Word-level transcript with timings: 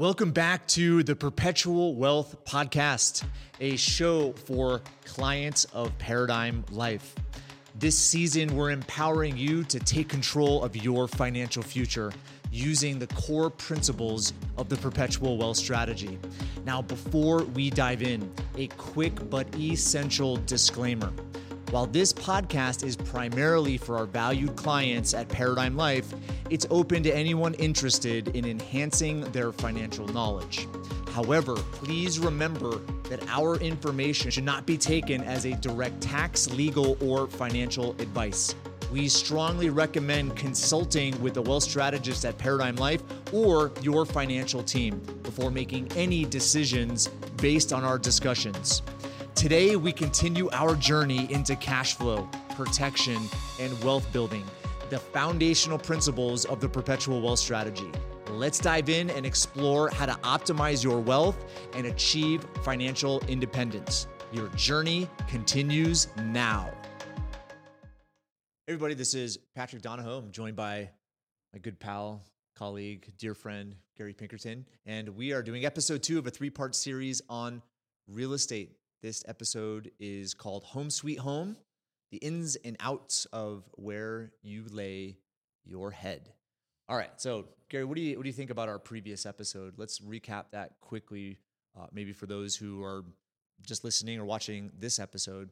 Welcome 0.00 0.30
back 0.30 0.66
to 0.68 1.02
the 1.02 1.14
Perpetual 1.14 1.94
Wealth 1.94 2.34
Podcast, 2.46 3.22
a 3.60 3.76
show 3.76 4.32
for 4.32 4.80
clients 5.04 5.66
of 5.74 5.96
Paradigm 5.98 6.64
Life. 6.70 7.14
This 7.74 7.98
season, 7.98 8.56
we're 8.56 8.70
empowering 8.70 9.36
you 9.36 9.62
to 9.64 9.78
take 9.78 10.08
control 10.08 10.64
of 10.64 10.74
your 10.74 11.06
financial 11.06 11.62
future 11.62 12.14
using 12.50 12.98
the 12.98 13.08
core 13.08 13.50
principles 13.50 14.32
of 14.56 14.70
the 14.70 14.76
Perpetual 14.76 15.36
Wealth 15.36 15.58
Strategy. 15.58 16.18
Now, 16.64 16.80
before 16.80 17.42
we 17.42 17.68
dive 17.68 18.02
in, 18.02 18.32
a 18.56 18.68
quick 18.68 19.28
but 19.28 19.54
essential 19.54 20.36
disclaimer. 20.46 21.12
While 21.70 21.86
this 21.86 22.12
podcast 22.12 22.82
is 22.82 22.96
primarily 22.96 23.76
for 23.78 23.96
our 23.96 24.04
valued 24.04 24.56
clients 24.56 25.14
at 25.14 25.28
Paradigm 25.28 25.76
Life, 25.76 26.12
it's 26.50 26.66
open 26.68 27.04
to 27.04 27.16
anyone 27.16 27.54
interested 27.54 28.34
in 28.34 28.44
enhancing 28.44 29.20
their 29.30 29.52
financial 29.52 30.08
knowledge. 30.08 30.66
However, 31.12 31.54
please 31.54 32.18
remember 32.18 32.78
that 33.08 33.24
our 33.28 33.54
information 33.58 34.32
should 34.32 34.42
not 34.42 34.66
be 34.66 34.76
taken 34.76 35.22
as 35.22 35.44
a 35.44 35.54
direct 35.58 36.00
tax, 36.00 36.50
legal, 36.50 36.98
or 37.00 37.28
financial 37.28 37.92
advice. 38.00 38.56
We 38.90 39.08
strongly 39.08 39.70
recommend 39.70 40.34
consulting 40.36 41.20
with 41.22 41.36
a 41.36 41.42
wealth 41.42 41.62
strategist 41.62 42.24
at 42.24 42.36
Paradigm 42.36 42.74
Life 42.74 43.04
or 43.32 43.70
your 43.80 44.04
financial 44.04 44.64
team 44.64 45.00
before 45.22 45.52
making 45.52 45.92
any 45.92 46.24
decisions 46.24 47.06
based 47.36 47.72
on 47.72 47.84
our 47.84 47.96
discussions. 47.96 48.82
Today, 49.34 49.76
we 49.76 49.92
continue 49.92 50.50
our 50.52 50.74
journey 50.74 51.32
into 51.32 51.56
cash 51.56 51.94
flow, 51.94 52.28
protection, 52.56 53.18
and 53.58 53.82
wealth 53.82 54.12
building, 54.12 54.44
the 54.90 54.98
foundational 54.98 55.78
principles 55.78 56.44
of 56.44 56.60
the 56.60 56.68
perpetual 56.68 57.22
wealth 57.22 57.38
strategy. 57.38 57.90
Let's 58.28 58.58
dive 58.58 58.90
in 58.90 59.08
and 59.08 59.24
explore 59.24 59.88
how 59.90 60.06
to 60.06 60.12
optimize 60.24 60.84
your 60.84 61.00
wealth 61.00 61.44
and 61.74 61.86
achieve 61.86 62.44
financial 62.62 63.20
independence. 63.28 64.08
Your 64.32 64.48
journey 64.48 65.08
continues 65.26 66.08
now. 66.24 66.70
Everybody, 68.68 68.94
this 68.94 69.14
is 69.14 69.38
Patrick 69.54 69.80
Donohoe. 69.80 70.18
I'm 70.18 70.32
joined 70.32 70.56
by 70.56 70.90
my 71.52 71.60
good 71.60 71.80
pal, 71.80 72.22
colleague, 72.56 73.10
dear 73.16 73.34
friend, 73.34 73.74
Gary 73.96 74.12
Pinkerton, 74.12 74.66
and 74.84 75.08
we 75.10 75.32
are 75.32 75.42
doing 75.42 75.64
episode 75.64 76.02
two 76.02 76.18
of 76.18 76.26
a 76.26 76.30
three 76.30 76.50
part 76.50 76.74
series 76.74 77.22
on 77.28 77.62
real 78.06 78.32
estate 78.32 78.76
this 79.02 79.24
episode 79.26 79.90
is 79.98 80.34
called 80.34 80.64
Home 80.64 80.90
Sweet 80.90 81.18
Home 81.20 81.56
The 82.10 82.18
Ins 82.18 82.56
and 82.56 82.76
Outs 82.80 83.26
of 83.32 83.64
Where 83.72 84.32
You 84.42 84.64
Lay 84.70 85.16
Your 85.64 85.90
Head. 85.90 86.32
All 86.88 86.96
right. 86.96 87.10
So, 87.16 87.46
Gary, 87.68 87.84
what 87.84 87.96
do 87.96 88.02
you, 88.02 88.16
what 88.16 88.24
do 88.24 88.28
you 88.28 88.34
think 88.34 88.50
about 88.50 88.68
our 88.68 88.78
previous 88.78 89.24
episode? 89.24 89.74
Let's 89.76 90.00
recap 90.00 90.46
that 90.52 90.80
quickly, 90.80 91.38
uh, 91.78 91.86
maybe 91.92 92.12
for 92.12 92.26
those 92.26 92.56
who 92.56 92.82
are 92.82 93.04
just 93.66 93.84
listening 93.84 94.18
or 94.18 94.24
watching 94.24 94.72
this 94.78 94.98
episode. 94.98 95.50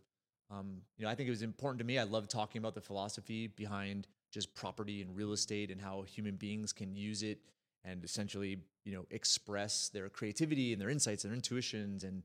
Um, 0.50 0.82
you 0.96 1.04
know, 1.04 1.10
I 1.10 1.14
think 1.14 1.28
it 1.28 1.30
was 1.30 1.42
important 1.42 1.78
to 1.78 1.84
me. 1.84 1.98
I 1.98 2.04
love 2.04 2.26
talking 2.28 2.58
about 2.58 2.74
the 2.74 2.80
philosophy 2.80 3.46
behind 3.46 4.08
just 4.32 4.54
property 4.54 5.00
and 5.00 5.14
real 5.14 5.32
estate 5.32 5.70
and 5.70 5.80
how 5.80 6.02
human 6.02 6.36
beings 6.36 6.72
can 6.72 6.94
use 6.94 7.22
it 7.22 7.38
and 7.84 8.04
essentially, 8.04 8.58
you 8.84 8.92
know, 8.92 9.06
express 9.10 9.88
their 9.88 10.08
creativity 10.08 10.72
and 10.72 10.82
their 10.82 10.90
insights 10.90 11.24
and 11.24 11.30
their 11.30 11.36
intuitions 11.36 12.04
and 12.04 12.22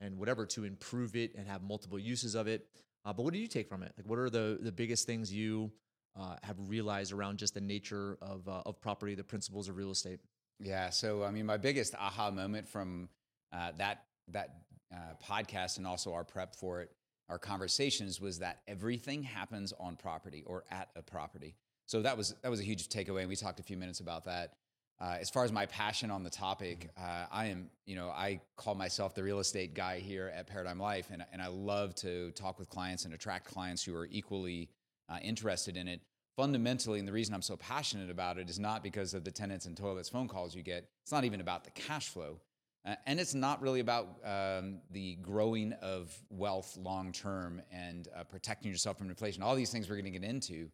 and 0.00 0.16
whatever 0.18 0.46
to 0.46 0.64
improve 0.64 1.16
it 1.16 1.34
and 1.36 1.46
have 1.46 1.62
multiple 1.62 1.98
uses 1.98 2.34
of 2.34 2.46
it. 2.46 2.66
Uh, 3.04 3.12
but 3.12 3.22
what 3.22 3.32
do 3.32 3.38
you 3.38 3.46
take 3.46 3.68
from 3.68 3.82
it? 3.82 3.92
Like, 3.96 4.06
what 4.08 4.18
are 4.18 4.30
the 4.30 4.58
the 4.60 4.72
biggest 4.72 5.06
things 5.06 5.32
you 5.32 5.72
uh, 6.18 6.36
have 6.42 6.56
realized 6.68 7.12
around 7.12 7.38
just 7.38 7.54
the 7.54 7.60
nature 7.60 8.18
of 8.20 8.48
uh, 8.48 8.62
of 8.66 8.80
property, 8.80 9.14
the 9.14 9.24
principles 9.24 9.68
of 9.68 9.76
real 9.76 9.90
estate? 9.90 10.20
Yeah. 10.58 10.90
So, 10.90 11.24
I 11.24 11.30
mean, 11.30 11.46
my 11.46 11.56
biggest 11.56 11.94
aha 11.94 12.30
moment 12.30 12.68
from 12.68 13.08
uh, 13.52 13.72
that 13.78 14.04
that 14.28 14.56
uh, 14.92 15.14
podcast 15.24 15.78
and 15.78 15.86
also 15.86 16.12
our 16.12 16.24
prep 16.24 16.54
for 16.54 16.82
it, 16.82 16.90
our 17.28 17.38
conversations 17.38 18.20
was 18.20 18.40
that 18.40 18.60
everything 18.68 19.22
happens 19.22 19.72
on 19.78 19.96
property 19.96 20.42
or 20.46 20.64
at 20.70 20.88
a 20.96 21.02
property. 21.02 21.54
So 21.86 22.02
that 22.02 22.16
was 22.16 22.34
that 22.42 22.50
was 22.50 22.60
a 22.60 22.64
huge 22.64 22.88
takeaway, 22.88 23.20
and 23.20 23.28
we 23.28 23.36
talked 23.36 23.60
a 23.60 23.64
few 23.64 23.76
minutes 23.76 24.00
about 24.00 24.24
that. 24.24 24.54
Uh, 25.00 25.16
as 25.18 25.30
far 25.30 25.44
as 25.44 25.52
my 25.52 25.64
passion 25.64 26.10
on 26.10 26.22
the 26.22 26.28
topic, 26.28 26.90
uh, 26.98 27.24
I 27.32 27.46
am, 27.46 27.70
you 27.86 27.96
know, 27.96 28.10
I 28.10 28.42
call 28.56 28.74
myself 28.74 29.14
the 29.14 29.22
real 29.22 29.38
estate 29.38 29.72
guy 29.72 29.98
here 29.98 30.30
at 30.36 30.46
Paradigm 30.46 30.78
Life, 30.78 31.08
and, 31.10 31.24
and 31.32 31.40
I 31.40 31.46
love 31.46 31.94
to 31.96 32.32
talk 32.32 32.58
with 32.58 32.68
clients 32.68 33.06
and 33.06 33.14
attract 33.14 33.46
clients 33.46 33.82
who 33.82 33.96
are 33.96 34.06
equally 34.10 34.68
uh, 35.08 35.16
interested 35.22 35.78
in 35.78 35.88
it. 35.88 36.02
Fundamentally, 36.36 36.98
and 36.98 37.08
the 37.08 37.12
reason 37.12 37.34
I'm 37.34 37.42
so 37.42 37.56
passionate 37.56 38.10
about 38.10 38.38
it 38.38 38.50
is 38.50 38.58
not 38.58 38.82
because 38.82 39.14
of 39.14 39.24
the 39.24 39.30
tenants 39.30 39.64
and 39.64 39.76
toilets 39.76 40.08
phone 40.08 40.28
calls 40.28 40.54
you 40.54 40.62
get. 40.62 40.88
It's 41.02 41.12
not 41.12 41.24
even 41.24 41.40
about 41.40 41.64
the 41.64 41.70
cash 41.70 42.08
flow, 42.08 42.38
uh, 42.86 42.94
and 43.06 43.18
it's 43.18 43.34
not 43.34 43.60
really 43.62 43.80
about 43.80 44.18
um, 44.24 44.80
the 44.90 45.16
growing 45.16 45.72
of 45.82 46.14
wealth 46.28 46.76
long 46.76 47.12
term 47.12 47.62
and 47.72 48.08
uh, 48.14 48.24
protecting 48.24 48.70
yourself 48.70 48.98
from 48.98 49.08
inflation. 49.08 49.42
All 49.42 49.54
these 49.54 49.70
things 49.70 49.88
we're 49.88 49.96
going 49.96 50.12
to 50.12 50.18
get 50.18 50.28
into. 50.28 50.70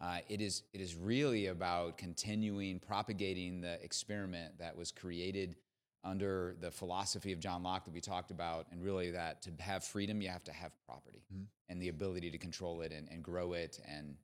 Uh, 0.00 0.18
it 0.28 0.40
is 0.40 0.62
it 0.72 0.80
is 0.80 0.94
really 0.94 1.46
about 1.46 1.98
continuing 1.98 2.78
propagating 2.78 3.60
the 3.60 3.82
experiment 3.82 4.56
that 4.58 4.76
was 4.76 4.92
created 4.92 5.56
under 6.04 6.54
the 6.60 6.70
philosophy 6.70 7.32
of 7.32 7.40
John 7.40 7.62
Locke 7.62 7.84
that 7.84 7.92
we 7.92 8.00
talked 8.00 8.30
about, 8.30 8.66
and 8.70 8.82
really 8.82 9.10
that 9.10 9.42
to 9.42 9.50
have 9.58 9.84
freedom, 9.84 10.22
you 10.22 10.28
have 10.28 10.44
to 10.44 10.52
have 10.52 10.72
property 10.86 11.24
mm-hmm. 11.32 11.44
and 11.68 11.82
the 11.82 11.88
ability 11.88 12.30
to 12.30 12.38
control 12.38 12.80
it 12.82 12.92
and, 12.92 13.08
and 13.10 13.22
grow 13.22 13.52
it 13.54 13.80
and 13.86 14.14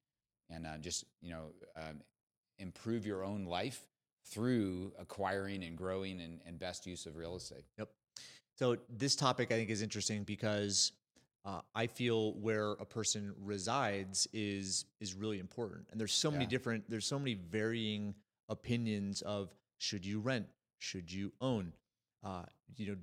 and 0.51 0.67
uh, 0.67 0.79
just 0.79 1.05
you 1.21 1.31
know 1.31 1.47
um, 1.77 2.01
improve 2.59 3.05
your 3.05 3.25
own 3.25 3.45
life 3.45 3.81
through 4.27 4.93
acquiring 4.99 5.65
and 5.65 5.77
growing 5.77 6.21
and, 6.21 6.41
and 6.47 6.59
best 6.59 6.87
use 6.87 7.07
of 7.07 7.17
real 7.17 7.37
estate. 7.37 7.65
Yep. 7.79 7.89
So 8.57 8.79
this 8.89 9.17
topic 9.17 9.51
I 9.51 9.57
think 9.57 9.71
is 9.71 9.83
interesting 9.83 10.23
because 10.23 10.93
uh, 11.45 11.61
I 11.75 11.87
feel 11.87 12.33
where 12.35 12.73
a 12.73 12.87
person 12.87 13.35
resides 13.43 14.27
is 14.33 14.87
is 15.01 15.15
really 15.15 15.39
important. 15.39 15.87
And 15.91 16.01
there's 16.01 16.13
so 16.13 16.31
many 16.31 16.47
different, 16.47 16.89
there's 16.89 17.07
so 17.07 17.19
many 17.19 17.35
varying 17.35 18.15
opinions 18.49 19.21
of 19.23 19.51
should 19.79 20.07
you 20.07 20.21
rent, 20.21 20.47
should 20.79 21.13
you 21.13 21.33
own, 21.41 21.73
uh, 22.25 22.45
you 22.77 22.87
know, 22.87 22.97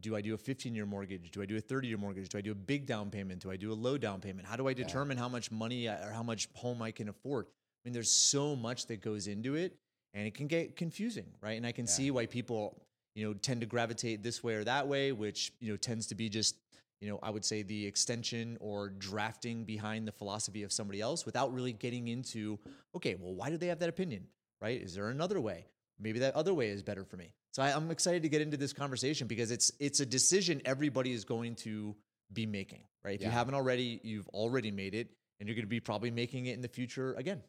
do 0.00 0.14
I 0.14 0.20
do 0.20 0.34
a 0.34 0.38
15 0.38 0.74
year 0.74 0.84
mortgage? 0.84 1.30
Do 1.30 1.40
I 1.40 1.46
do 1.46 1.56
a 1.56 1.60
30 1.60 1.88
year 1.88 1.96
mortgage? 1.96 2.28
Do 2.28 2.36
I 2.36 2.42
do 2.42 2.52
a 2.52 2.56
big 2.56 2.86
down 2.86 3.10
payment? 3.10 3.40
Do 3.40 3.50
I 3.50 3.56
do 3.56 3.72
a 3.72 3.74
low 3.74 3.96
down 3.96 4.20
payment? 4.20 4.46
How 4.46 4.56
do 4.56 4.68
I 4.68 4.74
determine 4.74 5.16
yeah. 5.16 5.22
how 5.22 5.28
much 5.30 5.50
money 5.50 5.88
or 5.88 6.12
how 6.12 6.22
much 6.22 6.48
home 6.54 6.82
I 6.82 6.90
can 6.90 7.08
afford? 7.08 7.46
I 7.46 7.88
mean, 7.88 7.94
there's 7.94 8.10
so 8.10 8.56
much 8.56 8.86
that 8.86 9.00
goes 9.00 9.26
into 9.26 9.54
it, 9.54 9.76
and 10.12 10.26
it 10.26 10.34
can 10.34 10.48
get 10.48 10.76
confusing, 10.76 11.26
right? 11.40 11.56
And 11.56 11.64
I 11.64 11.72
can 11.72 11.86
yeah. 11.86 11.92
see 11.92 12.10
why 12.10 12.26
people, 12.26 12.82
you 13.14 13.26
know, 13.26 13.34
tend 13.34 13.60
to 13.60 13.66
gravitate 13.66 14.22
this 14.22 14.42
way 14.42 14.54
or 14.54 14.64
that 14.64 14.86
way, 14.88 15.12
which 15.12 15.52
you 15.60 15.70
know 15.70 15.76
tends 15.76 16.08
to 16.08 16.14
be 16.14 16.28
just 16.28 16.56
you 17.00 17.08
know, 17.08 17.18
I 17.22 17.30
would 17.30 17.44
say 17.44 17.62
the 17.62 17.86
extension 17.86 18.56
or 18.60 18.88
drafting 18.88 19.64
behind 19.64 20.08
the 20.08 20.12
philosophy 20.12 20.62
of 20.62 20.72
somebody 20.72 21.00
else 21.00 21.26
without 21.26 21.52
really 21.52 21.72
getting 21.72 22.08
into, 22.08 22.58
okay, 22.94 23.16
well, 23.20 23.34
why 23.34 23.50
do 23.50 23.56
they 23.58 23.66
have 23.66 23.80
that 23.80 23.88
opinion? 23.88 24.26
Right? 24.60 24.80
Is 24.80 24.94
there 24.94 25.08
another 25.08 25.40
way? 25.40 25.66
Maybe 25.98 26.20
that 26.20 26.34
other 26.34 26.54
way 26.54 26.68
is 26.68 26.82
better 26.82 27.04
for 27.04 27.16
me. 27.16 27.32
So 27.52 27.62
I, 27.62 27.70
am 27.70 27.90
excited 27.90 28.22
to 28.22 28.28
get 28.28 28.42
into 28.42 28.56
this 28.56 28.72
conversation 28.72 29.26
because 29.26 29.50
it's 29.50 29.72
it's 29.80 30.00
a 30.00 30.06
decision 30.06 30.60
everybody 30.64 31.12
is 31.12 31.24
going 31.24 31.54
to 31.56 31.96
be 32.32 32.44
making, 32.44 32.82
right? 33.02 33.14
If 33.14 33.22
yeah. 33.22 33.28
you 33.28 33.32
haven't 33.32 33.54
already, 33.54 34.00
you've 34.02 34.28
already 34.28 34.70
made 34.70 34.94
it, 34.94 35.08
and 35.40 35.48
you're 35.48 35.54
going 35.54 35.64
to 35.64 35.68
be 35.68 35.80
probably 35.80 36.10
making 36.10 36.46
it 36.46 36.54
in 36.54 36.60
the 36.60 36.68
future 36.68 37.14
again. 37.14 37.42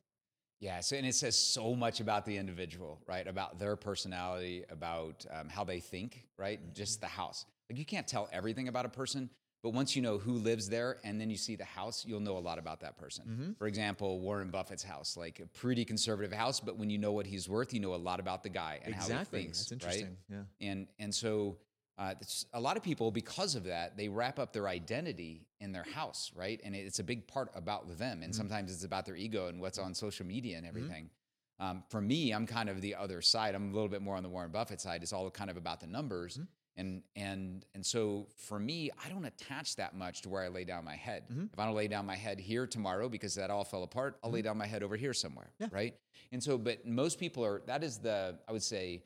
Yeah, 0.59 0.79
so 0.79 0.95
and 0.95 1.05
it 1.05 1.13
says 1.13 1.37
so 1.37 1.75
much 1.75 1.99
about 1.99 2.25
the 2.25 2.37
individual, 2.37 3.01
right? 3.07 3.27
About 3.27 3.59
their 3.59 3.75
personality, 3.75 4.63
about 4.69 5.25
um, 5.29 5.49
how 5.49 5.63
they 5.63 5.79
think, 5.79 6.25
right? 6.37 6.59
Just 6.73 7.01
the 7.01 7.07
house. 7.07 7.45
Like 7.69 7.79
you 7.79 7.85
can't 7.85 8.07
tell 8.07 8.29
everything 8.31 8.67
about 8.67 8.85
a 8.85 8.89
person, 8.89 9.29
but 9.63 9.71
once 9.71 9.95
you 9.95 10.01
know 10.01 10.17
who 10.17 10.33
lives 10.33 10.69
there 10.69 10.97
and 11.03 11.19
then 11.19 11.29
you 11.29 11.37
see 11.37 11.55
the 11.55 11.65
house, 11.65 12.05
you'll 12.05 12.19
know 12.19 12.37
a 12.37 12.39
lot 12.39 12.59
about 12.59 12.79
that 12.81 12.97
person. 12.97 13.25
Mm-hmm. 13.27 13.51
For 13.57 13.67
example, 13.67 14.19
Warren 14.19 14.49
Buffett's 14.49 14.83
house, 14.83 15.17
like 15.17 15.39
a 15.39 15.45
pretty 15.47 15.83
conservative 15.83 16.31
house, 16.31 16.59
but 16.59 16.77
when 16.77 16.89
you 16.89 16.97
know 16.97 17.11
what 17.11 17.25
he's 17.25 17.49
worth, 17.49 17.73
you 17.73 17.79
know 17.79 17.93
a 17.93 17.95
lot 17.95 18.19
about 18.19 18.43
the 18.43 18.49
guy 18.49 18.79
and 18.83 18.93
exactly. 18.93 19.15
how 19.15 19.19
he 19.19 19.25
thinks. 19.25 19.59
That's 19.59 19.71
interesting. 19.71 20.17
Right? 20.29 20.39
Yeah. 20.61 20.69
And 20.69 20.87
and 20.99 21.13
so 21.13 21.57
uh, 21.97 22.13
a 22.53 22.61
lot 22.61 22.77
of 22.77 22.83
people, 22.83 23.09
because 23.09 23.55
of 23.55 23.63
that, 23.63 23.97
they 23.97 24.07
wrap 24.07 24.37
up 24.37 24.53
their 24.53 24.67
identity 24.67 25.47
in 25.59 25.71
their 25.71 25.85
house, 25.91 26.31
right? 26.35 26.61
And 26.63 26.75
it's 26.75 26.99
a 26.99 27.03
big 27.03 27.27
part 27.27 27.49
about 27.55 27.97
them. 27.97 28.21
And 28.21 28.31
mm-hmm. 28.31 28.37
sometimes 28.37 28.71
it's 28.71 28.83
about 28.83 29.05
their 29.05 29.15
ego 29.15 29.47
and 29.47 29.59
what's 29.59 29.79
on 29.79 29.95
social 29.95 30.25
media 30.25 30.57
and 30.57 30.65
mm-hmm. 30.65 30.77
everything. 30.77 31.03
Mm-hmm. 31.05 31.65
Um, 31.65 31.83
for 31.89 31.99
me, 31.99 32.31
I'm 32.31 32.45
kind 32.45 32.69
of 32.69 32.81
the 32.81 32.93
other 32.93 33.19
side. 33.23 33.55
I'm 33.55 33.71
a 33.71 33.73
little 33.73 33.89
bit 33.89 34.03
more 34.03 34.15
on 34.15 34.21
the 34.21 34.29
Warren 34.29 34.51
Buffett 34.51 34.79
side. 34.79 35.01
It's 35.01 35.11
all 35.11 35.27
kind 35.31 35.49
of 35.49 35.57
about 35.57 35.79
the 35.79 35.87
numbers. 35.87 36.35
Mm-hmm 36.35 36.43
and 36.77 37.01
and 37.15 37.65
and 37.73 37.85
so 37.85 38.27
for 38.35 38.59
me 38.59 38.89
i 39.03 39.09
don't 39.09 39.25
attach 39.25 39.75
that 39.75 39.95
much 39.95 40.21
to 40.21 40.29
where 40.29 40.43
i 40.43 40.47
lay 40.47 40.63
down 40.63 40.85
my 40.85 40.95
head 40.95 41.23
mm-hmm. 41.31 41.45
if 41.51 41.59
i 41.59 41.65
don't 41.65 41.75
lay 41.75 41.87
down 41.87 42.05
my 42.05 42.15
head 42.15 42.39
here 42.39 42.65
tomorrow 42.67 43.09
because 43.09 43.35
that 43.35 43.49
all 43.49 43.63
fell 43.63 43.83
apart 43.83 44.17
i'll 44.23 44.29
mm-hmm. 44.29 44.35
lay 44.35 44.41
down 44.41 44.57
my 44.57 44.65
head 44.65 44.83
over 44.83 44.95
here 44.95 45.13
somewhere 45.13 45.51
yeah. 45.59 45.67
right 45.71 45.95
and 46.31 46.41
so 46.41 46.57
but 46.57 46.85
most 46.85 47.19
people 47.19 47.43
are 47.43 47.61
that 47.65 47.83
is 47.83 47.97
the 47.97 48.37
i 48.47 48.51
would 48.51 48.63
say 48.63 49.01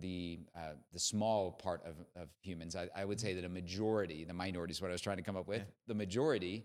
the 0.00 0.38
uh, 0.56 0.74
the 0.92 0.98
small 1.00 1.50
part 1.50 1.82
of, 1.84 1.94
of 2.20 2.28
humans 2.42 2.76
I, 2.76 2.88
I 2.94 3.04
would 3.04 3.18
mm-hmm. 3.18 3.26
say 3.26 3.34
that 3.34 3.44
a 3.44 3.48
majority 3.48 4.24
the 4.24 4.34
minority 4.34 4.72
is 4.72 4.80
what 4.80 4.88
i 4.88 4.92
was 4.92 5.00
trying 5.00 5.18
to 5.18 5.22
come 5.22 5.36
up 5.36 5.46
with 5.46 5.58
yeah. 5.58 5.64
the 5.86 5.94
majority 5.94 6.64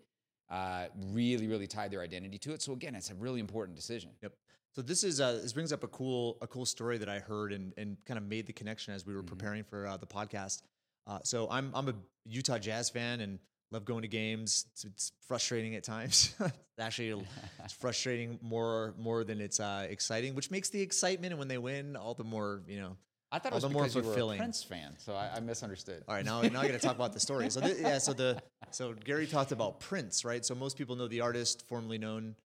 uh, 0.50 0.86
really 1.12 1.48
really 1.48 1.68
tied 1.68 1.92
their 1.92 2.02
identity 2.02 2.38
to 2.38 2.54
it 2.54 2.62
so 2.62 2.74
again 2.74 2.96
it's 2.96 3.10
a 3.10 3.16
really 3.16 3.40
important 3.40 3.76
decision 3.76 4.12
yep 4.22 4.34
So 4.76 4.82
this 4.82 5.06
is 5.06 5.22
uh, 5.22 5.40
this 5.42 5.54
brings 5.54 5.72
up 5.72 5.84
a 5.84 5.88
cool 5.88 6.38
a 6.42 6.48
cool 6.48 6.66
story 6.66 6.98
that 6.98 7.08
I 7.08 7.20
heard 7.20 7.54
and 7.54 7.74
and 7.78 7.96
kind 8.06 8.18
of 8.18 8.26
made 8.26 8.46
the 8.46 8.54
connection 8.54 8.94
as 8.94 9.06
we 9.06 9.16
were 9.16 9.24
Mhm. 9.24 9.28
preparing 9.28 9.64
for 9.64 9.88
uh, 9.88 9.96
the 9.96 10.06
podcast. 10.06 10.64
Uh, 11.08 11.20
so 11.24 11.48
I'm 11.50 11.72
I'm 11.74 11.88
a 11.88 11.94
Utah 12.26 12.58
Jazz 12.58 12.90
fan 12.90 13.22
and 13.22 13.40
love 13.72 13.86
going 13.86 14.02
to 14.02 14.08
games. 14.10 14.66
It's, 14.74 14.84
it's 14.84 15.12
frustrating 15.28 15.76
at 15.76 15.84
times. 15.86 16.36
Actually, 16.80 17.26
it's 17.64 17.74
frustrating 17.80 18.38
more 18.42 18.94
more 18.98 19.24
than 19.24 19.40
it's 19.40 19.62
uh, 19.62 19.88
exciting, 19.90 20.36
which 20.36 20.52
makes 20.52 20.70
the 20.70 20.82
excitement 20.82 21.32
and 21.32 21.40
when 21.40 21.48
they 21.48 21.58
win 21.58 21.96
all 21.96 22.14
the 22.14 22.26
more 22.26 22.62
you 22.68 22.80
know. 22.82 22.98
I 23.32 23.40
thought 23.40 23.54
it 23.54 23.56
was 23.56 23.64
the 23.64 23.70
more 23.70 23.84
because 23.84 23.96
you 23.96 24.02
were 24.02 24.08
a 24.08 24.10
fulfilling. 24.12 24.38
Prince 24.40 24.64
fan, 24.64 24.96
so 24.98 25.14
I, 25.14 25.36
I 25.36 25.40
misunderstood. 25.40 26.04
All 26.08 26.16
right, 26.16 26.26
now 26.26 26.42
now 26.42 26.60
I 26.62 26.68
got 26.68 26.74
to 26.74 26.80
talk 26.80 26.96
about 26.96 27.14
the 27.14 27.20
story. 27.20 27.50
So 27.50 27.62
th- 27.62 27.78
yeah, 27.80 27.98
so 27.98 28.12
the 28.12 28.42
so 28.72 28.94
Gary 28.94 29.26
talked 29.26 29.54
about 29.54 29.80
Prince, 29.80 30.26
right? 30.26 30.46
So 30.46 30.54
most 30.54 30.78
people 30.78 30.98
know 30.98 31.08
the 31.08 31.22
artist 31.22 31.66
formerly 31.68 31.98
known 31.98 32.36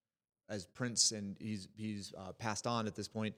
as 0.50 0.66
Prince, 0.66 1.12
and 1.12 1.36
he's 1.40 1.68
he's 1.76 2.12
uh, 2.18 2.32
passed 2.32 2.66
on 2.66 2.86
at 2.86 2.94
this 2.94 3.08
point. 3.08 3.34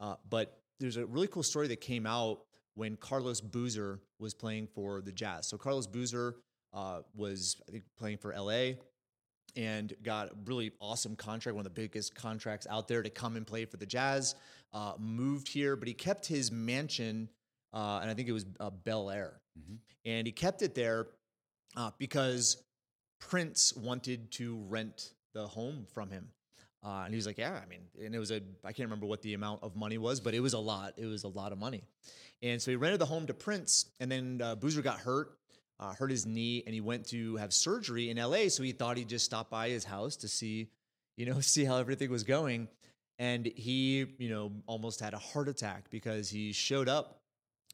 Uh, 0.00 0.14
but 0.30 0.58
there's 0.80 0.96
a 0.96 1.04
really 1.06 1.26
cool 1.28 1.42
story 1.42 1.68
that 1.68 1.80
came 1.80 2.06
out 2.06 2.40
when 2.74 2.96
Carlos 2.96 3.40
Boozer 3.40 4.00
was 4.18 4.34
playing 4.34 4.66
for 4.74 5.00
the 5.02 5.12
Jazz. 5.12 5.46
So 5.46 5.56
Carlos 5.58 5.86
Boozer 5.86 6.36
uh, 6.72 7.00
was 7.14 7.56
I 7.68 7.72
think 7.72 7.84
playing 7.98 8.18
for 8.18 8.34
LA 8.36 8.72
and 9.56 9.92
got 10.02 10.28
a 10.30 10.34
really 10.46 10.72
awesome 10.80 11.14
contract, 11.14 11.54
one 11.54 11.64
of 11.66 11.72
the 11.74 11.80
biggest 11.80 12.14
contracts 12.14 12.66
out 12.68 12.88
there 12.88 13.02
to 13.02 13.10
come 13.10 13.36
and 13.36 13.46
play 13.46 13.64
for 13.64 13.76
the 13.76 13.86
Jazz. 13.86 14.34
Uh, 14.72 14.94
moved 14.98 15.46
here, 15.46 15.76
but 15.76 15.86
he 15.86 15.94
kept 15.94 16.26
his 16.26 16.50
mansion, 16.50 17.28
uh, 17.72 18.00
and 18.02 18.10
I 18.10 18.14
think 18.14 18.28
it 18.28 18.32
was 18.32 18.44
uh, 18.58 18.70
Bel 18.70 19.08
Air, 19.10 19.40
Mhm. 19.56 19.78
and 20.04 20.26
he 20.26 20.32
kept 20.32 20.62
it 20.62 20.74
there 20.74 21.06
uh, 21.76 21.92
because 21.98 22.60
Prince 23.20 23.72
wanted 23.76 24.32
to 24.32 24.56
rent 24.68 25.12
the 25.32 25.46
home 25.46 25.86
from 25.94 26.10
him. 26.10 26.32
Uh, 26.84 27.02
and 27.04 27.14
he 27.14 27.16
was 27.16 27.26
like, 27.26 27.38
"Yeah, 27.38 27.58
I 27.62 27.66
mean," 27.66 27.80
and 28.04 28.14
it 28.14 28.18
was 28.18 28.30
a 28.30 28.42
I 28.62 28.72
can't 28.72 28.86
remember 28.86 29.06
what 29.06 29.22
the 29.22 29.32
amount 29.32 29.62
of 29.62 29.74
money 29.74 29.96
was, 29.96 30.20
but 30.20 30.34
it 30.34 30.40
was 30.40 30.52
a 30.52 30.58
lot. 30.58 30.92
It 30.98 31.06
was 31.06 31.24
a 31.24 31.28
lot 31.28 31.50
of 31.50 31.58
money, 31.58 31.82
and 32.42 32.60
so 32.60 32.70
he 32.70 32.76
rented 32.76 33.00
the 33.00 33.06
home 33.06 33.26
to 33.26 33.34
Prince. 33.34 33.86
And 34.00 34.12
then 34.12 34.40
uh, 34.42 34.54
Boozer 34.54 34.82
got 34.82 34.98
hurt, 34.98 35.38
uh, 35.80 35.94
hurt 35.94 36.10
his 36.10 36.26
knee, 36.26 36.62
and 36.66 36.74
he 36.74 36.82
went 36.82 37.06
to 37.08 37.36
have 37.36 37.54
surgery 37.54 38.10
in 38.10 38.18
L.A. 38.18 38.50
So 38.50 38.62
he 38.62 38.72
thought 38.72 38.98
he'd 38.98 39.08
just 39.08 39.24
stop 39.24 39.48
by 39.48 39.70
his 39.70 39.84
house 39.84 40.16
to 40.16 40.28
see, 40.28 40.68
you 41.16 41.24
know, 41.24 41.40
see 41.40 41.64
how 41.64 41.78
everything 41.78 42.10
was 42.10 42.22
going. 42.22 42.68
And 43.18 43.46
he, 43.46 44.06
you 44.18 44.28
know, 44.28 44.52
almost 44.66 45.00
had 45.00 45.14
a 45.14 45.18
heart 45.18 45.48
attack 45.48 45.86
because 45.90 46.28
he 46.28 46.52
showed 46.52 46.88
up, 46.88 47.20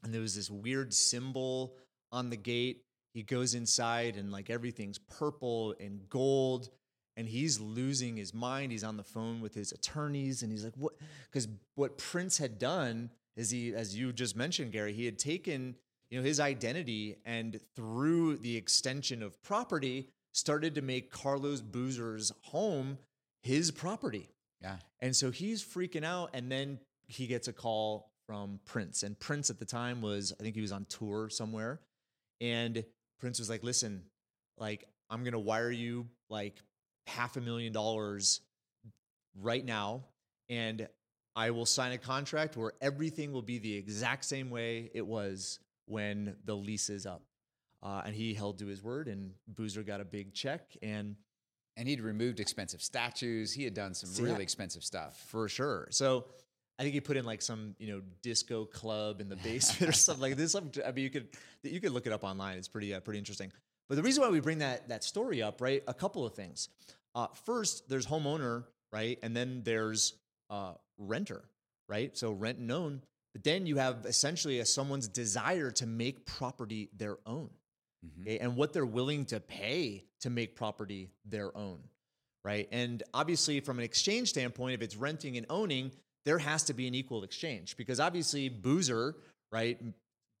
and 0.03 0.13
there 0.13 0.21
was 0.21 0.35
this 0.35 0.49
weird 0.49 0.93
symbol 0.93 1.75
on 2.13 2.29
the 2.29 2.37
gate. 2.37 2.85
He 3.13 3.23
goes 3.23 3.55
inside, 3.55 4.15
and 4.15 4.31
like 4.31 4.49
everything's 4.49 4.99
purple 4.99 5.75
and 5.81 6.07
gold 6.07 6.69
and 7.17 7.27
he's 7.27 7.59
losing 7.59 8.17
his 8.17 8.33
mind. 8.33 8.71
He's 8.71 8.83
on 8.83 8.97
the 8.97 9.03
phone 9.03 9.41
with 9.41 9.53
his 9.53 9.71
attorneys, 9.71 10.43
and 10.43 10.51
he's 10.51 10.63
like, 10.63 10.75
"What?" 10.75 10.93
Because 11.29 11.47
what 11.75 11.97
Prince 11.97 12.37
had 12.37 12.59
done 12.59 13.11
is 13.35 13.49
he, 13.49 13.73
as 13.73 13.95
you 13.95 14.11
just 14.13 14.35
mentioned, 14.35 14.71
Gary, 14.71 14.93
he 14.93 15.05
had 15.05 15.17
taken 15.17 15.75
you 16.09 16.19
know 16.19 16.25
his 16.25 16.39
identity 16.39 17.17
and 17.25 17.59
through 17.75 18.37
the 18.37 18.57
extension 18.57 19.23
of 19.23 19.41
property, 19.43 20.09
started 20.33 20.75
to 20.75 20.81
make 20.81 21.11
Carlos 21.11 21.61
Boozer's 21.61 22.31
home 22.43 22.97
his 23.43 23.71
property. 23.71 24.29
Yeah. 24.61 24.77
And 24.99 25.15
so 25.15 25.31
he's 25.31 25.63
freaking 25.63 26.03
out, 26.03 26.31
and 26.33 26.51
then 26.51 26.79
he 27.07 27.27
gets 27.27 27.47
a 27.47 27.53
call 27.53 28.11
from 28.27 28.59
Prince, 28.65 29.03
and 29.03 29.19
Prince 29.19 29.49
at 29.49 29.59
the 29.59 29.65
time 29.65 30.01
was, 30.01 30.31
I 30.39 30.43
think 30.43 30.55
he 30.55 30.61
was 30.61 30.71
on 30.71 30.85
tour 30.85 31.29
somewhere, 31.29 31.81
and 32.39 32.83
Prince 33.19 33.39
was 33.39 33.49
like, 33.49 33.63
"Listen, 33.63 34.03
like 34.57 34.85
I'm 35.09 35.23
gonna 35.23 35.39
wire 35.39 35.71
you 35.71 36.07
like 36.29 36.61
half 37.11 37.37
a 37.37 37.41
million 37.41 37.71
dollars 37.73 38.41
right 39.39 39.63
now, 39.63 40.03
and 40.49 40.87
I 41.35 41.51
will 41.51 41.65
sign 41.65 41.91
a 41.93 41.97
contract 41.97 42.57
where 42.57 42.73
everything 42.81 43.31
will 43.31 43.41
be 43.41 43.57
the 43.59 43.75
exact 43.75 44.25
same 44.25 44.49
way 44.49 44.91
it 44.93 45.05
was 45.05 45.59
when 45.85 46.35
the 46.45 46.55
lease 46.55 46.89
is 46.89 47.05
up." 47.05 47.23
Uh, 47.83 48.01
and 48.05 48.13
he 48.15 48.33
held 48.33 48.59
to 48.59 48.67
his 48.67 48.83
word, 48.83 49.07
and 49.07 49.31
Boozer 49.47 49.83
got 49.83 50.01
a 50.01 50.05
big 50.05 50.33
check, 50.33 50.77
and 50.81 51.15
And 51.77 51.87
he'd 51.87 52.01
removed 52.01 52.39
expensive 52.39 52.81
statues. 52.81 53.53
He 53.53 53.63
had 53.63 53.73
done 53.73 53.93
some 53.93 54.09
See, 54.09 54.23
really 54.23 54.43
expensive 54.43 54.83
stuff. 54.83 55.17
for 55.29 55.47
sure. 55.47 55.87
So 55.89 56.25
I 56.77 56.83
think 56.83 56.93
he 56.93 57.01
put 57.01 57.15
in 57.17 57.25
like 57.25 57.41
some 57.41 57.75
you 57.79 57.87
know 57.91 58.01
disco 58.21 58.65
club 58.65 59.21
in 59.21 59.29
the 59.29 59.35
basement 59.49 59.89
or 59.89 59.93
something 59.93 60.21
like 60.21 60.35
this. 60.35 60.53
I 60.53 60.59
mean, 60.91 61.03
you 61.03 61.09
could 61.09 61.29
you 61.63 61.79
could 61.79 61.93
look 61.93 62.05
it 62.05 62.13
up 62.13 62.23
online. 62.23 62.57
It's 62.57 62.67
pretty 62.67 62.93
uh, 62.93 62.99
pretty 62.99 63.19
interesting. 63.19 63.51
But 63.87 63.95
the 63.95 64.03
reason 64.03 64.21
why 64.21 64.29
we 64.29 64.41
bring 64.41 64.59
that 64.59 64.89
that 64.89 65.03
story 65.03 65.41
up, 65.41 65.59
right? 65.61 65.81
A 65.87 65.93
couple 65.93 66.25
of 66.25 66.33
things. 66.33 66.69
Uh, 67.15 67.27
first, 67.45 67.89
there's 67.89 68.05
homeowner, 68.07 68.63
right, 68.91 69.19
and 69.21 69.35
then 69.35 69.61
there's 69.63 70.13
uh, 70.49 70.73
renter, 70.97 71.43
right? 71.89 72.17
So 72.17 72.31
rent 72.31 72.57
and 72.59 72.71
own. 72.71 73.01
But 73.33 73.43
then 73.43 73.65
you 73.65 73.77
have 73.77 74.05
essentially 74.05 74.59
a, 74.59 74.65
someone's 74.65 75.07
desire 75.07 75.71
to 75.71 75.85
make 75.85 76.25
property 76.25 76.89
their 76.97 77.17
own 77.25 77.49
Mhm. 78.05 78.21
okay, 78.23 78.39
and 78.39 78.55
what 78.55 78.73
they're 78.73 78.85
willing 78.85 79.25
to 79.25 79.39
pay 79.39 80.03
to 80.21 80.29
make 80.29 80.55
property 80.55 81.11
their 81.25 81.55
own, 81.55 81.79
right? 82.43 82.67
And 82.71 83.03
obviously, 83.13 83.59
from 83.59 83.77
an 83.79 83.85
exchange 83.85 84.29
standpoint, 84.29 84.73
if 84.73 84.81
it's 84.81 84.95
renting 84.95 85.37
and 85.37 85.45
owning, 85.49 85.91
there 86.25 86.39
has 86.39 86.63
to 86.65 86.73
be 86.73 86.87
an 86.87 86.95
equal 86.95 87.23
exchange 87.23 87.77
because 87.77 87.99
obviously, 87.99 88.49
Boozer, 88.49 89.15
right, 89.51 89.79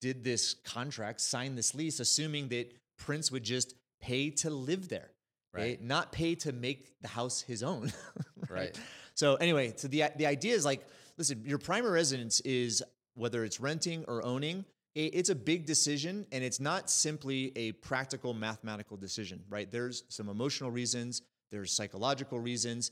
did 0.01 0.23
this 0.23 0.55
contract, 0.65 1.21
signed 1.21 1.57
this 1.57 1.75
lease, 1.75 1.99
assuming 1.99 2.49
that 2.49 2.73
Prince 2.97 3.31
would 3.31 3.43
just 3.43 3.75
pay 4.01 4.31
to 4.31 4.49
live 4.49 4.89
there, 4.89 5.11
right? 5.53 5.61
Right. 5.61 5.81
Not 5.81 6.11
pay 6.11 6.35
to 6.35 6.51
make 6.51 6.93
the 7.01 7.07
house 7.07 7.41
his 7.41 7.63
own, 7.63 7.91
Right. 8.49 8.77
so 9.13 9.35
anyway, 9.35 9.73
so 9.75 9.87
the 9.87 10.05
the 10.15 10.25
idea 10.25 10.53
is 10.55 10.65
like, 10.65 10.85
listen, 11.17 11.43
your 11.45 11.57
primary 11.57 11.93
residence 11.93 12.39
is 12.41 12.83
whether 13.15 13.43
it's 13.43 13.59
renting 13.59 14.05
or 14.07 14.23
owning. 14.25 14.65
It's 14.93 15.29
a 15.29 15.35
big 15.35 15.65
decision, 15.65 16.25
and 16.33 16.43
it's 16.43 16.59
not 16.59 16.89
simply 16.89 17.53
a 17.55 17.71
practical 17.71 18.33
mathematical 18.33 18.97
decision, 18.97 19.41
right? 19.49 19.71
There's 19.71 20.03
some 20.09 20.27
emotional 20.27 20.69
reasons, 20.69 21.21
there's 21.49 21.71
psychological 21.71 22.39
reasons. 22.41 22.91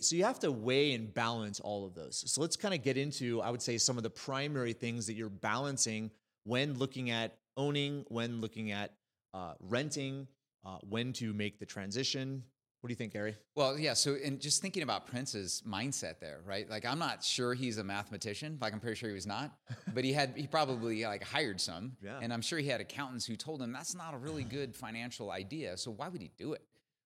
So 0.00 0.14
you 0.14 0.22
have 0.22 0.38
to 0.40 0.52
weigh 0.52 0.92
and 0.92 1.12
balance 1.12 1.58
all 1.58 1.84
of 1.84 1.94
those. 1.94 2.22
So 2.30 2.40
let's 2.40 2.54
kind 2.54 2.72
of 2.72 2.84
get 2.84 2.96
into, 2.96 3.42
I 3.42 3.50
would 3.50 3.62
say, 3.62 3.78
some 3.78 3.96
of 3.96 4.04
the 4.04 4.10
primary 4.10 4.74
things 4.74 5.06
that 5.08 5.14
you're 5.14 5.28
balancing 5.28 6.12
when 6.44 6.78
looking 6.78 7.10
at 7.10 7.36
owning, 7.56 8.04
when 8.08 8.40
looking 8.40 8.70
at 8.70 8.92
uh, 9.34 9.54
renting, 9.58 10.28
uh, 10.64 10.78
when 10.88 11.12
to 11.14 11.32
make 11.32 11.58
the 11.58 11.66
transition. 11.66 12.42
What 12.80 12.88
do 12.88 12.92
you 12.92 12.96
think, 12.96 13.12
Gary? 13.12 13.36
Well, 13.54 13.78
yeah. 13.78 13.92
So, 13.92 14.16
and 14.24 14.40
just 14.40 14.62
thinking 14.62 14.82
about 14.82 15.06
Prince's 15.06 15.62
mindset 15.68 16.18
there, 16.18 16.40
right? 16.46 16.68
Like, 16.68 16.86
I'm 16.86 16.98
not 16.98 17.22
sure 17.22 17.52
he's 17.52 17.76
a 17.76 17.84
mathematician. 17.84 18.56
Like, 18.58 18.72
I'm 18.72 18.80
pretty 18.80 18.96
sure 18.96 19.10
he 19.10 19.14
was 19.14 19.26
not. 19.26 19.52
But 19.94 20.04
he 20.04 20.12
had, 20.12 20.34
he 20.36 20.46
probably 20.46 21.04
like 21.04 21.24
hired 21.24 21.60
some. 21.60 21.96
Yeah. 22.02 22.18
And 22.22 22.32
I'm 22.32 22.40
sure 22.40 22.58
he 22.58 22.68
had 22.68 22.80
accountants 22.80 23.26
who 23.26 23.36
told 23.36 23.60
him 23.60 23.72
that's 23.72 23.94
not 23.94 24.14
a 24.14 24.16
really 24.16 24.44
good 24.44 24.74
financial 24.74 25.30
idea. 25.30 25.76
So 25.76 25.90
why 25.90 26.08
would 26.08 26.22
he 26.22 26.30
do 26.38 26.52
it? 26.52 26.62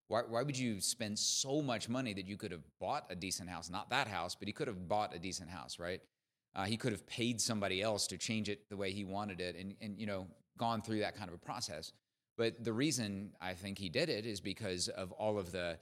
Why, 0.07 0.21
why 0.21 0.43
would 0.43 0.57
you 0.57 0.79
spend 0.79 1.17
so 1.17 1.61
much 1.63 1.89
money 1.89 2.13
that 2.13 2.27
you 2.27 2.37
could 2.37 2.51
have 2.51 2.61
bought 2.79 3.05
a 3.09 3.15
decent 3.15 3.49
house? 3.49 3.69
Not 3.69 3.89
that 3.89 4.07
house, 4.07 4.35
but 4.35 4.47
he 4.47 4.53
could 4.53 4.67
have 4.67 4.87
bought 4.87 5.15
a 5.15 5.19
decent 5.19 5.49
house, 5.49 5.79
right? 5.79 5.99
Uh, 6.55 6.63
he 6.63 6.77
could 6.77 6.91
have 6.91 7.05
paid 7.05 7.41
somebody 7.41 7.81
else 7.81 8.07
to 8.07 8.17
change 8.17 8.47
it 8.47 8.69
the 8.69 8.77
way 8.77 8.91
he 8.91 9.03
wanted 9.03 9.41
it, 9.41 9.55
and 9.57 9.75
and 9.81 9.99
you 9.99 10.05
know 10.05 10.25
gone 10.57 10.81
through 10.81 10.99
that 10.99 11.15
kind 11.15 11.27
of 11.27 11.35
a 11.35 11.37
process. 11.37 11.91
But 12.37 12.63
the 12.63 12.73
reason 12.73 13.31
I 13.39 13.53
think 13.53 13.77
he 13.77 13.89
did 13.89 14.09
it 14.09 14.25
is 14.25 14.41
because 14.41 14.87
of 14.89 15.11
all 15.13 15.39
of 15.39 15.51
the 15.51 15.77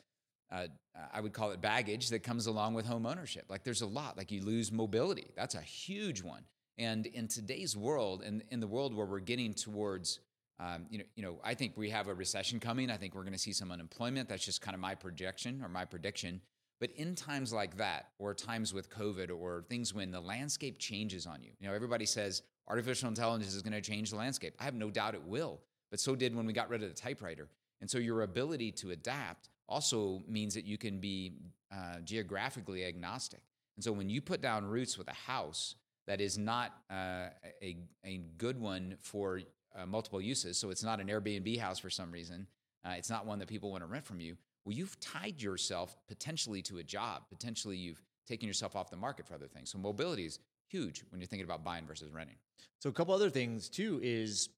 uh, 0.51 0.67
I 1.11 1.19
would 1.19 1.33
call 1.33 1.51
it 1.51 1.61
baggage 1.61 2.09
that 2.09 2.21
comes 2.21 2.45
along 2.45 2.75
with 2.75 2.85
home 2.85 3.05
ownership. 3.05 3.45
Like 3.49 3.63
there's 3.63 3.81
a 3.81 3.87
lot, 3.87 4.17
like 4.17 4.31
you 4.31 4.41
lose 4.43 4.71
mobility. 4.71 5.31
That's 5.35 5.55
a 5.55 5.61
huge 5.61 6.21
one. 6.21 6.43
And 6.77 7.07
in 7.07 7.27
today's 7.27 7.75
world, 7.75 8.21
and 8.23 8.43
in 8.49 8.59
the 8.59 8.67
world 8.67 8.93
where 8.93 9.05
we're 9.05 9.19
getting 9.19 9.53
towards, 9.53 10.19
um, 10.59 10.85
you 10.89 10.99
know, 10.99 11.03
you 11.15 11.23
know, 11.23 11.39
I 11.43 11.55
think 11.55 11.73
we 11.75 11.89
have 11.89 12.07
a 12.07 12.13
recession 12.13 12.59
coming. 12.59 12.91
I 12.91 12.97
think 12.97 13.15
we're 13.15 13.23
going 13.23 13.33
to 13.33 13.39
see 13.39 13.53
some 13.53 13.71
unemployment. 13.71 14.29
That's 14.29 14.45
just 14.45 14.61
kind 14.61 14.75
of 14.75 14.81
my 14.81 14.93
projection 14.95 15.61
or 15.63 15.69
my 15.69 15.85
prediction. 15.85 16.41
But 16.79 16.91
in 16.91 17.15
times 17.15 17.53
like 17.53 17.77
that, 17.77 18.09
or 18.19 18.33
times 18.33 18.73
with 18.73 18.89
COVID, 18.89 19.29
or 19.31 19.63
things 19.69 19.93
when 19.93 20.11
the 20.11 20.19
landscape 20.19 20.77
changes 20.79 21.25
on 21.25 21.41
you, 21.41 21.51
you 21.59 21.67
know, 21.67 21.73
everybody 21.73 22.05
says 22.05 22.41
artificial 22.67 23.07
intelligence 23.07 23.53
is 23.53 23.61
going 23.61 23.73
to 23.73 23.81
change 23.81 24.09
the 24.09 24.17
landscape. 24.17 24.53
I 24.59 24.63
have 24.65 24.75
no 24.75 24.89
doubt 24.89 25.15
it 25.15 25.23
will. 25.23 25.61
But 25.93 25.99
so 25.99 26.15
did 26.15 26.35
when 26.35 26.47
we 26.47 26.53
got 26.53 26.69
rid 26.69 26.81
of 26.81 26.89
the 26.89 26.95
typewriter. 26.95 27.47
And 27.79 27.87
so 27.87 27.99
your 27.99 28.23
ability 28.23 28.71
to 28.71 28.89
adapt 28.89 29.49
also 29.69 30.23
means 30.27 30.55
that 30.55 30.65
you 30.65 30.75
can 30.75 30.97
be 30.97 31.33
uh, 31.71 31.99
geographically 32.03 32.83
agnostic. 32.83 33.41
And 33.75 33.83
so 33.83 33.91
when 33.91 34.09
you 34.09 34.19
put 34.19 34.41
down 34.41 34.65
roots 34.65 34.97
with 34.97 35.07
a 35.07 35.13
house 35.13 35.75
that 36.07 36.19
is 36.19 36.35
not 36.35 36.71
uh, 36.89 37.27
a, 37.61 37.77
a 38.03 38.21
good 38.39 38.59
one 38.59 38.95
for 39.01 39.41
uh, 39.77 39.85
multiple 39.85 40.19
uses, 40.19 40.57
so 40.57 40.71
it's 40.71 40.81
not 40.81 40.99
an 40.99 41.09
Airbnb 41.09 41.59
house 41.59 41.77
for 41.77 41.91
some 41.91 42.11
reason, 42.11 42.47
uh, 42.83 42.95
it's 42.97 43.11
not 43.11 43.27
one 43.27 43.37
that 43.37 43.47
people 43.47 43.69
want 43.69 43.83
to 43.83 43.87
rent 43.87 44.03
from 44.03 44.19
you, 44.19 44.35
well, 44.65 44.73
you've 44.73 44.99
tied 44.99 45.39
yourself 45.39 45.95
potentially 46.07 46.63
to 46.63 46.79
a 46.79 46.83
job. 46.83 47.21
Potentially, 47.29 47.77
you've 47.77 48.01
taken 48.27 48.47
yourself 48.47 48.75
off 48.75 48.89
the 48.89 48.97
market 48.97 49.27
for 49.27 49.35
other 49.35 49.47
things. 49.47 49.69
So 49.69 49.77
mobility 49.77 50.25
is 50.25 50.39
huge 50.69 51.03
when 51.11 51.21
you're 51.21 51.27
thinking 51.27 51.45
about 51.45 51.63
buying 51.63 51.85
versus 51.85 52.11
renting. 52.11 52.37
So 52.79 52.89
a 52.89 52.93
couple 52.93 53.13
other 53.13 53.29
things 53.29 53.69
too 53.69 53.99
is, 54.01 54.49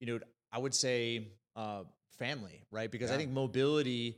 you 0.00 0.08
know, 0.08 0.18
I 0.52 0.58
would 0.58 0.74
say 0.74 1.28
uh, 1.56 1.82
family, 2.18 2.62
right? 2.70 2.90
Because 2.90 3.10
I 3.10 3.16
think 3.16 3.30
mobility 3.30 4.16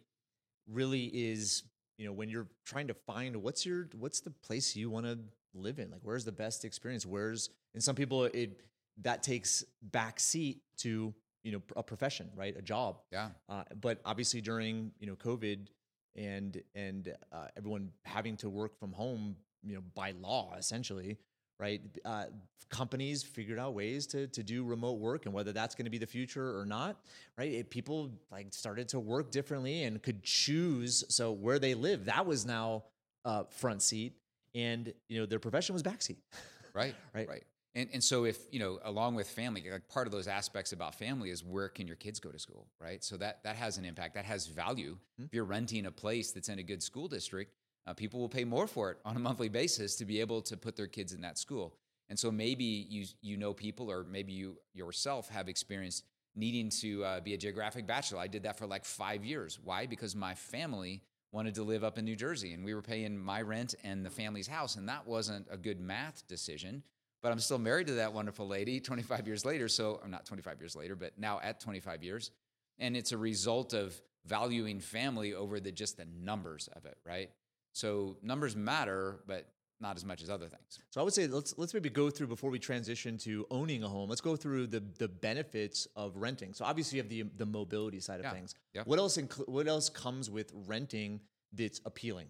really 0.70 1.04
is, 1.06 1.62
you 1.98 2.06
know 2.06 2.12
when 2.12 2.28
you're 2.28 2.48
trying 2.64 2.88
to 2.88 2.94
find 2.94 3.36
what's 3.36 3.64
your 3.64 3.88
what's 3.98 4.20
the 4.20 4.30
place 4.30 4.74
you 4.74 4.90
want 4.90 5.06
to 5.06 5.18
live 5.54 5.78
in? 5.78 5.90
Like 5.90 6.00
where's 6.02 6.24
the 6.24 6.32
best 6.32 6.64
experience? 6.64 7.06
Where's 7.06 7.50
and 7.74 7.82
some 7.82 7.94
people 7.94 8.24
it 8.24 8.60
that 9.02 9.22
takes 9.22 9.64
back 9.82 10.18
seat 10.20 10.62
to 10.78 11.14
you 11.42 11.52
know 11.52 11.62
a 11.76 11.82
profession 11.82 12.30
right? 12.36 12.56
A 12.56 12.62
job. 12.62 12.98
Yeah. 13.10 13.28
uh, 13.48 13.64
but 13.80 14.00
obviously 14.04 14.40
during 14.40 14.92
you 14.98 15.06
know 15.06 15.16
covid 15.16 15.68
and 16.16 16.62
and 16.74 17.14
uh, 17.32 17.48
everyone 17.56 17.90
having 18.04 18.36
to 18.38 18.50
work 18.50 18.78
from 18.78 18.92
home 18.92 19.36
you 19.62 19.74
know 19.74 19.82
by 19.94 20.12
law 20.12 20.54
essentially 20.58 21.18
right 21.62 21.80
uh, 22.04 22.24
companies 22.68 23.22
figured 23.22 23.58
out 23.58 23.74
ways 23.74 24.06
to 24.06 24.26
to 24.28 24.42
do 24.42 24.64
remote 24.64 24.98
work 24.98 25.26
and 25.26 25.34
whether 25.34 25.52
that's 25.52 25.74
going 25.74 25.84
to 25.84 25.90
be 25.90 25.98
the 25.98 26.06
future 26.06 26.58
or 26.58 26.66
not 26.66 26.96
right 27.38 27.52
it, 27.52 27.70
people 27.70 28.10
like 28.30 28.46
started 28.50 28.88
to 28.88 28.98
work 28.98 29.30
differently 29.30 29.84
and 29.84 30.02
could 30.02 30.22
choose 30.22 31.04
so 31.08 31.32
where 31.32 31.58
they 31.58 31.74
live 31.74 32.06
that 32.06 32.26
was 32.26 32.44
now 32.46 32.82
uh, 33.24 33.44
front 33.50 33.82
seat 33.82 34.14
and 34.54 34.92
you 35.08 35.20
know 35.20 35.26
their 35.26 35.38
profession 35.38 35.72
was 35.72 35.82
back 35.82 36.02
seat. 36.02 36.18
Right. 36.74 36.94
Right. 37.14 37.28
Right. 37.28 37.44
And 37.74 37.90
and 37.92 38.02
so 38.02 38.24
if 38.24 38.38
you 38.50 38.58
know, 38.58 38.78
along 38.84 39.14
with 39.14 39.28
family, 39.28 39.62
like 39.70 39.86
part 39.88 40.06
of 40.06 40.10
those 40.10 40.26
aspects 40.26 40.72
about 40.72 40.94
family 40.94 41.28
is 41.28 41.44
where 41.44 41.68
can 41.68 41.86
your 41.86 41.96
kids 41.96 42.18
go 42.18 42.30
to 42.30 42.38
school, 42.38 42.66
right? 42.80 43.04
So 43.04 43.18
that 43.18 43.42
that 43.44 43.56
has 43.56 43.76
an 43.76 43.84
impact. 43.84 44.14
That 44.14 44.24
has 44.24 44.46
value. 44.46 44.96
Hmm. 45.18 45.24
If 45.24 45.34
you're 45.34 45.44
renting 45.44 45.84
a 45.84 45.90
place 45.90 46.32
that's 46.32 46.48
in 46.48 46.58
a 46.58 46.62
good 46.62 46.82
school 46.82 47.08
district, 47.08 47.52
uh, 47.86 47.94
people 47.94 48.20
will 48.20 48.28
pay 48.28 48.44
more 48.44 48.66
for 48.66 48.90
it 48.90 48.98
on 49.04 49.16
a 49.16 49.18
monthly 49.18 49.48
basis 49.48 49.96
to 49.96 50.04
be 50.04 50.20
able 50.20 50.40
to 50.42 50.56
put 50.56 50.76
their 50.76 50.86
kids 50.86 51.12
in 51.12 51.20
that 51.22 51.38
school. 51.38 51.74
And 52.08 52.18
so 52.18 52.30
maybe 52.30 52.64
you 52.64 53.06
you 53.20 53.36
know 53.36 53.52
people, 53.54 53.90
or 53.90 54.04
maybe 54.04 54.32
you 54.32 54.56
yourself 54.74 55.28
have 55.30 55.48
experienced 55.48 56.04
needing 56.34 56.70
to 56.70 57.04
uh, 57.04 57.20
be 57.20 57.34
a 57.34 57.38
geographic 57.38 57.86
bachelor. 57.86 58.18
I 58.18 58.26
did 58.26 58.44
that 58.44 58.58
for 58.58 58.66
like 58.66 58.84
five 58.84 59.24
years. 59.24 59.58
Why? 59.62 59.86
Because 59.86 60.14
my 60.16 60.34
family 60.34 61.02
wanted 61.30 61.54
to 61.54 61.62
live 61.62 61.82
up 61.82 61.98
in 61.98 62.04
New 62.04 62.16
Jersey, 62.16 62.52
and 62.52 62.64
we 62.64 62.74
were 62.74 62.82
paying 62.82 63.18
my 63.18 63.40
rent 63.40 63.74
and 63.84 64.04
the 64.04 64.10
family's 64.10 64.46
house, 64.46 64.76
and 64.76 64.88
that 64.88 65.06
wasn't 65.06 65.46
a 65.50 65.56
good 65.56 65.80
math 65.80 66.26
decision. 66.28 66.82
But 67.22 67.32
I'm 67.32 67.38
still 67.38 67.58
married 67.58 67.86
to 67.86 67.94
that 67.94 68.12
wonderful 68.12 68.46
lady 68.46 68.80
25 68.80 69.26
years 69.26 69.44
later. 69.44 69.68
So 69.68 70.00
I'm 70.04 70.10
not 70.10 70.26
25 70.26 70.60
years 70.60 70.76
later, 70.76 70.94
but 70.94 71.18
now 71.18 71.40
at 71.42 71.60
25 71.60 72.02
years, 72.02 72.30
and 72.78 72.96
it's 72.96 73.12
a 73.12 73.18
result 73.18 73.72
of 73.72 74.00
valuing 74.26 74.80
family 74.80 75.34
over 75.34 75.58
the 75.58 75.72
just 75.72 75.96
the 75.96 76.04
numbers 76.04 76.68
of 76.74 76.84
it, 76.84 76.96
right? 77.04 77.30
So 77.72 78.16
numbers 78.22 78.54
matter, 78.56 79.20
but 79.26 79.48
not 79.80 79.96
as 79.96 80.04
much 80.04 80.22
as 80.22 80.30
other 80.30 80.48
things. 80.48 80.78
So 80.90 81.00
I 81.00 81.04
would 81.04 81.12
say 81.12 81.26
let's 81.26 81.54
let's 81.58 81.74
maybe 81.74 81.90
go 81.90 82.08
through 82.10 82.28
before 82.28 82.50
we 82.50 82.58
transition 82.58 83.18
to 83.18 83.46
owning 83.50 83.82
a 83.82 83.88
home. 83.88 84.08
Let's 84.08 84.20
go 84.20 84.36
through 84.36 84.68
the 84.68 84.80
the 84.98 85.08
benefits 85.08 85.88
of 85.96 86.16
renting. 86.16 86.54
So 86.54 86.64
obviously 86.64 86.98
you 86.98 87.02
have 87.02 87.10
the 87.10 87.22
the 87.36 87.46
mobility 87.46 87.98
side 88.00 88.20
of 88.20 88.24
Yeah. 88.26 88.32
things. 88.32 88.54
Yeah. 88.74 88.82
What 88.84 88.98
else 88.98 89.16
inclu- 89.16 89.48
what 89.48 89.66
else 89.66 89.88
comes 89.88 90.30
with 90.30 90.52
renting 90.66 91.20
that's 91.52 91.80
appealing? 91.84 92.28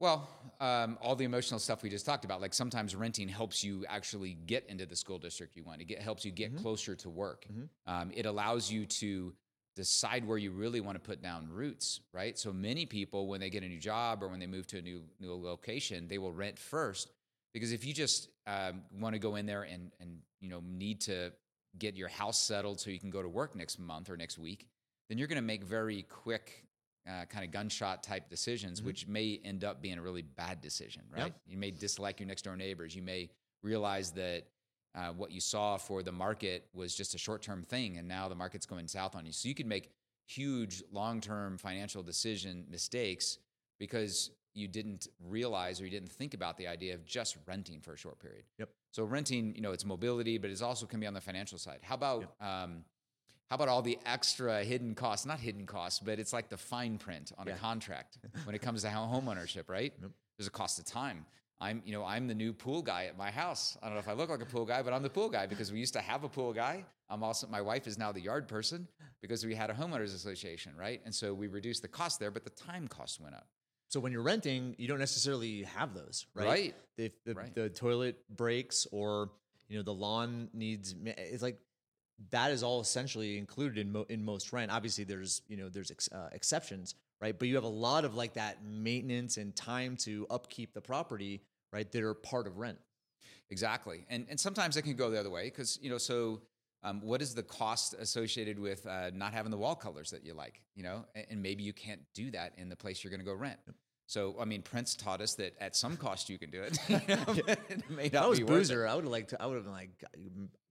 Well, 0.00 0.30
um, 0.60 0.96
all 1.02 1.14
the 1.14 1.26
emotional 1.26 1.60
stuff 1.60 1.82
we 1.82 1.90
just 1.90 2.06
talked 2.06 2.24
about, 2.24 2.40
like 2.40 2.54
sometimes 2.54 2.96
renting 2.96 3.28
helps 3.28 3.62
you 3.62 3.84
actually 3.86 4.32
get 4.32 4.64
into 4.66 4.86
the 4.86 4.96
school 4.96 5.18
district 5.18 5.56
you 5.56 5.62
want. 5.62 5.82
It 5.82 5.84
get, 5.84 6.00
helps 6.00 6.24
you 6.24 6.30
get 6.30 6.56
closer 6.56 6.96
to 6.96 7.10
work. 7.10 7.44
Um, 7.86 8.10
it 8.14 8.24
allows 8.24 8.72
you 8.72 8.86
to 8.86 9.34
decide 9.80 10.26
where 10.26 10.36
you 10.36 10.50
really 10.50 10.82
want 10.82 10.94
to 10.94 11.00
put 11.00 11.22
down 11.22 11.48
roots, 11.50 12.00
right? 12.12 12.38
So 12.38 12.52
many 12.52 12.84
people, 12.84 13.26
when 13.28 13.40
they 13.40 13.48
get 13.48 13.62
a 13.62 13.68
new 13.68 13.78
job 13.78 14.22
or 14.22 14.28
when 14.28 14.38
they 14.38 14.46
move 14.46 14.66
to 14.68 14.78
a 14.78 14.82
new 14.82 15.00
new 15.18 15.34
location, 15.34 16.06
they 16.06 16.18
will 16.18 16.32
rent 16.32 16.58
first 16.58 17.10
because 17.54 17.72
if 17.72 17.82
you 17.82 17.94
just 17.94 18.28
um, 18.46 18.82
want 19.00 19.14
to 19.14 19.18
go 19.18 19.36
in 19.36 19.46
there 19.46 19.62
and 19.62 19.90
and 19.98 20.18
you 20.40 20.50
know 20.50 20.62
need 20.66 21.00
to 21.02 21.32
get 21.78 21.96
your 21.96 22.08
house 22.08 22.38
settled 22.38 22.78
so 22.78 22.90
you 22.90 23.00
can 23.00 23.10
go 23.10 23.22
to 23.22 23.28
work 23.28 23.56
next 23.56 23.78
month 23.78 24.10
or 24.10 24.16
next 24.18 24.38
week, 24.38 24.66
then 25.08 25.16
you're 25.16 25.28
going 25.28 25.36
to 25.36 25.50
make 25.54 25.64
very 25.64 26.02
quick 26.02 26.66
uh, 27.08 27.24
kind 27.24 27.44
of 27.44 27.50
gunshot 27.50 28.02
type 28.02 28.28
decisions, 28.28 28.82
which 28.82 29.06
may 29.08 29.40
end 29.44 29.64
up 29.64 29.80
being 29.80 29.96
a 29.96 30.02
really 30.02 30.22
bad 30.22 30.60
decision, 30.60 31.02
right? 31.16 31.32
You 31.46 31.56
may 31.56 31.70
dislike 31.70 32.20
your 32.20 32.26
next 32.26 32.42
door 32.42 32.56
neighbors. 32.56 32.94
You 32.94 33.02
may 33.02 33.30
realize 33.62 34.10
that 34.12 34.44
uh, 34.94 35.08
what 35.12 35.30
you 35.30 35.40
saw 35.40 35.76
for 35.76 36.02
the 36.02 36.12
market 36.12 36.66
was 36.74 36.94
just 36.94 37.14
a 37.14 37.18
short 37.18 37.42
term 37.42 37.62
thing, 37.62 37.96
and 37.96 38.08
now 38.08 38.28
the 38.28 38.34
market's 38.34 38.66
going 38.66 38.88
south 38.88 39.14
on 39.14 39.24
you. 39.26 39.32
So 39.32 39.48
you 39.48 39.54
could 39.54 39.66
make 39.66 39.90
huge 40.26 40.82
long 40.92 41.20
term 41.20 41.58
financial 41.58 42.02
decision 42.02 42.64
mistakes 42.70 43.38
because 43.78 44.30
you 44.54 44.66
didn't 44.66 45.06
realize 45.28 45.80
or 45.80 45.84
you 45.84 45.90
didn't 45.90 46.10
think 46.10 46.34
about 46.34 46.56
the 46.56 46.66
idea 46.66 46.92
of 46.94 47.04
just 47.04 47.36
renting 47.46 47.80
for 47.80 47.92
a 47.94 47.96
short 47.96 48.18
period. 48.18 48.42
Yep. 48.58 48.68
So 48.90 49.04
renting, 49.04 49.54
you 49.54 49.60
know, 49.62 49.70
it's 49.70 49.84
mobility, 49.84 50.38
but 50.38 50.50
it's 50.50 50.60
also 50.62 50.86
can 50.86 50.98
be 50.98 51.06
on 51.06 51.14
the 51.14 51.20
financial 51.20 51.56
side. 51.56 51.78
How 51.82 51.94
about 51.94 52.34
um, 52.40 52.84
how 53.48 53.54
about 53.56 53.68
all 53.68 53.82
the 53.82 53.98
extra 54.06 54.62
hidden 54.64 54.94
costs? 54.94 55.24
Not 55.26 55.40
hidden 55.40 55.66
costs, 55.66 55.98
but 56.00 56.18
it's 56.18 56.32
like 56.32 56.48
the 56.48 56.56
fine 56.56 56.98
print 56.98 57.32
on 57.38 57.46
Yeah. 57.46 57.54
a 57.54 57.58
contract 57.58 58.18
when 58.44 58.54
it 58.54 58.60
comes 58.62 58.82
to 58.82 58.90
ho- 58.90 59.06
home 59.06 59.28
ownership, 59.28 59.68
right? 59.70 59.92
There's 60.36 60.46
a 60.48 60.52
cost 60.52 60.78
of 60.80 60.84
time. 60.84 61.26
I'm, 61.60 61.82
you 61.84 61.92
know, 61.92 62.04
I'm 62.04 62.26
the 62.26 62.34
new 62.34 62.52
pool 62.52 62.80
guy 62.82 63.04
at 63.04 63.18
my 63.18 63.30
house. 63.30 63.76
I 63.82 63.86
don't 63.86 63.94
know 63.94 64.00
if 64.00 64.08
I 64.08 64.14
look 64.14 64.30
like 64.30 64.40
a 64.40 64.46
pool 64.46 64.64
guy, 64.64 64.82
but 64.82 64.92
I'm 64.94 65.02
the 65.02 65.10
pool 65.10 65.28
guy 65.28 65.46
because 65.46 65.70
we 65.70 65.78
used 65.78 65.92
to 65.92 66.00
have 66.00 66.24
a 66.24 66.28
pool 66.28 66.52
guy. 66.52 66.84
I'm 67.10 67.22
also 67.22 67.46
my 67.48 67.60
wife 67.60 67.86
is 67.86 67.98
now 67.98 68.12
the 68.12 68.20
yard 68.20 68.48
person 68.48 68.88
because 69.20 69.44
we 69.44 69.54
had 69.54 69.68
a 69.68 69.74
homeowners 69.74 70.14
association, 70.14 70.72
right? 70.78 71.00
And 71.04 71.14
so 71.14 71.34
we 71.34 71.48
reduced 71.48 71.82
the 71.82 71.88
cost 71.88 72.18
there, 72.18 72.30
but 72.30 72.44
the 72.44 72.50
time 72.50 72.88
cost 72.88 73.20
went 73.20 73.34
up. 73.34 73.46
So 73.88 74.00
when 74.00 74.12
you're 74.12 74.22
renting, 74.22 74.74
you 74.78 74.86
don't 74.88 75.00
necessarily 75.00 75.64
have 75.64 75.92
those, 75.94 76.24
right? 76.34 76.46
Right. 76.46 76.74
If 76.96 77.12
the, 77.24 77.34
Right. 77.34 77.54
the 77.54 77.68
toilet 77.68 78.16
breaks 78.34 78.86
or 78.92 79.30
you 79.68 79.76
know 79.76 79.82
the 79.82 79.92
lawn 79.94 80.48
needs, 80.54 80.94
it's 81.04 81.42
like 81.42 81.58
that 82.30 82.52
is 82.52 82.62
all 82.62 82.80
essentially 82.80 83.36
included 83.38 83.78
in 83.78 83.92
mo- 83.92 84.06
in 84.08 84.24
most 84.24 84.52
rent. 84.52 84.70
Obviously, 84.70 85.04
there's 85.04 85.42
you 85.48 85.56
know 85.56 85.68
there's 85.68 85.90
ex- 85.90 86.08
uh, 86.12 86.28
exceptions, 86.32 86.94
right? 87.20 87.36
But 87.38 87.48
you 87.48 87.54
have 87.56 87.64
a 87.64 87.68
lot 87.68 88.04
of 88.04 88.14
like 88.14 88.34
that 88.34 88.64
maintenance 88.64 89.36
and 89.38 89.54
time 89.56 89.96
to 89.98 90.26
upkeep 90.30 90.72
the 90.72 90.80
property, 90.80 91.40
right? 91.72 91.90
That 91.90 92.02
are 92.02 92.14
part 92.14 92.46
of 92.46 92.58
rent. 92.58 92.78
Exactly, 93.50 94.04
and 94.08 94.26
and 94.30 94.38
sometimes 94.38 94.76
it 94.76 94.82
can 94.82 94.94
go 94.94 95.10
the 95.10 95.18
other 95.18 95.30
way 95.30 95.44
because 95.44 95.78
you 95.82 95.90
know. 95.90 95.98
So, 95.98 96.42
um, 96.82 97.00
what 97.00 97.20
is 97.20 97.34
the 97.34 97.42
cost 97.42 97.94
associated 97.98 98.58
with 98.58 98.86
uh, 98.86 99.10
not 99.12 99.32
having 99.32 99.50
the 99.50 99.58
wall 99.58 99.74
colors 99.74 100.10
that 100.10 100.24
you 100.24 100.34
like? 100.34 100.62
You 100.76 100.84
know, 100.84 101.04
and, 101.14 101.26
and 101.30 101.42
maybe 101.42 101.64
you 101.64 101.72
can't 101.72 102.00
do 102.14 102.30
that 102.30 102.52
in 102.58 102.68
the 102.68 102.76
place 102.76 103.02
you're 103.02 103.10
going 103.10 103.20
to 103.20 103.26
go 103.26 103.34
rent. 103.34 103.58
So, 104.10 104.34
I 104.40 104.44
mean, 104.44 104.62
Prince 104.62 104.96
taught 104.96 105.20
us 105.20 105.34
that 105.36 105.54
at 105.60 105.76
some 105.76 105.96
cost 105.96 106.28
you 106.28 106.36
can 106.36 106.50
do 106.50 106.62
it. 106.62 106.76
you 106.88 106.98
know, 107.06 107.98
it 108.00 108.16
I 108.16 108.26
was 108.26 108.38
be 108.38 108.44
worth 108.44 108.54
it. 108.54 108.58
Boozer, 108.58 108.88
I 108.88 108.96
would 108.96 109.04
have 109.04 109.12
liked 109.12 109.30
to. 109.30 109.40
I 109.40 109.46
would 109.46 109.54
have 109.54 109.62
been 109.62 109.72
like, 109.72 109.90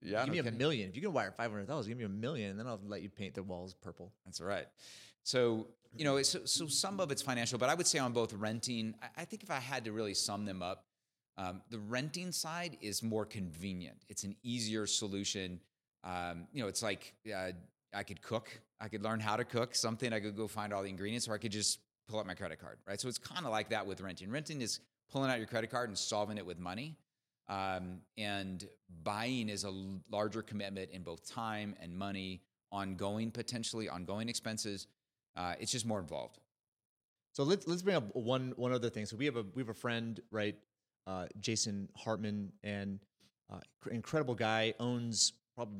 Yeah, 0.01 0.25
give 0.25 0.27
no 0.27 0.43
me 0.43 0.49
a 0.49 0.51
million. 0.51 0.89
If 0.89 0.97
you 0.97 1.01
can 1.01 1.13
wire 1.13 1.31
five 1.31 1.49
hundred 1.49 1.67
thousand, 1.67 1.89
give 1.89 1.97
me 1.97 2.03
a 2.03 2.09
million, 2.09 2.51
and 2.51 2.59
then 2.59 2.67
I'll 2.67 2.81
let 2.85 3.01
you 3.01 3.07
paint 3.07 3.35
the 3.35 3.43
walls 3.43 3.73
purple. 3.73 4.11
That's 4.25 4.41
right. 4.41 4.65
So, 5.23 5.67
you 5.95 6.03
know, 6.03 6.21
so, 6.21 6.39
so 6.43 6.67
some 6.67 6.99
of 6.99 7.11
it's 7.11 7.21
financial, 7.21 7.57
but 7.57 7.69
I 7.69 7.75
would 7.75 7.87
say 7.87 7.97
on 7.97 8.11
both 8.11 8.33
renting, 8.33 8.93
I, 9.01 9.21
I 9.21 9.25
think 9.25 9.43
if 9.43 9.51
I 9.51 9.59
had 9.59 9.85
to 9.85 9.93
really 9.93 10.15
sum 10.15 10.43
them 10.43 10.61
up, 10.61 10.83
um, 11.37 11.61
the 11.69 11.79
renting 11.79 12.31
side 12.31 12.77
is 12.81 13.01
more 13.01 13.25
convenient. 13.25 13.97
It's 14.09 14.23
an 14.23 14.35
easier 14.43 14.85
solution. 14.85 15.59
Um, 16.03 16.47
you 16.53 16.61
know, 16.61 16.67
it's 16.67 16.83
like 16.83 17.13
uh, 17.33 17.51
I 17.93 18.03
could 18.03 18.21
cook, 18.21 18.49
I 18.79 18.87
could 18.87 19.03
learn 19.03 19.19
how 19.19 19.35
to 19.35 19.43
cook 19.43 19.75
something, 19.75 20.11
I 20.13 20.19
could 20.19 20.35
go 20.35 20.47
find 20.47 20.73
all 20.73 20.83
the 20.83 20.89
ingredients, 20.89 21.27
or 21.27 21.33
I 21.33 21.37
could 21.37 21.51
just 21.51 21.79
pull 22.09 22.19
out 22.19 22.27
my 22.27 22.33
credit 22.33 22.59
card, 22.59 22.77
right? 22.87 22.99
So 22.99 23.07
it's 23.07 23.17
kind 23.17 23.45
of 23.45 23.51
like 23.51 23.69
that 23.69 23.85
with 23.85 24.01
renting. 24.01 24.29
Renting 24.29 24.61
is 24.61 24.79
pulling 25.11 25.29
out 25.31 25.37
your 25.37 25.47
credit 25.47 25.69
card 25.69 25.89
and 25.89 25.97
solving 25.97 26.37
it 26.37 26.45
with 26.45 26.59
money. 26.59 26.95
Um, 27.47 28.01
and 28.17 28.67
buying 29.03 29.49
is 29.49 29.63
a 29.63 29.73
larger 30.11 30.41
commitment 30.41 30.91
in 30.91 31.01
both 31.01 31.27
time 31.27 31.75
and 31.81 31.97
money, 31.97 32.41
ongoing 32.71 33.31
potentially, 33.31 33.89
ongoing 33.89 34.29
expenses. 34.29 34.87
Uh, 35.35 35.55
it's 35.59 35.71
just 35.71 35.85
more 35.85 35.99
involved. 35.99 36.39
So 37.33 37.43
let's 37.43 37.67
let's 37.67 37.81
bring 37.81 37.95
up 37.95 38.15
one 38.15 38.53
one 38.55 38.71
other 38.71 38.89
thing. 38.89 39.05
So 39.05 39.15
we 39.15 39.25
have 39.25 39.35
a 39.35 39.45
we 39.55 39.61
have 39.61 39.69
a 39.69 39.73
friend, 39.73 40.19
right? 40.31 40.55
Uh, 41.07 41.25
Jason 41.39 41.89
Hartman, 41.95 42.51
and 42.63 42.99
uh, 43.51 43.59
incredible 43.91 44.35
guy, 44.35 44.73
owns 44.79 45.33
probably 45.55 45.79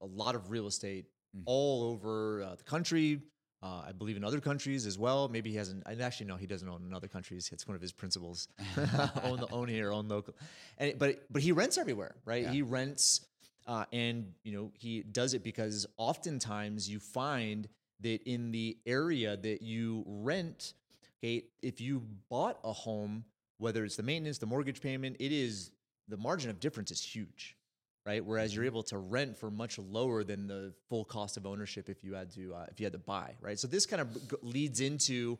a 0.00 0.06
lot 0.06 0.34
of 0.34 0.50
real 0.50 0.66
estate 0.66 1.06
Mhm. 1.36 1.42
all 1.46 1.82
over 1.84 2.42
uh, 2.42 2.54
the 2.54 2.62
country. 2.62 3.20
Uh, 3.62 3.82
I 3.88 3.92
believe 3.92 4.16
in 4.16 4.24
other 4.24 4.40
countries 4.40 4.86
as 4.86 4.96
well. 4.98 5.28
Maybe 5.28 5.50
he 5.50 5.56
hasn't. 5.56 5.82
And 5.86 6.00
actually, 6.00 6.26
no, 6.26 6.36
he 6.36 6.46
doesn't 6.46 6.68
own 6.68 6.84
in 6.86 6.94
other 6.94 7.08
countries. 7.08 7.50
It's 7.52 7.66
one 7.66 7.74
of 7.74 7.82
his 7.82 7.92
principles: 7.92 8.48
own 9.22 9.40
the 9.40 9.48
own 9.50 9.68
here, 9.68 9.92
own 9.92 10.08
local. 10.08 10.34
And 10.78 10.98
but 10.98 11.24
but 11.30 11.42
he 11.42 11.52
rents 11.52 11.76
everywhere, 11.76 12.14
right? 12.24 12.44
Yeah. 12.44 12.52
He 12.52 12.62
rents, 12.62 13.26
uh, 13.66 13.84
and 13.92 14.32
you 14.44 14.52
know 14.52 14.72
he 14.74 15.02
does 15.02 15.34
it 15.34 15.42
because 15.42 15.86
oftentimes 15.96 16.88
you 16.88 17.00
find 17.00 17.68
that 18.00 18.22
in 18.22 18.52
the 18.52 18.78
area 18.86 19.36
that 19.36 19.62
you 19.62 20.04
rent, 20.06 20.74
okay, 21.18 21.44
if 21.62 21.80
you 21.80 22.00
bought 22.30 22.58
a 22.62 22.72
home, 22.72 23.24
whether 23.58 23.84
it's 23.84 23.96
the 23.96 24.02
maintenance, 24.02 24.38
the 24.38 24.46
mortgage 24.46 24.80
payment, 24.80 25.16
it 25.20 25.32
is 25.32 25.70
the 26.08 26.16
margin 26.16 26.50
of 26.50 26.60
difference 26.60 26.90
is 26.90 27.02
huge, 27.02 27.56
right? 28.04 28.24
Whereas 28.24 28.54
you're 28.54 28.64
able 28.64 28.82
to 28.84 28.98
rent 28.98 29.36
for 29.36 29.50
much 29.50 29.78
lower 29.78 30.22
than 30.24 30.46
the 30.46 30.74
full 30.88 31.04
cost 31.04 31.36
of 31.36 31.46
ownership 31.46 31.88
if 31.88 32.04
you 32.04 32.14
had 32.14 32.30
to 32.34 32.54
uh, 32.54 32.66
if 32.70 32.78
you 32.80 32.86
had 32.86 32.92
to 32.92 32.98
buy, 32.98 33.34
right? 33.40 33.58
So 33.58 33.66
this 33.68 33.86
kind 33.86 34.02
of 34.02 34.12
g- 34.30 34.36
leads 34.42 34.80
into 34.80 35.38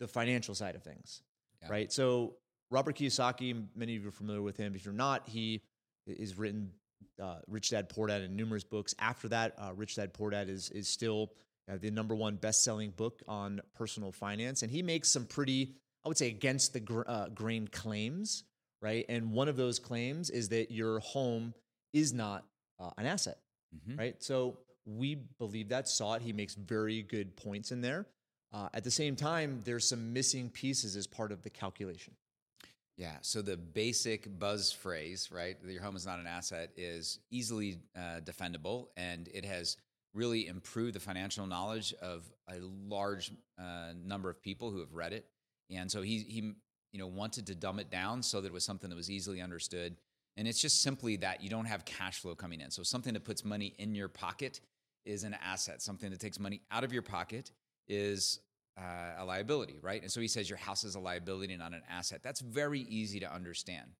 the 0.00 0.06
financial 0.08 0.54
side 0.54 0.74
of 0.74 0.82
things, 0.82 1.22
Yeah. 1.62 1.68
right? 1.70 1.92
So 1.92 2.36
Robert 2.70 2.96
Kiyosaki, 2.96 3.66
many 3.74 3.96
of 3.96 4.02
you 4.02 4.08
are 4.08 4.12
familiar 4.12 4.42
with 4.42 4.56
him. 4.56 4.74
If 4.74 4.84
you're 4.84 4.94
not, 4.94 5.28
he 5.28 5.62
is 6.06 6.36
written 6.36 6.70
uh, 7.22 7.36
Rich 7.48 7.70
Dad 7.70 7.88
Poor 7.88 8.08
Dad 8.08 8.22
in 8.22 8.34
numerous 8.36 8.64
books. 8.64 8.94
After 8.98 9.28
that, 9.28 9.54
uh, 9.58 9.72
Rich 9.74 9.96
Dad 9.96 10.12
Poor 10.14 10.30
Dad 10.30 10.48
is 10.48 10.70
is 10.70 10.88
still 10.88 11.32
uh, 11.70 11.76
the 11.80 11.90
number 11.90 12.14
one 12.14 12.36
best 12.36 12.62
selling 12.62 12.90
book 12.90 13.22
on 13.28 13.60
personal 13.74 14.12
finance, 14.12 14.62
and 14.62 14.70
he 14.70 14.82
makes 14.82 15.10
some 15.10 15.24
pretty 15.26 15.74
I 16.04 16.08
would 16.08 16.18
say, 16.18 16.28
against 16.28 16.72
the 16.72 16.80
gr- 16.80 17.02
uh, 17.06 17.28
grain 17.28 17.66
claims, 17.68 18.44
right? 18.82 19.06
And 19.08 19.32
one 19.32 19.48
of 19.48 19.56
those 19.56 19.78
claims 19.78 20.30
is 20.30 20.48
that 20.50 20.70
your 20.70 21.00
home 21.00 21.54
is 21.92 22.12
not 22.12 22.44
uh, 22.80 22.90
an 22.98 23.06
asset, 23.06 23.38
Mhm. 23.74 23.96
right? 23.98 24.22
So 24.22 24.58
we 24.84 25.14
believe 25.14 25.68
that, 25.68 25.88
saw 25.88 26.14
it. 26.14 26.22
He 26.22 26.32
makes 26.32 26.54
very 26.54 27.02
good 27.02 27.36
points 27.36 27.70
in 27.72 27.80
there. 27.80 28.06
Uh, 28.52 28.68
at 28.74 28.82
the 28.84 28.90
same 28.90 29.14
time, 29.16 29.62
there's 29.64 29.86
some 29.88 30.12
missing 30.12 30.50
pieces 30.50 30.96
as 30.96 31.06
part 31.06 31.30
of 31.32 31.42
the 31.42 31.50
calculation. 31.50 32.14
Yeah. 32.96 33.16
So 33.22 33.42
the 33.42 33.56
basic 33.56 34.38
buzz 34.38 34.70
phrase, 34.72 35.30
right, 35.30 35.60
that 35.60 35.72
your 35.72 35.82
home 35.82 35.96
is 35.96 36.04
not 36.04 36.18
an 36.18 36.26
asset, 36.26 36.72
is 36.76 37.18
easily 37.30 37.78
uh, 37.96 38.20
defendable, 38.20 38.88
and 38.96 39.28
it 39.28 39.44
has 39.44 39.76
really 40.14 40.46
improved 40.48 40.94
the 40.94 41.00
financial 41.00 41.46
knowledge 41.46 41.92
of 41.94 42.30
a 42.48 42.58
large 42.60 43.32
uh, 43.58 43.92
number 44.04 44.30
of 44.30 44.40
people 44.42 44.70
who 44.70 44.78
have 44.80 44.92
read 44.92 45.12
it. 45.12 45.28
And 45.76 45.90
so 45.90 46.02
he 46.02 46.18
he 46.20 46.54
you 46.92 46.98
know 46.98 47.06
wanted 47.06 47.46
to 47.46 47.54
dumb 47.54 47.78
it 47.78 47.90
down 47.90 48.22
so 48.22 48.40
that 48.40 48.48
it 48.48 48.52
was 48.52 48.64
something 48.64 48.90
that 48.90 48.96
was 48.96 49.10
easily 49.10 49.40
understood. 49.40 49.96
And 50.36 50.48
it's 50.48 50.60
just 50.60 50.82
simply 50.82 51.16
that 51.18 51.42
you 51.42 51.48
don't 51.48 51.66
have 51.66 51.84
cash 51.84 52.18
flow 52.18 52.34
coming 52.34 52.60
in. 52.60 52.70
So 52.70 52.82
something 52.82 53.14
that 53.14 53.24
puts 53.24 53.44
money 53.44 53.74
in 53.78 53.94
your 53.94 54.08
pocket 54.08 54.60
is 55.04 55.22
an 55.22 55.34
asset. 55.34 55.80
Something 55.80 56.10
that 56.10 56.18
takes 56.18 56.40
money 56.40 56.60
out 56.70 56.82
of 56.82 56.92
your 56.92 57.02
pocket 57.02 57.52
is 57.88 58.40
uh, 58.76 59.12
a 59.18 59.24
liability, 59.24 59.78
right? 59.80 60.02
And 60.02 60.10
so 60.10 60.20
he 60.20 60.28
says 60.28 60.48
your 60.48 60.58
house 60.58 60.82
is 60.84 60.94
a 60.94 61.00
liability, 61.00 61.52
and 61.52 61.60
not 61.60 61.72
an 61.72 61.82
asset. 61.88 62.20
That's 62.22 62.40
very 62.40 62.80
easy 62.80 63.20
to 63.20 63.32
understand. 63.32 63.90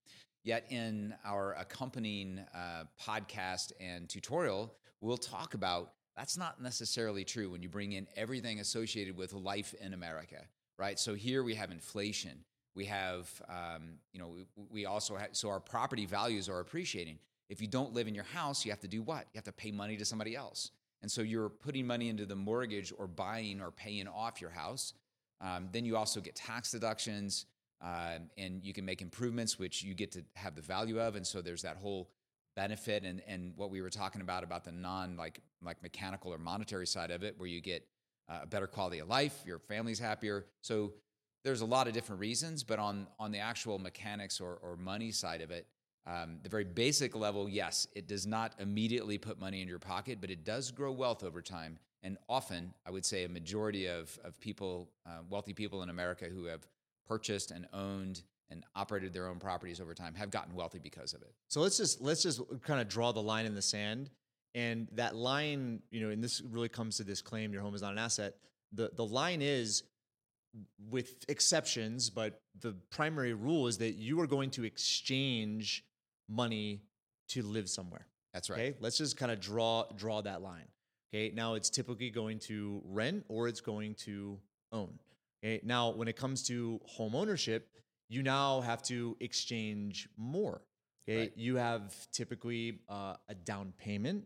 Yet 0.42 0.66
in 0.70 1.14
our 1.24 1.54
accompanying 1.54 2.40
uh, 2.54 2.84
podcast 3.00 3.72
and 3.80 4.08
tutorial, 4.08 4.74
we'll 5.00 5.16
talk 5.16 5.54
about 5.54 5.92
that's 6.16 6.36
not 6.36 6.62
necessarily 6.62 7.24
true 7.24 7.50
when 7.50 7.62
you 7.62 7.68
bring 7.68 7.92
in 7.92 8.06
everything 8.16 8.60
associated 8.60 9.16
with 9.16 9.32
life 9.32 9.74
in 9.80 9.94
America, 9.94 10.42
right? 10.78 10.98
So 10.98 11.14
here 11.14 11.42
we 11.42 11.54
have 11.54 11.70
inflation. 11.70 12.44
We 12.74 12.86
have, 12.86 13.28
um, 13.48 13.98
you 14.12 14.20
know, 14.20 14.28
we, 14.28 14.44
we 14.70 14.86
also 14.86 15.16
have, 15.16 15.28
so 15.32 15.48
our 15.48 15.60
property 15.60 16.06
values 16.06 16.48
are 16.48 16.60
appreciating. 16.60 17.18
If 17.48 17.60
you 17.60 17.68
don't 17.68 17.92
live 17.92 18.08
in 18.08 18.14
your 18.14 18.24
house, 18.24 18.64
you 18.64 18.70
have 18.72 18.80
to 18.80 18.88
do 18.88 19.02
what? 19.02 19.26
You 19.32 19.38
have 19.38 19.44
to 19.44 19.52
pay 19.52 19.70
money 19.70 19.96
to 19.96 20.04
somebody 20.04 20.34
else. 20.34 20.70
And 21.02 21.10
so 21.10 21.22
you're 21.22 21.50
putting 21.50 21.86
money 21.86 22.08
into 22.08 22.26
the 22.26 22.34
mortgage 22.34 22.92
or 22.96 23.06
buying 23.06 23.60
or 23.60 23.70
paying 23.70 24.08
off 24.08 24.40
your 24.40 24.50
house. 24.50 24.94
Um, 25.40 25.68
then 25.70 25.84
you 25.84 25.96
also 25.96 26.20
get 26.20 26.34
tax 26.34 26.70
deductions 26.70 27.46
um, 27.82 28.30
and 28.38 28.64
you 28.64 28.72
can 28.72 28.84
make 28.84 29.02
improvements, 29.02 29.58
which 29.58 29.82
you 29.82 29.94
get 29.94 30.10
to 30.12 30.24
have 30.34 30.54
the 30.54 30.62
value 30.62 30.98
of. 30.98 31.16
And 31.16 31.26
so 31.26 31.42
there's 31.42 31.62
that 31.62 31.76
whole 31.76 32.08
benefit 32.56 33.04
and, 33.04 33.20
and 33.26 33.52
what 33.56 33.70
we 33.70 33.82
were 33.82 33.90
talking 33.90 34.20
about 34.22 34.44
about 34.44 34.64
the 34.64 34.72
non 34.72 35.16
like 35.16 35.40
like 35.62 35.82
mechanical 35.82 36.32
or 36.32 36.38
monetary 36.38 36.86
side 36.86 37.10
of 37.10 37.22
it, 37.22 37.34
where 37.38 37.48
you 37.48 37.60
get 37.60 37.86
uh, 38.28 38.40
a 38.42 38.46
better 38.46 38.66
quality 38.66 38.98
of 38.98 39.08
life, 39.08 39.42
your 39.46 39.58
family's 39.58 39.98
happier. 39.98 40.46
So 40.60 40.94
there's 41.44 41.60
a 41.60 41.66
lot 41.66 41.86
of 41.86 41.92
different 41.92 42.20
reasons, 42.20 42.64
but 42.64 42.78
on 42.78 43.06
on 43.18 43.32
the 43.32 43.38
actual 43.38 43.78
mechanics 43.78 44.40
or, 44.40 44.58
or 44.62 44.76
money 44.76 45.10
side 45.10 45.40
of 45.40 45.50
it, 45.50 45.66
um, 46.06 46.38
the 46.42 46.48
very 46.48 46.64
basic 46.64 47.16
level, 47.16 47.48
yes, 47.48 47.86
it 47.94 48.06
does 48.06 48.26
not 48.26 48.54
immediately 48.58 49.16
put 49.18 49.40
money 49.40 49.62
in 49.62 49.68
your 49.68 49.78
pocket, 49.78 50.18
but 50.20 50.30
it 50.30 50.44
does 50.44 50.70
grow 50.70 50.92
wealth 50.92 51.24
over 51.24 51.40
time. 51.40 51.78
And 52.02 52.18
often, 52.28 52.74
I 52.86 52.90
would 52.90 53.06
say 53.06 53.24
a 53.24 53.28
majority 53.28 53.86
of, 53.86 54.18
of 54.22 54.38
people, 54.38 54.90
uh, 55.06 55.20
wealthy 55.30 55.54
people 55.54 55.82
in 55.82 55.88
America 55.88 56.26
who 56.26 56.44
have 56.44 56.66
purchased 57.08 57.50
and 57.50 57.66
owned 57.72 58.22
and 58.50 58.64
operated 58.76 59.14
their 59.14 59.26
own 59.26 59.38
properties 59.38 59.80
over 59.80 59.94
time 59.94 60.14
have 60.14 60.30
gotten 60.30 60.54
wealthy 60.54 60.78
because 60.78 61.14
of 61.14 61.22
it. 61.22 61.32
So 61.48 61.62
let's 61.62 61.78
just 61.78 62.02
let's 62.02 62.22
just 62.22 62.42
kind 62.62 62.80
of 62.80 62.88
draw 62.88 63.12
the 63.12 63.22
line 63.22 63.46
in 63.46 63.54
the 63.54 63.62
sand, 63.62 64.10
and 64.54 64.88
that 64.92 65.16
line, 65.16 65.82
you 65.90 66.00
know, 66.02 66.10
and 66.10 66.22
this 66.22 66.40
really 66.40 66.68
comes 66.68 66.96
to 66.98 67.04
this 67.04 67.20
claim: 67.22 67.52
your 67.52 67.62
home 67.62 67.74
is 67.74 67.82
not 67.82 67.92
an 67.92 67.98
asset. 67.98 68.34
the 68.72 68.90
The 68.94 69.04
line 69.04 69.42
is, 69.42 69.82
with 70.90 71.24
exceptions, 71.28 72.10
but 72.10 72.40
the 72.60 72.74
primary 72.90 73.34
rule 73.34 73.66
is 73.66 73.78
that 73.78 73.92
you 73.94 74.20
are 74.20 74.26
going 74.26 74.50
to 74.50 74.64
exchange 74.64 75.84
money 76.28 76.82
to 77.28 77.42
live 77.42 77.68
somewhere. 77.68 78.06
That's 78.32 78.50
right. 78.50 78.58
Okay, 78.60 78.76
let's 78.80 78.98
just 78.98 79.16
kind 79.16 79.32
of 79.32 79.40
draw 79.40 79.84
draw 79.96 80.20
that 80.22 80.42
line. 80.42 80.66
Okay, 81.12 81.30
now 81.34 81.54
it's 81.54 81.70
typically 81.70 82.10
going 82.10 82.38
to 82.40 82.82
rent 82.84 83.24
or 83.28 83.46
it's 83.48 83.60
going 83.60 83.94
to 83.96 84.38
own. 84.72 84.98
Okay, 85.44 85.60
now 85.64 85.90
when 85.90 86.08
it 86.08 86.16
comes 86.16 86.42
to 86.48 86.80
home 86.86 87.14
ownership, 87.14 87.68
you 88.08 88.22
now 88.22 88.60
have 88.60 88.82
to 88.84 89.16
exchange 89.20 90.08
more. 90.16 90.62
Okay, 91.08 91.18
Right. 91.20 91.32
you 91.36 91.56
have 91.56 91.94
typically 92.12 92.80
uh, 92.88 93.16
a 93.28 93.34
down 93.34 93.72
payment. 93.78 94.24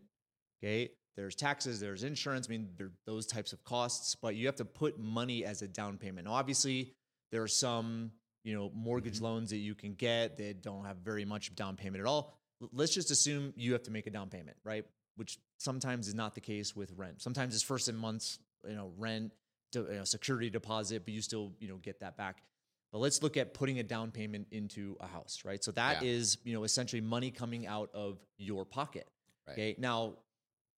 Okay, 0.61 0.91
there's 1.15 1.35
taxes, 1.35 1.79
there's 1.79 2.03
insurance. 2.03 2.47
I 2.47 2.51
mean, 2.51 2.69
there 2.77 2.91
those 3.05 3.25
types 3.25 3.53
of 3.53 3.63
costs, 3.63 4.15
but 4.15 4.35
you 4.35 4.45
have 4.45 4.55
to 4.57 4.65
put 4.65 4.99
money 4.99 5.45
as 5.45 5.61
a 5.61 5.67
down 5.67 5.97
payment. 5.97 6.27
Now, 6.27 6.33
obviously, 6.33 6.93
there 7.31 7.41
are 7.43 7.47
some 7.47 8.11
you 8.43 8.53
know 8.55 8.69
mortgage 8.73 9.19
Mhm. 9.19 9.23
loans 9.23 9.49
that 9.51 9.57
you 9.57 9.75
can 9.75 9.93
get 9.95 10.37
that 10.37 10.61
don't 10.61 10.85
have 10.85 10.97
very 10.97 11.25
much 11.25 11.55
down 11.55 11.75
payment 11.75 12.01
at 12.01 12.07
all. 12.07 12.37
Let's 12.73 12.93
just 12.93 13.09
assume 13.11 13.53
you 13.55 13.73
have 13.73 13.83
to 13.83 13.91
make 13.91 14.07
a 14.07 14.09
down 14.09 14.29
payment, 14.29 14.57
right? 14.63 14.85
Which 15.15 15.39
sometimes 15.57 16.07
is 16.07 16.13
not 16.13 16.35
the 16.35 16.41
case 16.41 16.75
with 16.75 16.91
rent. 16.93 17.21
Sometimes 17.21 17.53
it's 17.53 17.63
first 17.63 17.87
in 17.89 17.95
months, 17.95 18.39
you 18.67 18.75
know, 18.75 18.91
rent, 18.97 19.31
to, 19.71 19.81
you 19.83 19.95
know, 19.95 20.03
security 20.03 20.49
deposit, 20.49 21.03
but 21.05 21.13
you 21.13 21.21
still 21.21 21.53
you 21.59 21.67
know 21.69 21.77
get 21.77 21.99
that 22.01 22.17
back. 22.17 22.43
But 22.91 22.99
let's 22.99 23.21
look 23.21 23.37
at 23.37 23.53
putting 23.53 23.79
a 23.79 23.83
down 23.83 24.11
payment 24.11 24.47
into 24.51 24.97
a 24.99 25.05
house, 25.07 25.43
right? 25.45 25.63
So 25.63 25.71
that 25.73 26.01
Yeah. 26.01 26.09
is 26.09 26.37
you 26.43 26.53
know 26.53 26.63
essentially 26.65 27.01
money 27.01 27.31
coming 27.31 27.65
out 27.67 27.91
of 27.93 28.19
your 28.37 28.65
pocket. 28.65 29.07
Right. 29.47 29.53
Okay. 29.53 29.75
Now, 29.77 30.17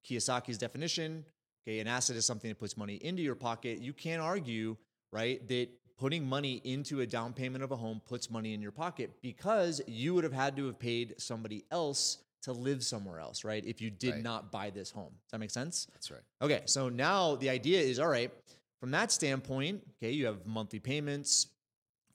Kiyosaki's 0.07 0.57
definition, 0.57 1.25
okay, 1.63 1.79
an 1.79 1.87
asset 1.87 2.15
is 2.15 2.25
something 2.25 2.49
that 2.49 2.59
puts 2.59 2.77
money 2.77 2.95
into 2.95 3.21
your 3.21 3.35
pocket. 3.35 3.79
You 3.79 3.93
can't 3.93 4.21
argue, 4.21 4.77
right, 5.11 5.45
that 5.47 5.69
putting 5.97 6.25
money 6.25 6.61
into 6.63 7.01
a 7.01 7.05
down 7.05 7.33
payment 7.33 7.63
of 7.63 7.71
a 7.71 7.75
home 7.75 8.01
puts 8.03 8.29
money 8.31 8.53
in 8.53 8.61
your 8.61 8.71
pocket 8.71 9.11
because 9.21 9.81
you 9.87 10.15
would 10.15 10.23
have 10.23 10.33
had 10.33 10.55
to 10.55 10.65
have 10.65 10.79
paid 10.79 11.13
somebody 11.19 11.63
else 11.71 12.17
to 12.41 12.51
live 12.53 12.83
somewhere 12.83 13.19
else, 13.19 13.43
right? 13.43 13.63
If 13.65 13.81
you 13.81 13.91
did 13.91 14.15
Right. 14.15 14.23
not 14.23 14.51
buy 14.51 14.71
this 14.71 14.89
home. 14.89 15.11
Does 15.25 15.31
that 15.31 15.39
make 15.39 15.51
sense? 15.51 15.87
That's 15.93 16.09
right. 16.09 16.23
Okay, 16.41 16.63
so 16.65 16.89
now 16.89 17.35
the 17.35 17.51
idea 17.51 17.79
is 17.79 17.99
all 17.99 18.07
right, 18.09 18.31
from 18.79 18.89
that 18.91 19.11
standpoint, 19.11 19.83
okay, 19.97 20.11
you 20.11 20.25
have 20.25 20.43
monthly 20.47 20.79
payments, 20.79 21.47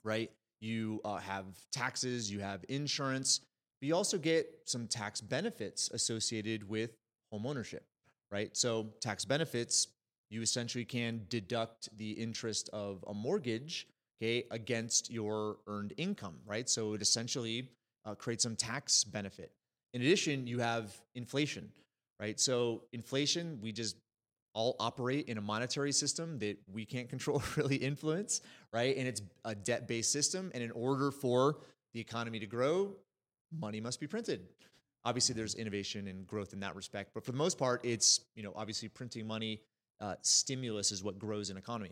right? 0.03 0.29
You 0.59 0.99
uh, 1.05 1.15
have 1.17 1.45
taxes, 1.71 2.29
you 2.29 2.41
have 2.41 2.65
insurance, 2.67 3.39
but 3.79 3.87
you 3.87 3.95
also 3.95 4.17
get 4.17 4.49
some 4.65 4.87
tax 4.87 5.21
benefits 5.21 5.89
associated 5.93 6.67
with 6.67 6.91
home 7.37 7.45
ownership, 7.47 7.85
right? 8.31 8.55
So, 8.57 8.87
tax 8.99 9.25
benefits, 9.25 9.87
you 10.29 10.41
essentially 10.41 10.85
can 10.85 11.21
deduct 11.29 11.89
the 11.97 12.11
interest 12.11 12.69
of 12.73 13.03
a 13.07 13.13
mortgage, 13.13 13.87
okay, 14.21 14.45
against 14.51 15.11
your 15.11 15.57
earned 15.67 15.93
income, 15.97 16.35
right? 16.45 16.67
So, 16.67 16.93
it 16.93 17.01
essentially 17.01 17.69
uh, 18.05 18.15
creates 18.15 18.43
some 18.43 18.55
tax 18.55 19.03
benefit. 19.03 19.51
In 19.93 20.01
addition, 20.01 20.47
you 20.47 20.59
have 20.59 20.95
inflation, 21.15 21.71
right? 22.19 22.39
So, 22.39 22.83
inflation, 22.91 23.59
we 23.61 23.71
just 23.71 23.97
all 24.53 24.75
operate 24.79 25.27
in 25.27 25.37
a 25.37 25.41
monetary 25.41 25.91
system 25.91 26.39
that 26.39 26.57
we 26.73 26.83
can't 26.83 27.07
control, 27.13 27.43
really 27.55 27.75
influence, 27.75 28.41
right? 28.73 28.97
And 28.97 29.07
it's 29.07 29.21
a 29.45 29.53
debt 29.53 29.87
based 29.87 30.11
system. 30.11 30.51
And 30.55 30.63
in 30.63 30.71
order 30.71 31.11
for 31.11 31.57
the 31.93 31.99
economy 31.99 32.39
to 32.39 32.47
grow, 32.47 32.95
money 33.51 33.79
must 33.79 33.99
be 33.99 34.07
printed. 34.07 34.41
Obviously, 35.07 35.33
there's 35.33 35.55
innovation 35.55 36.07
and 36.07 36.27
growth 36.27 36.51
in 36.51 36.59
that 36.59 36.75
respect, 36.75 37.11
but 37.13 37.23
for 37.23 37.31
the 37.31 37.37
most 37.37 37.57
part, 37.57 37.79
it's 37.85 38.19
you 38.35 38.43
know 38.43 38.51
obviously 38.57 38.89
printing 38.89 39.25
money, 39.25 39.61
uh, 40.01 40.15
stimulus 40.21 40.91
is 40.91 41.01
what 41.01 41.17
grows 41.17 41.49
an 41.49 41.55
economy. 41.55 41.91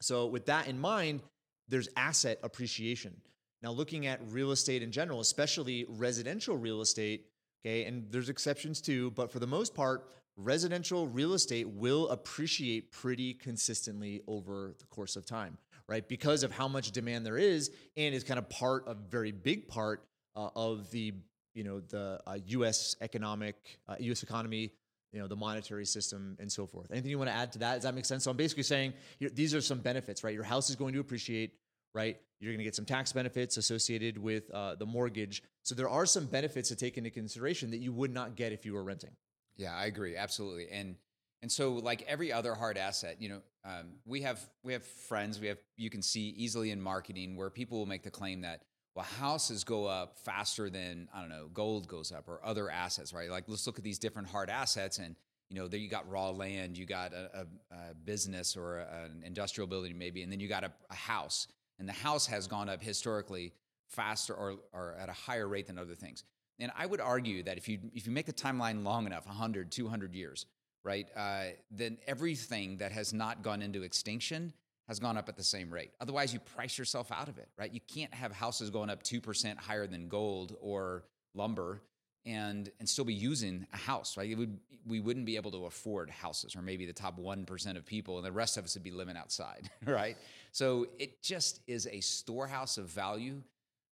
So 0.00 0.26
with 0.26 0.46
that 0.46 0.66
in 0.66 0.76
mind, 0.80 1.22
there's 1.68 1.88
asset 1.96 2.40
appreciation. 2.42 3.14
Now, 3.62 3.70
looking 3.70 4.06
at 4.08 4.20
real 4.30 4.50
estate 4.50 4.82
in 4.82 4.90
general, 4.90 5.20
especially 5.20 5.86
residential 5.88 6.56
real 6.56 6.80
estate, 6.80 7.28
okay, 7.64 7.84
and 7.84 8.10
there's 8.10 8.28
exceptions 8.28 8.80
too, 8.80 9.12
but 9.12 9.30
for 9.30 9.38
the 9.38 9.46
most 9.46 9.72
part, 9.72 10.10
residential 10.36 11.06
real 11.06 11.34
estate 11.34 11.68
will 11.68 12.08
appreciate 12.08 12.90
pretty 12.90 13.32
consistently 13.32 14.22
over 14.26 14.74
the 14.80 14.86
course 14.86 15.14
of 15.14 15.24
time, 15.24 15.56
right? 15.86 16.08
Because 16.08 16.42
of 16.42 16.50
how 16.50 16.66
much 16.66 16.90
demand 16.90 17.24
there 17.24 17.38
is, 17.38 17.70
and 17.96 18.12
is 18.12 18.24
kind 18.24 18.38
of 18.38 18.48
part, 18.48 18.88
a 18.88 18.94
very 18.94 19.30
big 19.30 19.68
part 19.68 20.04
uh, 20.34 20.48
of 20.56 20.90
the 20.90 21.14
you 21.54 21.64
know 21.64 21.80
the 21.80 22.20
uh, 22.26 22.38
U.S. 22.46 22.96
economic, 23.00 23.56
uh, 23.88 23.96
U.S. 23.98 24.22
economy, 24.22 24.72
you 25.12 25.20
know 25.20 25.28
the 25.28 25.36
monetary 25.36 25.86
system, 25.86 26.36
and 26.40 26.50
so 26.50 26.66
forth. 26.66 26.90
Anything 26.90 27.10
you 27.10 27.18
want 27.18 27.30
to 27.30 27.36
add 27.36 27.52
to 27.52 27.58
that? 27.60 27.74
Does 27.74 27.84
that 27.84 27.94
make 27.94 28.04
sense? 28.04 28.24
So 28.24 28.30
I'm 28.30 28.36
basically 28.36 28.64
saying 28.64 28.92
these 29.20 29.54
are 29.54 29.60
some 29.60 29.78
benefits, 29.78 30.24
right? 30.24 30.34
Your 30.34 30.44
house 30.44 30.68
is 30.68 30.76
going 30.76 30.92
to 30.94 31.00
appreciate, 31.00 31.52
right? 31.94 32.16
You're 32.40 32.52
going 32.52 32.58
to 32.58 32.64
get 32.64 32.74
some 32.74 32.84
tax 32.84 33.12
benefits 33.12 33.56
associated 33.56 34.18
with 34.18 34.50
uh, 34.50 34.74
the 34.74 34.84
mortgage. 34.84 35.42
So 35.62 35.74
there 35.74 35.88
are 35.88 36.04
some 36.04 36.26
benefits 36.26 36.68
to 36.68 36.76
take 36.76 36.98
into 36.98 37.10
consideration 37.10 37.70
that 37.70 37.78
you 37.78 37.92
would 37.92 38.12
not 38.12 38.36
get 38.36 38.52
if 38.52 38.66
you 38.66 38.74
were 38.74 38.84
renting. 38.84 39.12
Yeah, 39.56 39.74
I 39.74 39.86
agree 39.86 40.16
absolutely. 40.16 40.68
And 40.70 40.96
and 41.42 41.52
so 41.52 41.74
like 41.74 42.02
every 42.08 42.32
other 42.32 42.54
hard 42.54 42.78
asset, 42.78 43.16
you 43.20 43.28
know, 43.28 43.42
um, 43.64 43.92
we 44.04 44.22
have 44.22 44.40
we 44.62 44.72
have 44.72 44.84
friends 44.84 45.38
we 45.38 45.46
have 45.46 45.58
you 45.76 45.90
can 45.90 46.02
see 46.02 46.30
easily 46.36 46.70
in 46.70 46.80
marketing 46.80 47.36
where 47.36 47.50
people 47.50 47.78
will 47.78 47.86
make 47.86 48.02
the 48.02 48.10
claim 48.10 48.40
that 48.40 48.62
well 48.94 49.04
houses 49.04 49.64
go 49.64 49.86
up 49.86 50.18
faster 50.18 50.70
than 50.70 51.08
I 51.12 51.20
don't 51.20 51.28
know 51.28 51.48
gold 51.52 51.88
goes 51.88 52.12
up 52.12 52.28
or 52.28 52.40
other 52.44 52.70
assets, 52.70 53.12
right? 53.12 53.30
Like 53.30 53.44
let's 53.48 53.66
look 53.66 53.78
at 53.78 53.84
these 53.84 53.98
different 53.98 54.28
hard 54.28 54.50
assets 54.50 54.98
and 54.98 55.16
you 55.50 55.56
know 55.56 55.68
there 55.68 55.80
you 55.80 55.88
got 55.88 56.08
raw 56.08 56.30
land, 56.30 56.78
you 56.78 56.86
got 56.86 57.12
a, 57.12 57.30
a, 57.40 57.74
a 57.74 57.94
business 58.04 58.56
or 58.56 58.78
a, 58.78 59.04
an 59.04 59.22
industrial 59.24 59.66
building 59.66 59.98
maybe, 59.98 60.22
and 60.22 60.30
then 60.30 60.40
you 60.40 60.48
got 60.48 60.64
a, 60.64 60.72
house. 60.94 61.48
and 61.78 61.88
the 61.88 61.92
house 61.92 62.26
has 62.26 62.46
gone 62.46 62.68
up 62.68 62.82
historically 62.82 63.52
faster 63.88 64.34
or, 64.34 64.56
or 64.72 64.94
at 64.98 65.08
a 65.08 65.12
higher 65.12 65.48
rate 65.48 65.66
than 65.66 65.78
other 65.78 65.94
things. 65.94 66.24
And 66.58 66.70
I 66.76 66.86
would 66.86 67.00
argue 67.00 67.42
that 67.42 67.58
if 67.58 67.68
you 67.68 67.78
if 67.94 68.06
you 68.06 68.12
make 68.12 68.26
the 68.26 68.32
timeline 68.32 68.84
long 68.84 69.06
enough, 69.06 69.26
100, 69.26 69.72
200 69.72 70.14
years, 70.14 70.46
right, 70.84 71.06
uh, 71.16 71.46
then 71.70 71.98
everything 72.06 72.76
that 72.76 72.92
has 72.92 73.12
not 73.12 73.42
gone 73.42 73.60
into 73.60 73.82
extinction 73.82 74.52
has 74.88 74.98
gone 74.98 75.16
up 75.16 75.28
at 75.28 75.36
the 75.36 75.44
same 75.44 75.72
rate. 75.72 75.92
Otherwise, 76.00 76.32
you 76.32 76.40
price 76.40 76.78
yourself 76.78 77.10
out 77.10 77.28
of 77.28 77.38
it, 77.38 77.48
right? 77.58 77.72
You 77.72 77.80
can't 77.92 78.12
have 78.12 78.32
houses 78.32 78.70
going 78.70 78.90
up 78.90 79.02
2% 79.02 79.56
higher 79.56 79.86
than 79.86 80.08
gold 80.08 80.56
or 80.60 81.04
lumber 81.34 81.80
and 82.26 82.70
and 82.78 82.88
still 82.88 83.04
be 83.04 83.14
using 83.14 83.66
a 83.72 83.76
house, 83.76 84.16
right? 84.16 84.30
It 84.30 84.36
would 84.36 84.58
we 84.86 85.00
wouldn't 85.00 85.26
be 85.26 85.36
able 85.36 85.50
to 85.52 85.66
afford 85.66 86.10
houses, 86.10 86.56
or 86.56 86.62
maybe 86.62 86.86
the 86.86 86.92
top 86.92 87.18
one 87.18 87.44
percent 87.44 87.76
of 87.76 87.84
people, 87.84 88.16
and 88.16 88.26
the 88.26 88.32
rest 88.32 88.56
of 88.56 88.64
us 88.64 88.74
would 88.74 88.82
be 88.82 88.90
living 88.90 89.16
outside, 89.16 89.70
right? 89.84 90.16
So 90.52 90.86
it 90.98 91.22
just 91.22 91.60
is 91.66 91.86
a 91.86 92.00
storehouse 92.00 92.78
of 92.78 92.86
value, 92.86 93.42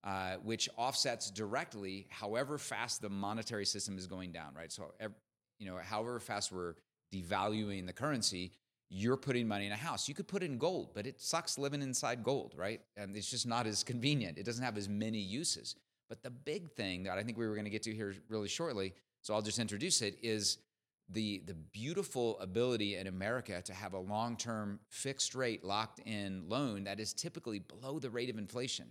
uh, 0.05 0.37
which 0.43 0.69
offsets 0.77 1.31
directly 1.31 2.07
however 2.09 2.59
fast 2.59 3.03
the 3.03 3.11
monetary 3.11 3.67
system 3.67 3.99
is 3.99 4.07
going 4.07 4.33
down, 4.33 4.55
right? 4.57 4.73
So 4.73 4.93
you 5.59 5.67
know, 5.67 5.77
however 5.77 6.19
fast 6.19 6.53
we're 6.53 6.75
devaluing 7.13 7.87
the 7.87 7.93
currency, 7.93 8.53
you're 8.95 9.17
putting 9.17 9.49
money 9.49 9.65
in 9.65 9.73
a 9.73 9.77
house. 9.77 10.07
You 10.07 10.15
could 10.15 10.29
put 10.29 10.43
in 10.43 10.59
gold, 10.59 10.91
but 10.95 11.07
it 11.07 11.19
sucks 11.19 11.57
living 11.57 11.81
inside 11.81 12.23
gold, 12.23 12.53
right? 12.55 12.83
And 12.95 13.17
it's 13.17 13.31
just 13.31 13.47
not 13.47 13.67
as 13.67 13.83
convenient. 13.83 14.37
It 14.37 14.45
doesn't 14.45 14.63
have 14.63 14.77
as 14.77 14.87
many 14.87 15.19
uses. 15.19 15.77
But 16.11 16.23
the 16.23 16.29
big 16.29 16.71
thing 16.73 17.05
that 17.05 17.17
I 17.17 17.23
think 17.23 17.39
we 17.39 17.47
were 17.47 17.55
going 17.55 17.65
to 17.65 17.71
get 17.71 17.83
to 17.85 17.95
here 17.95 18.15
really 18.29 18.49
shortly, 18.49 18.93
so 19.23 19.33
I'll 19.33 19.41
just 19.41 19.59
introduce 19.59 20.03
it, 20.03 20.19
is 20.23 20.59
the 21.09 21.43
the 21.47 21.55
beautiful 21.55 22.39
ability 22.39 22.97
in 22.97 23.07
America 23.07 23.63
to 23.63 23.73
have 23.73 23.95
a 23.95 23.99
long-term 23.99 24.79
fixed 24.91 25.35
rate 25.35 25.65
locked 25.65 26.01
in 26.01 26.45
loan 26.47 26.85
that 26.85 27.01
is 27.01 27.15
typically 27.15 27.61
below 27.61 27.99
the 27.99 28.11
rate 28.11 28.29
of 28.29 28.37
inflation 28.37 28.87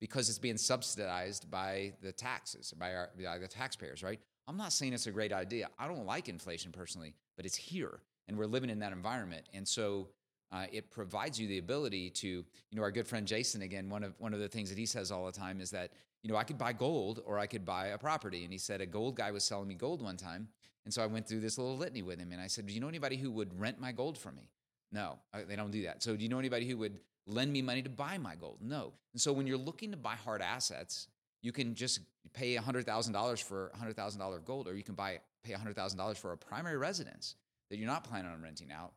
because 0.00 0.28
it's 0.28 0.38
being 0.38 0.58
subsidized 0.58 1.48
by 1.48 1.92
the 2.02 2.12
taxes 2.12 2.74
by, 2.76 2.92
our, 2.92 3.10
by 3.24 3.38
the 3.38 3.48
taxpayers, 3.48 4.02
right? 4.02 4.18
I'm 4.48 4.56
not 4.56 4.72
saying 4.72 4.92
it's 4.92 5.06
a 5.06 5.12
great 5.12 5.32
idea. 5.32 5.68
I 5.78 5.86
don't 5.86 6.04
like 6.04 6.28
inflation 6.28 6.72
personally, 6.72 7.14
but 7.36 7.46
it's 7.46 7.56
here 7.56 8.00
and 8.28 8.36
we're 8.36 8.46
living 8.46 8.70
in 8.70 8.78
that 8.80 8.92
environment. 8.92 9.46
And 9.52 9.66
so 9.66 10.08
uh, 10.52 10.66
it 10.72 10.90
provides 10.90 11.38
you 11.40 11.48
the 11.48 11.58
ability 11.58 12.10
to, 12.10 12.28
you 12.28 12.44
know, 12.72 12.82
our 12.82 12.90
good 12.90 13.06
friend 13.06 13.26
Jason 13.26 13.62
again. 13.62 13.90
One 13.90 14.04
of 14.04 14.14
one 14.18 14.32
of 14.32 14.40
the 14.40 14.48
things 14.48 14.68
that 14.70 14.78
he 14.78 14.86
says 14.86 15.10
all 15.10 15.26
the 15.26 15.32
time 15.32 15.60
is 15.60 15.70
that 15.70 15.90
you 16.24 16.30
know, 16.30 16.36
I 16.36 16.44
could 16.44 16.56
buy 16.56 16.72
gold 16.72 17.20
or 17.26 17.38
I 17.38 17.46
could 17.46 17.66
buy 17.66 17.88
a 17.88 17.98
property. 17.98 18.44
And 18.44 18.52
he 18.52 18.58
said 18.58 18.80
a 18.80 18.86
gold 18.86 19.14
guy 19.14 19.30
was 19.30 19.44
selling 19.44 19.68
me 19.68 19.74
gold 19.74 20.00
one 20.00 20.16
time. 20.16 20.48
And 20.86 20.92
so 20.92 21.02
I 21.02 21.06
went 21.06 21.28
through 21.28 21.40
this 21.40 21.58
little 21.58 21.76
litany 21.76 22.02
with 22.02 22.18
him 22.18 22.32
and 22.32 22.40
I 22.40 22.46
said, 22.46 22.66
Do 22.66 22.72
you 22.72 22.80
know 22.80 22.88
anybody 22.88 23.16
who 23.16 23.30
would 23.32 23.58
rent 23.60 23.78
my 23.78 23.92
gold 23.92 24.16
from 24.16 24.36
me? 24.36 24.48
No, 24.90 25.18
they 25.48 25.54
don't 25.54 25.70
do 25.70 25.82
that. 25.82 26.02
So 26.02 26.16
do 26.16 26.22
you 26.22 26.28
know 26.28 26.38
anybody 26.38 26.66
who 26.66 26.78
would 26.78 26.98
lend 27.26 27.52
me 27.52 27.62
money 27.62 27.82
to 27.82 27.90
buy 27.90 28.16
my 28.16 28.36
gold? 28.36 28.58
No. 28.60 28.92
And 29.12 29.20
so 29.20 29.32
when 29.32 29.46
you're 29.46 29.58
looking 29.58 29.90
to 29.90 29.96
buy 29.96 30.14
hard 30.14 30.40
assets, 30.40 31.08
you 31.42 31.52
can 31.52 31.74
just 31.74 32.00
pay 32.32 32.56
$100,000 32.56 33.42
for 33.42 33.72
$100,000 33.78 34.34
of 34.34 34.44
gold, 34.44 34.66
or 34.66 34.74
you 34.74 34.82
can 34.82 34.94
buy 34.94 35.20
pay 35.42 35.52
$100,000 35.52 36.16
for 36.16 36.32
a 36.32 36.38
primary 36.38 36.78
residence 36.78 37.34
that 37.70 37.78
you're 37.78 37.88
not 37.88 38.04
planning 38.04 38.30
on 38.30 38.42
renting 38.42 38.70
out. 38.72 38.92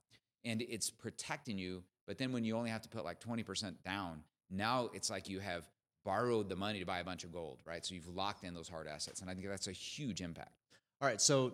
And 0.46 0.62
it's 0.62 0.90
protecting 0.90 1.58
you. 1.58 1.84
But 2.06 2.18
then 2.18 2.32
when 2.32 2.44
you 2.44 2.56
only 2.56 2.70
have 2.70 2.82
to 2.84 2.90
put 2.90 3.04
like 3.04 3.20
20% 3.20 3.76
down, 3.84 4.24
now 4.50 4.90
it's 4.94 5.10
like 5.10 5.30
you 5.30 5.40
have 5.40 5.68
borrowed 6.06 6.48
the 6.48 6.56
money 6.56 6.80
to 6.80 6.86
buy 6.86 7.00
a 7.00 7.04
bunch 7.04 7.26
of 7.26 7.34
gold, 7.34 7.60
right? 7.66 7.86
So 7.86 7.94
you've 7.94 8.08
locked 8.08 8.46
in 8.46 8.54
those 8.54 8.70
hard 8.70 8.88
assets, 8.88 9.20
and 9.22 9.30
I 9.30 9.34
think 9.34 9.48
that's 9.48 9.68
a 9.68 9.74
huge 9.74 10.22
impact. 10.22 10.54
All 11.02 11.08
right, 11.08 11.20
so 11.20 11.54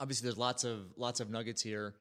obviously 0.00 0.26
there's 0.26 0.38
lots 0.38 0.64
of 0.64 0.86
lots 0.96 1.20
of 1.20 1.30
nuggets 1.30 1.60
here, 1.60 1.94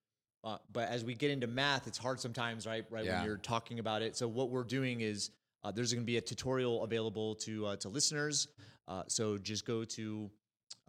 uh, 0.44 0.58
but 0.72 0.88
as 0.88 1.04
we 1.04 1.16
get 1.16 1.32
into 1.32 1.48
math, 1.48 1.86
it's 1.86 1.98
hard 1.98 2.20
sometimes, 2.20 2.66
right? 2.66 2.86
Right 2.90 3.04
yeah. 3.04 3.18
when 3.18 3.26
you're 3.26 3.38
talking 3.38 3.80
about 3.80 4.02
it. 4.02 4.16
So 4.16 4.28
what 4.28 4.50
we're 4.50 4.64
doing 4.64 5.02
is 5.02 5.32
uh, 5.64 5.72
there's 5.72 5.92
going 5.92 6.04
to 6.04 6.08
be 6.08 6.18
a 6.18 6.22
tutorial 6.22 6.84
available 6.84 7.36
to 7.36 7.66
uh, 7.68 7.76
to 7.78 7.90
listeners. 7.90 8.48
Uh, 8.88 9.04
so 9.08 9.38
just 9.38 9.66
go 9.66 9.84
to 9.84 10.32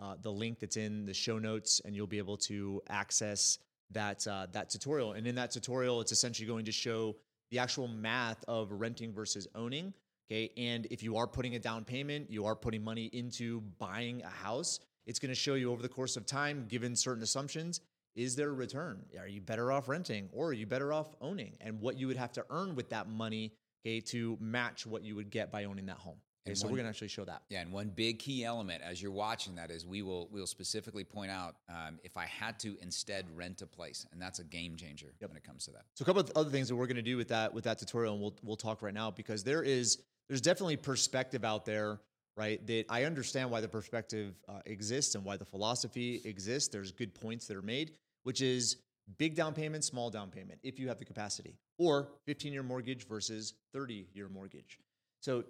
uh, 0.01 0.15
the 0.23 0.33
link 0.33 0.59
that's 0.59 0.77
in 0.77 1.05
the 1.05 1.15
show 1.15 1.39
notes, 1.39 1.81
and 1.85 1.95
you'll 1.95 2.07
be 2.07 2.19
able 2.19 2.37
to 2.37 2.83
access 2.89 3.59
that 3.91 4.27
uh, 4.27 4.47
that 4.53 4.71
tutorial. 4.71 5.13
And 5.13 5.27
in 5.27 5.35
that 5.37 5.51
tutorial, 5.51 6.01
it's 6.01 6.13
essentially 6.13 6.47
going 6.47 6.65
to 6.65 6.73
show 6.73 7.17
the 7.51 7.59
actual 7.59 7.89
math 7.89 8.45
of 8.49 8.71
renting 8.73 9.13
versus 9.13 9.47
owning. 9.55 9.93
Okay. 10.31 10.51
And 10.57 10.87
if 10.91 11.03
you 11.03 11.17
are 11.17 11.27
putting 11.27 11.57
a 11.57 11.59
down 11.59 11.85
payment, 11.85 12.31
you 12.31 12.47
are 12.47 12.55
putting 12.55 12.85
money 12.85 13.11
into 13.13 13.61
buying 13.79 14.23
a 14.23 14.29
house, 14.29 14.79
it's 15.07 15.19
going 15.19 15.31
to 15.31 15.35
show 15.35 15.55
you 15.55 15.73
over 15.73 15.83
the 15.83 15.89
course 15.89 16.17
of 16.17 16.25
time, 16.25 16.67
given 16.69 16.95
certain 16.95 17.23
assumptions, 17.25 17.81
is 18.15 18.37
there 18.37 18.51
a 18.51 18.53
return? 18.53 19.03
Are 19.19 19.27
you 19.27 19.41
better 19.41 19.73
off 19.73 19.89
renting 19.89 20.29
or 20.33 20.49
are 20.49 20.53
you 20.53 20.67
better 20.67 20.93
off 20.93 21.15
owning? 21.21 21.57
And 21.61 21.81
what 21.81 21.97
you 21.97 22.07
would 22.07 22.17
have 22.17 22.33
to 22.33 22.45
earn 22.51 22.77
with 22.77 22.91
that 22.91 23.09
money, 23.09 23.53
okay, 23.85 24.01
to 24.01 24.37
match 24.41 24.87
what 24.87 25.03
you 25.03 25.17
would 25.17 25.31
get 25.31 25.51
by 25.51 25.65
owning 25.65 25.87
that 25.87 25.97
home. 25.97 26.19
Okay, 26.47 26.55
so 26.55 26.65
one, 26.65 26.73
we're 26.73 26.77
going 26.79 26.87
to 26.87 26.91
actually 26.91 27.09
show 27.09 27.25
that. 27.25 27.43
Yeah, 27.51 27.61
and 27.61 27.71
one 27.71 27.91
big 27.95 28.19
key 28.19 28.45
element 28.45 28.83
as 28.83 29.03
you're 29.03 29.13
watching 29.13 29.55
that 29.57 29.71
is 29.71 29.87
we 29.87 30.01
will 30.01 30.29
we'll 30.33 30.47
specifically 30.47 31.05
point 31.05 31.31
out 31.31 31.57
um, 31.69 31.99
if 32.03 32.17
I 32.17 32.25
had 32.25 32.59
to 32.61 32.77
instead 32.81 33.27
rent 33.35 33.61
a 33.61 33.67
place, 33.67 34.07
and 34.13 34.21
that's 34.21 34.39
a 34.39 34.45
game 34.45 34.77
changer 34.77 35.13
yep. 35.21 35.29
when 35.29 35.37
it 35.37 35.45
comes 35.45 35.67
to 35.67 35.71
that. 35.73 35.85
So 35.95 36.03
a 36.03 36.07
couple 36.07 36.23
of 36.23 36.33
other 36.37 36.49
things 36.49 36.69
that 36.69 36.77
we're 36.77 36.87
going 36.87 36.97
to 36.97 37.03
do 37.03 37.19
with 37.19 37.29
that 37.29 37.53
with 37.53 37.65
that 37.65 37.79
tutorial, 37.79 38.15
and 38.15 38.23
we'll 38.23 38.35
we'll 38.43 38.57
talk 38.57 38.81
right 38.81 38.95
now 38.95 39.11
because 39.11 39.45
there 39.45 39.63
is 39.63 39.99
there's 40.29 40.41
definitely 40.41 40.77
perspective 40.77 41.45
out 41.45 41.67
there, 41.67 42.01
right? 42.39 42.67
That 42.67 42.87
I 42.89 43.05
understand 43.05 43.51
why 43.51 43.61
the 43.61 43.69
perspective 43.69 44.35
uh, 44.49 44.61
exists 44.65 45.17
and 45.17 45.25
why 45.25 45.37
the 45.37 45.45
philosophy 45.45 46.23
exists. 46.25 46.71
There's 46.71 46.91
good 46.91 47.15
points 47.15 47.49
that 47.49 47.57
are 47.57 47.63
made, 47.63 47.93
which 48.23 48.41
is 48.41 48.77
big 49.19 49.35
down 49.35 49.53
payment, 49.53 49.85
small 49.85 50.09
down 50.09 50.31
payment, 50.31 50.59
if 50.63 50.79
you 50.79 50.89
have 50.89 50.99
the 50.99 51.05
capacity, 51.05 51.59
or 51.79 52.09
15 52.27 52.53
year 52.53 52.63
mortgage 52.63 53.07
versus 53.07 53.55
30 53.75 54.07
year 54.15 54.29
mortgage. 54.29 54.79
So 55.21 55.45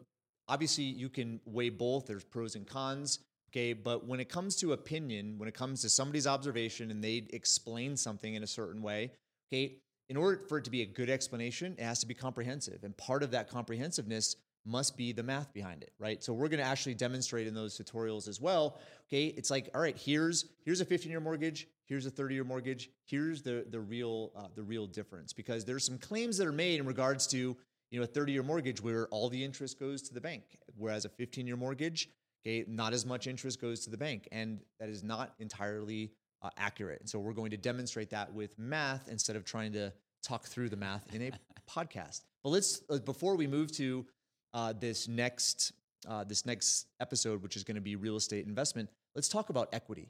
obviously, 0.51 0.85
you 0.85 1.09
can 1.09 1.41
weigh 1.47 1.71
both. 1.71 2.07
There's 2.07 2.25
pros 2.25 2.57
and 2.57 2.67
cons. 2.67 3.21
Okay, 3.53 3.73
but 3.73 4.07
when 4.07 4.21
it 4.21 4.29
comes 4.29 4.55
to 4.57 4.73
opinion, 4.73 5.39
when 5.39 5.49
it 5.49 5.55
comes 5.55 5.83
to 5.83 5.89
somebody's 5.89 6.27
observation 6.27 6.91
and 6.91 7.03
they 7.03 7.27
explain 7.33 7.97
something 7.97 8.35
in 8.35 8.45
a 8.45 8.47
certain 8.47 8.81
way, 8.81 9.11
okay, 9.49 9.79
in 10.09 10.17
order 10.17 10.43
for 10.49 10.59
it 10.59 10.65
to 10.65 10.71
be 10.71 10.83
a 10.83 10.87
good 10.87 11.11
explanation, 11.11 11.75
it 11.79 11.83
has 11.83 11.99
to 12.01 12.07
be 12.07 12.15
comprehensive. 12.15 12.85
And 12.85 12.97
part 12.97 13.23
of 13.23 13.33
that 13.33 13.49
comprehensiveness 13.49 14.37
must 14.65 14.97
be 14.97 15.13
the 15.13 15.23
math 15.23 15.53
behind 15.53 15.83
it, 15.83 15.93
right? 15.99 16.23
So 16.23 16.33
we're 16.33 16.49
going 16.49 16.61
to 16.61 16.67
actually 16.67 16.95
demonstrate 16.95 17.47
in 17.47 17.55
those 17.55 17.79
tutorials 17.79 18.29
as 18.29 18.41
well. 18.41 18.79
Okay, 19.09 19.27
it's 19.27 19.51
like, 19.51 19.71
all 19.75 19.81
right, 19.81 19.97
here's 19.97 20.45
here's 20.65 20.81
a 20.81 20.87
15-year 20.87 21.21
mortgage, 21.21 21.67
here's 21.87 22.07
a 22.07 22.11
30-year 22.11 22.45
mortgage, 22.45 22.91
here's 23.07 23.43
the 23.43 23.65
the 23.71 23.81
real 23.81 24.33
uh, 24.37 24.49
the 24.55 24.63
real 24.63 24.87
difference 24.87 25.33
because 25.33 25.65
there's 25.65 25.85
some 25.85 25.99
claims 25.99 26.37
that 26.39 26.47
are 26.47 26.53
made 26.53 26.79
in 26.79 26.87
regards 26.87 27.27
to 27.29 27.57
you 27.91 27.99
know 27.99 28.05
a 28.05 28.09
30-year 28.09 28.43
mortgage 28.43 28.81
where 28.83 29.07
all 29.09 29.29
the 29.29 29.43
interest 29.43 29.79
goes 29.79 30.03
to 30.03 30.15
the 30.15 30.21
bank, 30.21 30.43
whereas 30.77 31.05
a 31.05 31.09
15-year 31.09 31.57
mortgage, 31.57 32.09
okay, 32.47 32.65
not 32.69 32.93
as 32.93 33.05
much 33.05 33.27
interest 33.27 33.61
goes 33.61 33.81
to 33.81 33.91
the 33.91 33.97
bank, 33.97 34.29
and 34.33 34.61
that 34.79 34.89
is 34.89 35.03
not 35.03 35.35
entirely 35.39 36.13
uh, 36.43 36.51
accurate. 36.57 37.01
And 37.01 37.09
so 37.09 37.19
we're 37.19 37.33
going 37.33 37.51
to 37.51 37.57
demonstrate 37.57 38.11
that 38.11 38.33
with 38.33 38.59
math 38.59 39.09
instead 39.09 39.37
of 39.37 39.45
trying 39.45 39.73
to 39.73 39.93
talk 40.23 40.47
through 40.47 40.69
the 40.69 40.77
math 40.77 41.15
in 41.15 41.23
a 41.23 41.33
podcast. 41.71 42.23
But 42.43 42.51
let's 42.51 42.83
uh, 42.91 42.99
before 42.99 43.37
we 43.37 43.47
move 43.47 43.73
to 43.73 44.07
uh, 44.55 44.73
this 44.79 45.09
next 45.09 45.73
uh, 46.09 46.25
this 46.25 46.47
next 46.47 46.87
episode, 47.01 47.43
which 47.43 47.57
is 47.57 47.65
going 47.65 47.75
to 47.75 47.81
be 47.81 47.97
real 47.97 48.17
estate 48.17 48.47
investment, 48.47 48.89
let's 49.15 49.29
talk 49.29 49.51
about 49.51 49.69
equity, 49.73 50.09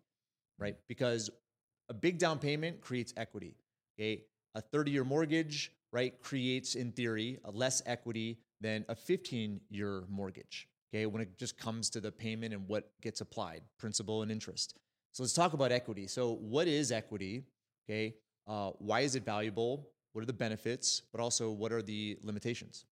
right? 0.59 0.77
Because 0.87 1.31
a 1.89 1.95
big 1.95 2.19
down 2.19 2.39
payment 2.39 2.81
creates 2.81 3.13
equity. 3.17 3.57
Okay, 3.99 4.23
a 4.55 4.61
30 4.61 4.93
year 4.93 5.05
mortgage, 5.05 5.73
right, 5.93 6.21
creates 6.23 6.75
in 6.75 6.93
theory 6.93 7.39
less 7.53 7.83
equity 7.87 8.39
than 8.61 8.85
a 8.89 8.95
15 8.95 9.61
year 9.71 10.05
mortgage. 10.09 10.69
Okay, 10.93 11.07
when 11.07 11.23
it 11.23 11.39
just 11.39 11.57
comes 11.57 11.89
to 11.91 12.01
the 12.01 12.11
payment 12.11 12.53
and 12.53 12.67
what 12.67 12.91
gets 13.01 13.21
applied, 13.21 13.63
principal 13.79 14.23
and 14.23 14.31
interest. 14.31 14.75
So 15.13 15.23
let's 15.23 15.33
talk 15.33 15.53
about 15.53 15.71
equity. 15.73 16.07
So 16.07 16.35
what 16.35 16.67
is 16.67 16.91
equity? 16.91 17.45
Okay, 17.89 18.17
uh, 18.47 18.71
why 18.79 19.01
is 19.01 19.15
it 19.15 19.25
valuable? 19.25 19.89
What 20.13 20.23
are 20.23 20.27
the 20.27 20.33
benefits? 20.33 21.03
But 21.13 21.21
also, 21.21 21.51
what 21.51 21.73
are 21.73 21.83
the 21.83 22.19
limitations? 22.23 22.85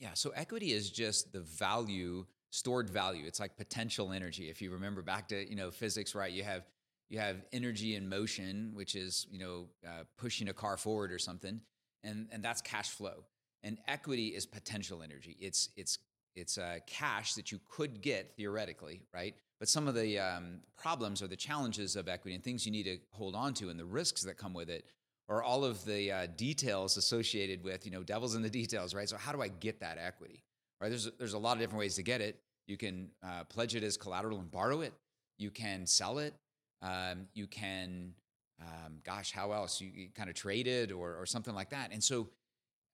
Yeah, 0.00 0.14
so 0.14 0.30
equity 0.30 0.72
is 0.72 0.90
just 0.90 1.32
the 1.32 1.40
value, 1.40 2.24
stored 2.50 2.90
value. 2.90 3.24
It's 3.26 3.38
like 3.38 3.56
potential 3.56 4.12
energy. 4.12 4.48
If 4.48 4.60
you 4.62 4.72
remember 4.72 5.02
back 5.02 5.28
to 5.28 5.48
you 5.48 5.56
know 5.56 5.70
physics, 5.70 6.14
right? 6.14 6.32
You 6.32 6.42
have 6.42 6.64
you 7.08 7.18
have 7.18 7.36
energy 7.52 7.94
in 7.94 8.08
motion, 8.08 8.70
which 8.72 8.94
is 8.96 9.26
you 9.30 9.38
know 9.38 9.66
uh, 9.86 10.04
pushing 10.16 10.48
a 10.48 10.52
car 10.52 10.76
forward 10.76 11.12
or 11.12 11.18
something, 11.18 11.60
and 12.04 12.28
and 12.32 12.42
that's 12.42 12.60
cash 12.60 12.90
flow. 12.90 13.24
And 13.62 13.78
equity 13.86 14.28
is 14.28 14.46
potential 14.46 15.02
energy. 15.02 15.36
It's 15.40 15.68
it's 15.76 15.98
it's 16.36 16.58
uh, 16.58 16.78
cash 16.86 17.34
that 17.34 17.52
you 17.52 17.60
could 17.68 18.00
get 18.00 18.34
theoretically, 18.36 19.02
right? 19.12 19.34
But 19.58 19.68
some 19.68 19.88
of 19.88 19.94
the 19.94 20.18
um, 20.18 20.60
problems 20.78 21.22
or 21.22 21.26
the 21.26 21.36
challenges 21.36 21.96
of 21.96 22.08
equity 22.08 22.34
and 22.34 22.42
things 22.42 22.64
you 22.64 22.72
need 22.72 22.84
to 22.84 22.98
hold 23.10 23.34
on 23.34 23.52
to 23.54 23.68
and 23.68 23.78
the 23.78 23.84
risks 23.84 24.22
that 24.22 24.38
come 24.38 24.54
with 24.54 24.70
it 24.70 24.84
or 25.30 25.44
all 25.44 25.64
of 25.64 25.84
the 25.84 26.10
uh, 26.10 26.26
details 26.36 26.96
associated 26.96 27.62
with 27.62 27.86
you 27.86 27.92
know 27.92 28.02
devils 28.02 28.34
in 28.34 28.42
the 28.42 28.50
details 28.60 28.94
right 28.94 29.08
so 29.08 29.16
how 29.16 29.32
do 29.32 29.40
i 29.40 29.48
get 29.48 29.80
that 29.80 29.96
equity 29.98 30.42
right 30.80 30.88
there's 30.88 31.08
there's 31.18 31.34
a 31.34 31.38
lot 31.38 31.52
of 31.52 31.60
different 31.60 31.78
ways 31.78 31.94
to 31.94 32.02
get 32.02 32.20
it 32.20 32.38
you 32.66 32.76
can 32.76 33.08
uh, 33.22 33.44
pledge 33.44 33.74
it 33.74 33.82
as 33.82 33.96
collateral 33.96 34.38
and 34.38 34.50
borrow 34.50 34.80
it 34.82 34.92
you 35.38 35.50
can 35.50 35.86
sell 35.86 36.18
it 36.18 36.34
um, 36.82 37.26
you 37.34 37.46
can 37.46 38.12
um, 38.60 38.98
gosh 39.04 39.32
how 39.32 39.52
else 39.52 39.80
you, 39.80 39.90
you 39.94 40.08
kind 40.14 40.28
of 40.28 40.34
traded 40.34 40.92
or, 40.92 41.16
or 41.16 41.26
something 41.26 41.54
like 41.54 41.70
that 41.70 41.92
and 41.92 42.02
so 42.02 42.28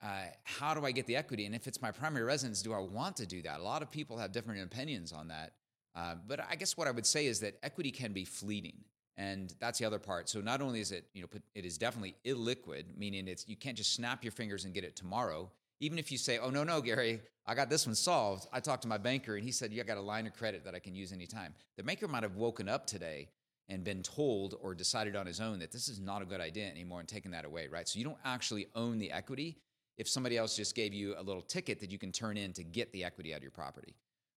uh, 0.03 0.09
how 0.45 0.75
do 0.75 0.85
I 0.85 0.93
get 0.93 1.07
the 1.07 1.17
equity? 1.17 1.47
And 1.47 1.55
if 1.55 1.67
it's 1.67 1.81
my 1.81 1.91
primary 1.91 2.25
residence, 2.25 2.63
do 2.63 2.73
I 2.73 2.79
want 2.79 3.17
to 3.17 3.27
do 3.27 3.43
that? 3.43 3.61
A 3.61 3.63
lot 3.63 3.83
of 3.83 3.91
people 3.91 4.19
have 4.19 4.33
different 4.33 4.63
opinions 4.63 5.13
on 5.13 5.29
that. 5.29 5.53
Uh, 5.95 6.15
but 6.27 6.41
I 6.49 6.57
guess 6.57 6.77
what 6.77 6.87
I 6.87 6.91
would 6.91 7.07
say 7.07 7.27
is 7.27 7.41
that 7.41 7.59
equity 7.63 7.91
can 7.91 8.13
be 8.13 8.25
fleeting. 8.25 8.85
And 9.17 9.55
that's 9.61 9.79
the 9.79 9.87
other 9.87 9.99
part. 9.99 10.29
So 10.29 10.43
not 10.43 10.61
only 10.61 10.81
is 10.81 10.93
it, 10.93 11.07
you 11.15 11.23
know, 11.23 11.29
it 11.55 11.65
is 11.65 11.79
definitely 11.79 12.17
illiquid, 12.27 12.99
meaning 12.99 13.29
it's 13.29 13.49
you 13.49 13.57
can't 13.57 13.77
just 13.77 13.95
snap 13.95 14.23
your 14.23 14.33
fingers 14.33 14.67
and 14.67 14.75
get 14.75 14.85
it 14.85 14.95
tomorrow. 14.95 15.51
Even 15.81 15.99
if 15.99 16.13
you 16.13 16.19
say, 16.19 16.39
"Oh 16.39 16.51
no, 16.51 16.65
no, 16.65 16.83
Gary, 16.83 17.21
I 17.47 17.55
got 17.55 17.71
this 17.71 17.87
one 17.87 17.95
solved." 17.95 18.47
I 18.53 18.61
talked 18.61 18.83
to 18.83 18.89
my 18.89 18.99
banker 18.99 19.37
and 19.37 19.45
he 19.45 19.53
said, 19.53 19.73
"You 19.73 19.83
got 19.85 19.97
a 19.97 20.03
line 20.03 20.27
of 20.27 20.35
credit 20.35 20.65
that 20.65 20.75
I 20.75 20.81
can 20.81 20.95
use 20.95 21.13
anytime." 21.13 21.55
The 21.79 21.83
banker 21.83 22.09
might 22.09 22.25
have 22.25 22.37
woken 22.37 22.69
up 22.69 22.87
today 22.87 23.29
and 23.69 23.83
been 23.83 24.03
told 24.03 24.55
or 24.61 24.75
decided 24.75 25.17
on 25.17 25.27
his 25.27 25.41
own 25.41 25.59
that 25.59 25.73
this 25.73 25.89
is 25.89 25.99
not 25.99 26.23
a 26.23 26.25
good 26.25 26.41
idea 26.41 26.69
anymore 26.69 27.01
and 27.01 27.09
taken 27.09 27.33
that 27.33 27.45
away, 27.45 27.69
right? 27.69 27.89
So 27.89 27.99
you 27.99 28.05
don't 28.05 28.19
actually 28.25 28.67
own 28.75 28.99
the 28.99 29.11
equity 29.11 29.59
if 29.97 30.09
somebody 30.09 30.37
else 30.37 30.57
just 30.57 30.75
gave 30.75 30.93
you 30.93 31.15
a 31.19 31.23
little 31.23 31.43
ticket 31.43 31.81
that 31.81 31.91
you 31.91 31.99
can 31.99 32.13
turn 32.13 32.37
in 32.37 32.53
to 32.55 32.63
get 32.63 32.93
the 32.93 33.05
equity 33.05 33.33
out 33.33 33.39
of 33.39 33.43
your 33.43 33.51
property. 33.51 33.95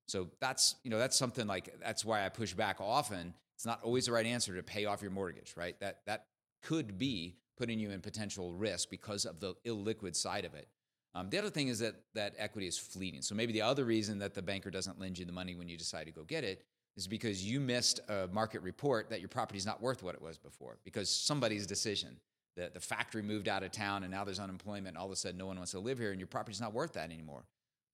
So 0.08 0.30
that's, 0.40 0.76
you 0.84 0.90
know, 0.90 0.98
that's 0.98 1.18
something 1.18 1.46
like 1.46 1.76
that's 1.82 2.04
why 2.04 2.26
I 2.26 2.30
push 2.30 2.54
back 2.54 2.78
often. 2.80 3.34
It's 3.56 3.66
not 3.66 3.84
always 3.84 4.06
the 4.06 4.14
right 4.14 4.26
answer 4.26 4.56
to 4.56 4.64
pay 4.64 4.86
off 4.86 5.02
your 5.02 5.12
mortgage, 5.12 5.54
right? 5.56 5.80
That 5.80 6.00
that 6.08 6.26
could 6.64 6.98
be 6.98 7.36
putting 7.58 7.80
you 7.80 7.92
in 7.92 8.02
potential 8.02 8.54
risk 8.54 8.90
because 8.90 9.26
of 9.26 9.40
the 9.40 9.54
illiquid 9.66 10.16
side 10.16 10.46
of 10.46 10.56
it. 10.56 10.68
Um, 11.14 11.30
the 11.30 11.38
other 11.38 11.50
thing 11.50 11.68
is 11.68 11.80
that 11.80 11.96
that 12.16 12.34
equity 12.38 12.68
is 12.68 12.78
fleeting. 12.78 13.22
So 13.22 13.36
maybe 13.36 13.52
the 13.52 13.62
other 13.62 13.84
reason 13.84 14.20
that 14.20 14.34
the 14.34 14.42
banker 14.42 14.72
doesn't 14.72 15.00
lend 15.00 15.18
you 15.18 15.26
the 15.26 15.32
money 15.32 15.56
when 15.56 15.68
you 15.68 15.78
decide 15.78 16.06
to 16.06 16.12
go 16.12 16.24
get 16.24 16.44
it 16.44 16.64
is 17.00 17.08
because 17.08 17.44
you 17.44 17.62
missed 17.62 18.02
a 18.10 18.28
market 18.28 18.62
report 18.62 19.10
that 19.10 19.22
your 19.22 19.30
property 19.30 19.58
is 19.58 19.66
not 19.66 19.82
worth 19.82 20.04
what 20.04 20.16
it 20.16 20.22
was 20.22 20.38
before 20.38 20.78
because 20.84 21.10
somebody's 21.10 21.66
decision. 21.66 22.18
The, 22.58 22.70
the 22.74 22.80
factory 22.82 23.22
moved 23.22 23.48
out 23.48 23.64
of 23.64 23.72
town 23.72 24.04
and 24.04 24.12
now 24.12 24.26
there's 24.26 24.40
unemployment 24.40 24.90
and 24.90 24.98
all 24.98 25.06
of 25.06 25.12
a 25.12 25.16
sudden 25.16 25.38
no 25.38 25.46
one 25.46 25.56
wants 25.56 25.72
to 25.72 25.80
live 25.80 25.98
here 25.98 26.12
and 26.12 26.20
your 26.20 26.28
property's 26.28 26.60
not 26.60 26.74
worth 26.74 26.94
that 26.94 27.10
anymore. 27.10 27.46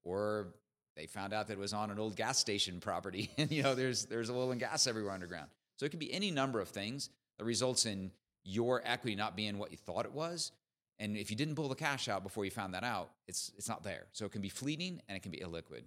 Or 0.04 0.48
they 0.96 1.06
found 1.06 1.34
out 1.34 1.48
that 1.48 1.54
it 1.54 1.60
was 1.60 1.72
on 1.72 1.92
an 1.92 2.00
old 2.00 2.16
gas 2.16 2.40
station 2.40 2.80
property 2.80 3.30
and 3.38 3.52
you 3.52 3.62
know 3.62 3.76
there's 3.76 4.06
there's 4.06 4.32
oil 4.32 4.52
and 4.52 4.60
gas 4.60 4.88
everywhere 4.88 5.14
underground. 5.14 5.48
So 5.78 5.86
it 5.86 5.90
could 5.90 6.00
be 6.00 6.12
any 6.12 6.32
number 6.32 6.60
of 6.60 6.70
things 6.70 7.12
that 7.38 7.46
results 7.46 7.86
in 7.86 8.12
your 8.44 8.82
equity 8.86 9.16
not 9.16 9.36
being 9.36 9.60
what 9.60 9.72
you 9.72 9.78
thought 9.78 10.06
it 10.06 10.14
was. 10.14 10.52
And 10.98 11.16
if 11.16 11.30
you 11.30 11.36
didn't 11.36 11.56
pull 11.56 11.68
the 11.68 11.76
cash 11.76 12.08
out 12.08 12.24
before 12.24 12.46
you 12.46 12.52
found 12.52 12.74
that 12.74 12.84
out 12.84 13.12
it's 13.28 13.52
it's 13.56 13.70
not 13.70 13.84
there. 13.84 14.08
So 14.14 14.26
it 14.26 14.32
can 14.32 14.42
be 14.42 14.50
fleeting 14.50 15.00
and 15.08 15.16
it 15.16 15.22
can 15.22 15.32
be 15.32 15.40
illiquid. 15.40 15.84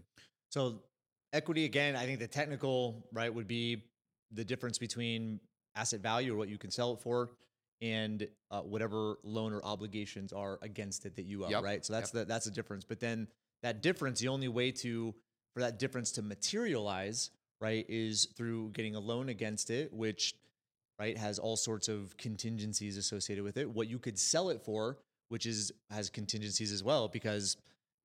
So 0.51 0.83
equity 1.33 1.65
again 1.65 1.97
i 1.97 2.05
think 2.05 2.19
the 2.19 2.27
technical 2.27 3.07
right 3.13 3.33
would 3.33 3.47
be 3.47 3.83
the 4.33 4.45
difference 4.45 4.79
between 4.79 5.41
asset 5.77 6.01
value 6.01 6.35
or 6.35 6.37
what 6.37 6.49
you 6.49 6.59
can 6.59 6.71
sell 6.71 6.93
it 6.93 7.01
for 7.01 7.31
and 7.81 8.27
uh, 8.51 8.61
whatever 8.61 9.19
loan 9.23 9.53
or 9.53 9.65
obligations 9.65 10.33
are 10.33 10.59
against 10.63 11.07
it 11.07 11.15
that 11.17 11.27
you 11.27 11.45
owe, 11.45 11.49
yep. 11.49 11.63
right? 11.63 11.85
So 11.85 11.93
that's 11.93 12.13
yep. 12.13 12.27
the 12.27 12.29
that's 12.29 12.45
the 12.45 12.51
difference. 12.51 12.85
But 12.85 13.01
then 13.01 13.29
that 13.63 13.83
difference, 13.83 14.21
the 14.21 14.29
only 14.29 14.49
way 14.49 14.73
to 14.73 15.15
for 15.55 15.61
that 15.61 15.79
difference 15.79 16.13
to 16.13 16.23
materialize, 16.23 17.31
right, 17.61 17.87
is 17.89 18.27
through 18.37 18.71
getting 18.71 18.97
a 18.97 19.01
loan 19.01 19.29
against 19.29 19.71
it, 19.71 19.93
which 19.93 20.35
right 20.99 21.17
has 21.17 21.39
all 21.39 21.57
sorts 21.57 21.89
of 21.89 22.17
contingencies 22.17 22.97
associated 22.97 23.45
with 23.45 23.57
it. 23.57 23.69
What 23.71 23.89
you 23.89 23.99
could 23.99 24.19
sell 24.19 24.51
it 24.51 24.61
for, 24.61 24.99
which 25.29 25.47
is 25.47 25.73
has 25.91 26.11
contingencies 26.11 26.73
as 26.73 26.83
well, 26.83 27.07
because 27.09 27.57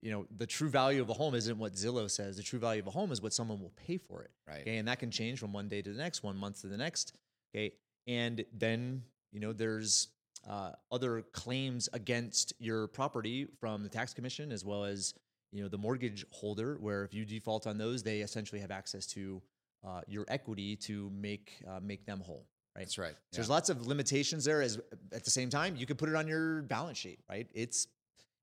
you 0.04 0.12
know 0.12 0.26
the 0.38 0.46
true 0.46 0.70
value 0.70 1.02
of 1.02 1.10
a 1.10 1.14
home 1.14 1.34
isn't 1.34 1.58
what 1.58 1.74
Zillow 1.74 2.12
says. 2.12 2.36
The 2.36 2.44
true 2.44 2.60
value 2.60 2.82
of 2.82 2.88
a 2.88 2.92
home 2.92 3.12
is 3.14 3.22
what 3.22 3.34
someone 3.34 3.62
will 3.62 3.74
pay 3.88 3.98
for 3.98 4.22
it. 4.22 4.32
Right. 4.46 4.62
Okay, 4.62 4.78
and 4.78 4.88
that 4.90 5.00
can 5.00 5.10
change 5.10 5.40
from 5.40 5.54
one 5.54 5.70
day 5.70 5.82
to 5.82 5.92
the 5.92 5.98
next, 5.98 6.24
one 6.24 6.38
month 6.38 6.62
to 6.62 6.68
the 6.68 6.78
next. 6.78 7.14
Okay, 7.56 7.72
and 8.06 8.44
then 8.52 9.04
you 9.32 9.40
know, 9.40 9.54
there's 9.54 10.10
uh, 10.48 10.72
other 10.92 11.24
claims 11.32 11.88
against 11.94 12.54
your 12.60 12.88
property 12.88 13.48
from 13.60 13.82
the 13.82 13.90
tax 13.90 14.14
commission 14.14 14.52
as 14.52 14.66
well 14.66 14.84
as 14.84 15.14
you 15.54 15.64
know 15.64 15.70
the 15.70 15.78
mortgage 15.78 16.26
holder 16.32 16.78
where 16.82 17.06
if 17.06 17.14
you 17.14 17.24
default 17.24 17.66
on 17.66 17.78
those 17.78 18.04
they 18.04 18.20
essentially 18.20 18.60
have 18.60 18.72
access 18.72 19.06
to 19.06 19.42
uh, 19.88 20.02
your 20.08 20.26
equity 20.28 20.76
to 20.76 21.10
make 21.16 21.64
uh, 21.68 21.80
make 21.82 22.06
them 22.06 22.20
whole 22.20 22.46
right 22.76 22.82
that's 22.82 22.98
right 22.98 23.12
so 23.12 23.16
yeah. 23.16 23.38
there's 23.38 23.50
lots 23.50 23.70
of 23.70 23.88
limitations 23.88 24.44
there 24.44 24.62
as 24.62 24.80
at 25.14 25.24
the 25.24 25.32
same 25.32 25.50
time 25.50 25.76
you 25.78 25.86
can 25.86 25.96
put 25.96 26.10
it 26.10 26.16
on 26.16 26.28
your 26.28 26.64
balance 26.64 26.98
sheet 26.98 27.20
right 27.30 27.48
it's 27.54 27.88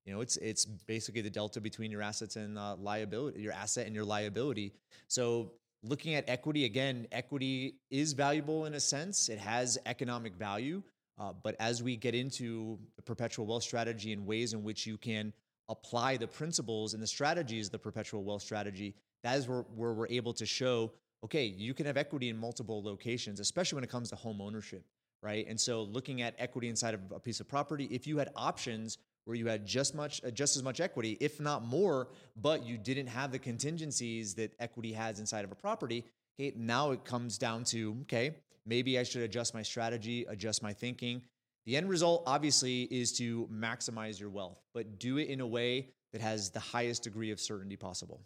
you 0.05 0.13
know 0.13 0.21
it's 0.21 0.37
it's 0.37 0.65
basically 0.65 1.21
the 1.21 1.29
delta 1.29 1.61
between 1.61 1.91
your 1.91 2.01
assets 2.01 2.35
and 2.35 2.57
uh, 2.57 2.75
liability 2.75 3.41
your 3.41 3.53
asset 3.53 3.85
and 3.85 3.95
your 3.95 4.05
liability. 4.05 4.73
So 5.07 5.51
looking 5.83 6.15
at 6.15 6.27
equity 6.27 6.65
again 6.65 7.07
equity 7.11 7.75
is 7.89 8.13
valuable 8.13 8.65
in 8.65 8.73
a 8.75 8.79
sense. 8.79 9.29
It 9.29 9.39
has 9.39 9.77
economic 9.85 10.35
value 10.35 10.83
uh, 11.19 11.33
but 11.43 11.55
as 11.59 11.83
we 11.83 11.95
get 11.95 12.15
into 12.15 12.79
the 12.95 13.01
perpetual 13.01 13.45
wealth 13.45 13.63
strategy 13.63 14.13
and 14.13 14.25
ways 14.25 14.53
in 14.53 14.63
which 14.63 14.87
you 14.87 14.97
can 14.97 15.31
apply 15.69 16.17
the 16.17 16.27
principles 16.27 16.93
and 16.93 17.01
the 17.01 17.07
strategies 17.07 17.67
of 17.67 17.71
the 17.71 17.79
perpetual 17.79 18.23
wealth 18.23 18.41
strategy 18.41 18.95
that 19.23 19.37
is 19.37 19.47
where, 19.47 19.61
where 19.75 19.93
we're 19.93 20.07
able 20.07 20.33
to 20.33 20.45
show 20.45 20.91
okay 21.23 21.45
you 21.45 21.73
can 21.73 21.85
have 21.85 21.97
equity 21.97 22.29
in 22.29 22.37
multiple 22.37 22.83
locations 22.83 23.39
especially 23.39 23.75
when 23.75 23.83
it 23.83 23.89
comes 23.89 24.09
to 24.09 24.15
home 24.15 24.41
ownership 24.41 24.83
right? 25.23 25.45
And 25.47 25.59
so 25.59 25.83
looking 25.83 26.21
at 26.21 26.33
equity 26.39 26.67
inside 26.67 26.93
of 26.95 27.01
a 27.13 27.19
piece 27.19 27.39
of 27.39 27.47
property 27.47 27.87
if 27.91 28.07
you 28.07 28.17
had 28.17 28.29
options 28.35 28.97
where 29.25 29.35
you 29.35 29.47
had 29.47 29.65
just 29.65 29.95
much 29.95 30.21
uh, 30.25 30.31
just 30.31 30.55
as 30.55 30.63
much 30.63 30.79
equity 30.79 31.17
if 31.19 31.39
not 31.39 31.63
more 31.63 32.09
but 32.35 32.65
you 32.65 32.77
didn't 32.77 33.07
have 33.07 33.31
the 33.31 33.39
contingencies 33.39 34.33
that 34.35 34.53
equity 34.59 34.91
has 34.93 35.19
inside 35.19 35.45
of 35.45 35.51
a 35.51 35.55
property. 35.55 36.05
Okay 36.39 36.53
now 36.57 36.91
it 36.91 37.03
comes 37.05 37.37
down 37.37 37.63
to 37.63 37.97
okay 38.01 38.35
maybe 38.65 38.97
i 38.97 39.03
should 39.03 39.21
adjust 39.21 39.53
my 39.53 39.61
strategy 39.61 40.25
adjust 40.27 40.63
my 40.63 40.73
thinking. 40.73 41.21
The 41.67 41.77
end 41.77 41.89
result 41.89 42.23
obviously 42.25 42.83
is 42.83 43.11
to 43.19 43.47
maximize 43.53 44.19
your 44.19 44.29
wealth 44.29 44.59
but 44.73 44.99
do 44.99 45.17
it 45.17 45.29
in 45.29 45.41
a 45.41 45.47
way 45.47 45.89
that 46.11 46.21
has 46.21 46.49
the 46.49 46.59
highest 46.59 47.03
degree 47.03 47.31
of 47.31 47.39
certainty 47.39 47.77
possible. 47.77 48.21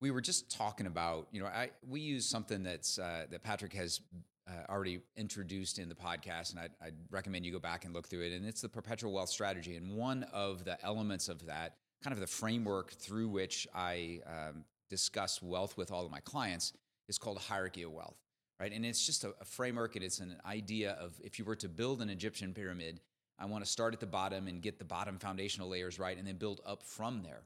We 0.00 0.10
were 0.10 0.20
just 0.20 0.50
talking 0.50 0.86
about 0.86 1.28
you 1.30 1.40
know 1.40 1.46
I, 1.46 1.70
we 1.88 2.00
use 2.00 2.26
something 2.26 2.62
that's 2.62 2.98
uh, 2.98 3.26
that 3.30 3.42
patrick 3.42 3.72
has 3.74 4.00
uh, 4.48 4.70
already 4.70 5.00
introduced 5.16 5.78
in 5.78 5.88
the 5.88 5.94
podcast, 5.94 6.50
and 6.50 6.60
I'd, 6.60 6.70
I'd, 6.84 6.94
recommend 7.10 7.46
you 7.46 7.52
go 7.52 7.58
back 7.58 7.84
and 7.84 7.94
look 7.94 8.08
through 8.08 8.22
it. 8.22 8.32
And 8.32 8.46
it's 8.46 8.60
the 8.60 8.68
perpetual 8.68 9.12
wealth 9.12 9.28
strategy. 9.28 9.76
And 9.76 9.96
one 9.96 10.24
of 10.32 10.64
the 10.64 10.82
elements 10.84 11.28
of 11.28 11.46
that, 11.46 11.76
kind 12.02 12.12
of 12.12 12.20
the 12.20 12.26
framework 12.26 12.92
through 12.92 13.28
which 13.28 13.68
I 13.74 14.20
um, 14.26 14.64
discuss 14.90 15.40
wealth 15.40 15.76
with 15.76 15.92
all 15.92 16.04
of 16.04 16.10
my 16.10 16.20
clients, 16.20 16.72
is 17.08 17.18
called 17.18 17.36
a 17.36 17.40
hierarchy 17.40 17.82
of 17.82 17.92
wealth, 17.92 18.16
right? 18.58 18.72
And 18.72 18.84
it's 18.84 19.04
just 19.04 19.24
a, 19.24 19.34
a 19.40 19.44
framework, 19.44 19.94
and 19.96 20.04
it's 20.04 20.18
an 20.18 20.36
idea 20.44 20.92
of 20.92 21.12
if 21.22 21.38
you 21.38 21.44
were 21.44 21.56
to 21.56 21.68
build 21.68 22.02
an 22.02 22.10
Egyptian 22.10 22.52
pyramid, 22.52 23.00
I 23.38 23.46
want 23.46 23.64
to 23.64 23.70
start 23.70 23.94
at 23.94 24.00
the 24.00 24.06
bottom 24.06 24.48
and 24.48 24.60
get 24.60 24.78
the 24.78 24.84
bottom 24.84 25.18
foundational 25.18 25.68
layers 25.68 25.98
right, 25.98 26.16
and 26.16 26.26
then 26.26 26.36
build 26.36 26.60
up 26.66 26.82
from 26.82 27.22
there. 27.22 27.42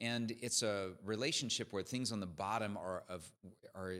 And 0.00 0.34
it's 0.42 0.62
a 0.62 0.90
relationship 1.04 1.72
where 1.72 1.82
things 1.82 2.12
on 2.12 2.20
the 2.20 2.26
bottom 2.26 2.76
are 2.76 3.02
of 3.08 3.24
are 3.74 3.94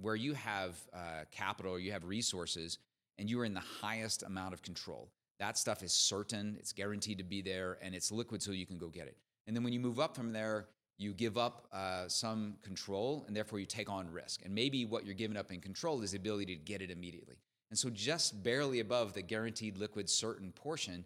where 0.00 0.16
you 0.16 0.34
have 0.34 0.76
uh, 0.92 1.24
capital, 1.30 1.78
you 1.78 1.92
have 1.92 2.04
resources, 2.04 2.78
and 3.18 3.30
you 3.30 3.40
are 3.40 3.44
in 3.44 3.54
the 3.54 3.60
highest 3.60 4.22
amount 4.22 4.52
of 4.54 4.62
control. 4.62 5.10
That 5.38 5.58
stuff 5.58 5.82
is 5.82 5.92
certain, 5.92 6.56
it's 6.58 6.72
guaranteed 6.72 7.18
to 7.18 7.24
be 7.24 7.42
there, 7.42 7.78
and 7.82 7.94
it's 7.94 8.10
liquid 8.10 8.42
so 8.42 8.52
you 8.52 8.66
can 8.66 8.78
go 8.78 8.88
get 8.88 9.06
it. 9.06 9.16
And 9.46 9.54
then 9.54 9.62
when 9.62 9.72
you 9.72 9.80
move 9.80 10.00
up 10.00 10.14
from 10.16 10.32
there, 10.32 10.68
you 10.98 11.12
give 11.12 11.36
up 11.36 11.66
uh, 11.72 12.08
some 12.08 12.56
control, 12.62 13.24
and 13.26 13.36
therefore 13.36 13.58
you 13.58 13.66
take 13.66 13.90
on 13.90 14.10
risk. 14.10 14.40
And 14.44 14.54
maybe 14.54 14.84
what 14.84 15.04
you're 15.04 15.14
giving 15.14 15.36
up 15.36 15.52
in 15.52 15.60
control 15.60 16.02
is 16.02 16.12
the 16.12 16.16
ability 16.16 16.56
to 16.56 16.62
get 16.62 16.80
it 16.80 16.90
immediately. 16.90 17.36
And 17.70 17.78
so, 17.78 17.90
just 17.90 18.42
barely 18.42 18.80
above 18.80 19.12
the 19.12 19.22
guaranteed 19.22 19.76
liquid 19.76 20.08
certain 20.08 20.52
portion 20.52 21.04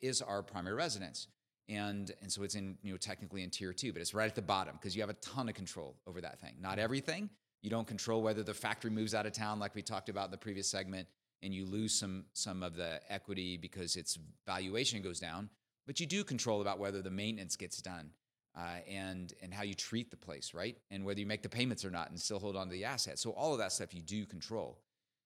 is 0.00 0.22
our 0.22 0.42
primary 0.42 0.74
residence. 0.74 1.28
And, 1.68 2.12
and 2.22 2.32
so 2.32 2.42
it's 2.44 2.54
in, 2.54 2.78
you 2.82 2.92
know, 2.92 2.96
technically 2.96 3.42
in 3.42 3.50
tier 3.50 3.74
two, 3.74 3.92
but 3.92 4.00
it's 4.00 4.14
right 4.14 4.26
at 4.26 4.34
the 4.34 4.42
bottom 4.42 4.76
because 4.80 4.96
you 4.96 5.02
have 5.02 5.10
a 5.10 5.14
ton 5.14 5.48
of 5.48 5.54
control 5.54 5.96
over 6.06 6.20
that 6.22 6.40
thing. 6.40 6.54
Not 6.60 6.78
everything, 6.78 7.28
you 7.62 7.70
don't 7.70 7.86
control 7.86 8.22
whether 8.22 8.42
the 8.42 8.54
factory 8.54 8.90
moves 8.90 9.14
out 9.14 9.26
of 9.26 9.32
town, 9.32 9.58
like 9.58 9.74
we 9.74 9.82
talked 9.82 10.08
about 10.08 10.26
in 10.26 10.30
the 10.30 10.38
previous 10.38 10.68
segment, 10.68 11.08
and 11.42 11.52
you 11.54 11.66
lose 11.66 11.94
some 11.94 12.24
some 12.32 12.62
of 12.62 12.76
the 12.76 13.00
equity 13.08 13.56
because 13.56 13.96
its 13.96 14.18
valuation 14.46 15.02
goes 15.02 15.20
down. 15.20 15.48
But 15.86 16.00
you 16.00 16.06
do 16.06 16.22
control 16.22 16.60
about 16.60 16.78
whether 16.78 17.02
the 17.02 17.10
maintenance 17.10 17.56
gets 17.56 17.80
done 17.80 18.10
uh, 18.56 18.80
and 18.88 19.32
and 19.42 19.52
how 19.52 19.62
you 19.62 19.74
treat 19.74 20.10
the 20.10 20.16
place, 20.16 20.54
right? 20.54 20.76
And 20.90 21.04
whether 21.04 21.20
you 21.20 21.26
make 21.26 21.42
the 21.42 21.48
payments 21.48 21.84
or 21.84 21.90
not, 21.90 22.10
and 22.10 22.18
still 22.18 22.38
hold 22.38 22.56
on 22.56 22.66
to 22.66 22.72
the 22.72 22.84
asset. 22.84 23.18
So 23.18 23.30
all 23.30 23.52
of 23.52 23.58
that 23.58 23.72
stuff 23.72 23.94
you 23.94 24.02
do 24.02 24.26
control. 24.26 24.78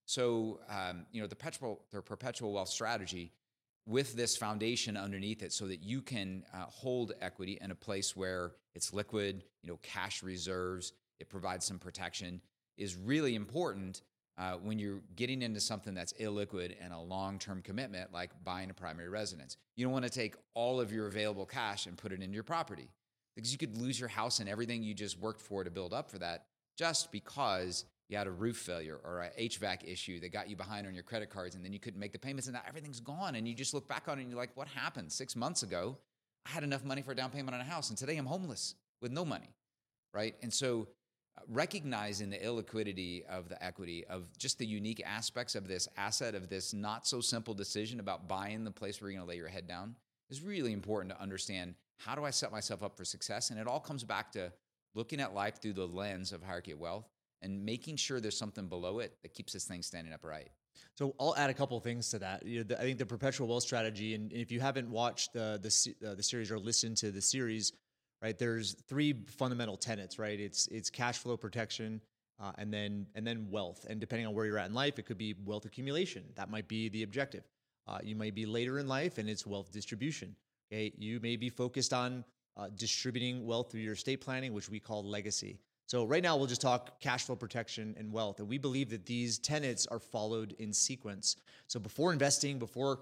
So 0.06 0.60
um, 0.68 1.06
you 1.12 1.20
know 1.20 1.26
the 1.26 1.36
perpetual 1.36 1.84
the 1.90 2.02
perpetual 2.02 2.52
wealth 2.52 2.68
strategy 2.68 3.32
with 3.86 4.14
this 4.14 4.36
foundation 4.36 4.96
underneath 4.96 5.42
it, 5.42 5.52
so 5.52 5.66
that 5.66 5.82
you 5.82 6.00
can 6.00 6.44
uh, 6.54 6.64
hold 6.66 7.12
equity 7.20 7.58
in 7.60 7.72
a 7.72 7.74
place 7.74 8.16
where 8.16 8.52
it's 8.74 8.92
liquid, 8.92 9.42
you 9.62 9.70
know, 9.70 9.78
cash 9.82 10.22
reserves 10.22 10.92
it 11.20 11.28
provides 11.28 11.64
some 11.64 11.78
protection, 11.78 12.40
is 12.76 12.96
really 12.96 13.34
important 13.34 14.02
uh, 14.38 14.54
when 14.54 14.78
you're 14.78 15.02
getting 15.14 15.42
into 15.42 15.60
something 15.60 15.94
that's 15.94 16.12
illiquid 16.14 16.74
and 16.82 16.92
a 16.92 16.98
long 16.98 17.38
term 17.38 17.62
commitment, 17.62 18.12
like 18.12 18.30
buying 18.44 18.70
a 18.70 18.74
primary 18.74 19.08
residence. 19.08 19.56
You 19.76 19.84
don't 19.84 19.92
want 19.92 20.04
to 20.04 20.10
take 20.10 20.36
all 20.54 20.80
of 20.80 20.92
your 20.92 21.06
available 21.06 21.46
cash 21.46 21.86
and 21.86 21.96
put 21.96 22.12
it 22.12 22.22
into 22.22 22.34
your 22.34 22.42
property 22.42 22.88
because 23.36 23.52
you 23.52 23.58
could 23.58 23.76
lose 23.76 23.98
your 24.00 24.08
house 24.08 24.40
and 24.40 24.48
everything 24.48 24.82
you 24.82 24.94
just 24.94 25.18
worked 25.18 25.40
for 25.40 25.64
to 25.64 25.70
build 25.70 25.92
up 25.92 26.10
for 26.10 26.18
that 26.18 26.46
just 26.78 27.12
because 27.12 27.84
you 28.08 28.16
had 28.16 28.26
a 28.26 28.30
roof 28.30 28.56
failure 28.56 28.98
or 29.04 29.22
a 29.22 29.30
HVAC 29.48 29.90
issue 29.90 30.20
that 30.20 30.32
got 30.32 30.48
you 30.48 30.56
behind 30.56 30.86
on 30.86 30.94
your 30.94 31.02
credit 31.02 31.30
cards 31.30 31.54
and 31.54 31.64
then 31.64 31.72
you 31.72 31.78
couldn't 31.78 32.00
make 32.00 32.12
the 32.12 32.18
payments 32.18 32.46
and 32.46 32.54
now 32.54 32.62
everything's 32.66 33.00
gone 33.00 33.34
and 33.34 33.46
you 33.46 33.54
just 33.54 33.74
look 33.74 33.88
back 33.88 34.08
on 34.08 34.18
it 34.18 34.22
and 34.22 34.30
you're 34.30 34.40
like, 34.40 34.54
what 34.54 34.68
happened 34.68 35.10
six 35.10 35.36
months 35.36 35.62
ago? 35.62 35.96
I 36.46 36.50
had 36.50 36.64
enough 36.64 36.84
money 36.84 37.02
for 37.02 37.12
a 37.12 37.14
down 37.14 37.30
payment 37.30 37.54
on 37.54 37.60
a 37.60 37.64
house, 37.64 37.88
and 37.88 37.98
today 37.98 38.16
I'm 38.16 38.26
homeless 38.26 38.74
with 39.00 39.12
no 39.12 39.24
money, 39.24 39.54
right? 40.12 40.34
And 40.42 40.52
so 40.52 40.88
recognizing 41.48 42.30
the 42.30 42.38
illiquidity 42.38 43.24
of 43.26 43.48
the 43.48 43.62
equity, 43.62 44.04
of 44.06 44.26
just 44.38 44.58
the 44.58 44.66
unique 44.66 45.02
aspects 45.04 45.54
of 45.54 45.68
this 45.68 45.88
asset, 45.96 46.34
of 46.34 46.48
this 46.48 46.72
not 46.72 47.06
so 47.06 47.20
simple 47.20 47.54
decision 47.54 48.00
about 48.00 48.28
buying 48.28 48.64
the 48.64 48.70
place 48.70 49.00
where 49.00 49.10
you're 49.10 49.18
going 49.18 49.26
to 49.26 49.30
lay 49.30 49.36
your 49.36 49.48
head 49.48 49.66
down, 49.66 49.94
is 50.30 50.42
really 50.42 50.72
important 50.72 51.14
to 51.14 51.20
understand 51.20 51.74
how 51.98 52.14
do 52.14 52.24
I 52.24 52.30
set 52.30 52.50
myself 52.50 52.82
up 52.82 52.96
for 52.96 53.04
success? 53.04 53.50
And 53.50 53.60
it 53.60 53.66
all 53.66 53.80
comes 53.80 54.04
back 54.04 54.32
to 54.32 54.52
looking 54.94 55.20
at 55.20 55.34
life 55.34 55.60
through 55.60 55.74
the 55.74 55.86
lens 55.86 56.32
of 56.32 56.42
hierarchy 56.42 56.72
of 56.72 56.80
wealth 56.80 57.08
and 57.40 57.64
making 57.64 57.96
sure 57.96 58.20
there's 58.20 58.36
something 58.36 58.68
below 58.68 59.00
it 59.00 59.16
that 59.22 59.34
keeps 59.34 59.52
this 59.52 59.64
thing 59.64 59.82
standing 59.82 60.12
upright. 60.12 60.48
So 60.94 61.14
I'll 61.18 61.36
add 61.36 61.50
a 61.50 61.54
couple 61.54 61.78
things 61.80 62.10
to 62.10 62.18
that. 62.20 62.44
You 62.44 62.58
know, 62.58 62.64
the, 62.64 62.80
I 62.80 62.82
think 62.82 62.98
the 62.98 63.06
perpetual 63.06 63.48
wealth 63.48 63.62
strategy, 63.62 64.14
and 64.14 64.32
if 64.32 64.50
you 64.50 64.60
haven't 64.60 64.90
watched 64.90 65.32
the 65.32 65.58
the, 65.62 66.08
uh, 66.10 66.14
the 66.14 66.22
series 66.22 66.50
or 66.50 66.58
listened 66.58 66.96
to 66.98 67.10
the 67.10 67.22
series, 67.22 67.72
right? 68.22 68.38
There's 68.38 68.74
three 68.88 69.14
fundamental 69.26 69.76
tenets, 69.76 70.18
right? 70.18 70.38
It's 70.38 70.68
it's 70.68 70.88
cash 70.88 71.18
flow 71.18 71.36
protection, 71.36 72.00
uh, 72.40 72.52
and 72.56 72.72
then 72.72 73.06
and 73.14 73.26
then 73.26 73.48
wealth. 73.50 73.84
And 73.88 74.00
depending 74.00 74.26
on 74.26 74.34
where 74.34 74.46
you're 74.46 74.58
at 74.58 74.68
in 74.68 74.74
life, 74.74 74.98
it 74.98 75.06
could 75.06 75.18
be 75.18 75.34
wealth 75.44 75.64
accumulation. 75.64 76.24
That 76.36 76.50
might 76.50 76.68
be 76.68 76.88
the 76.88 77.02
objective. 77.02 77.44
Uh, 77.88 77.98
you 78.02 78.14
might 78.14 78.34
be 78.34 78.46
later 78.46 78.78
in 78.78 78.86
life, 78.86 79.18
and 79.18 79.28
it's 79.28 79.46
wealth 79.46 79.72
distribution. 79.72 80.36
Okay, 80.72 80.92
you 80.96 81.18
may 81.20 81.36
be 81.36 81.48
focused 81.50 81.92
on 81.92 82.24
uh, 82.56 82.68
distributing 82.76 83.44
wealth 83.44 83.70
through 83.70 83.80
your 83.80 83.94
estate 83.94 84.20
planning, 84.20 84.52
which 84.52 84.70
we 84.70 84.78
call 84.78 85.04
legacy. 85.04 85.58
So 85.86 86.04
right 86.04 86.22
now 86.22 86.36
we'll 86.36 86.46
just 86.46 86.62
talk 86.62 87.00
cash 87.00 87.24
flow 87.24 87.36
protection 87.36 87.94
and 87.98 88.12
wealth, 88.12 88.38
and 88.38 88.48
we 88.48 88.56
believe 88.56 88.88
that 88.90 89.04
these 89.04 89.38
tenets 89.38 89.86
are 89.88 89.98
followed 89.98 90.54
in 90.58 90.72
sequence. 90.72 91.36
So 91.66 91.80
before 91.80 92.12
investing, 92.12 92.58
before 92.58 93.00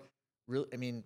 real, 0.49 0.67
I 0.73 0.77
mean, 0.77 1.05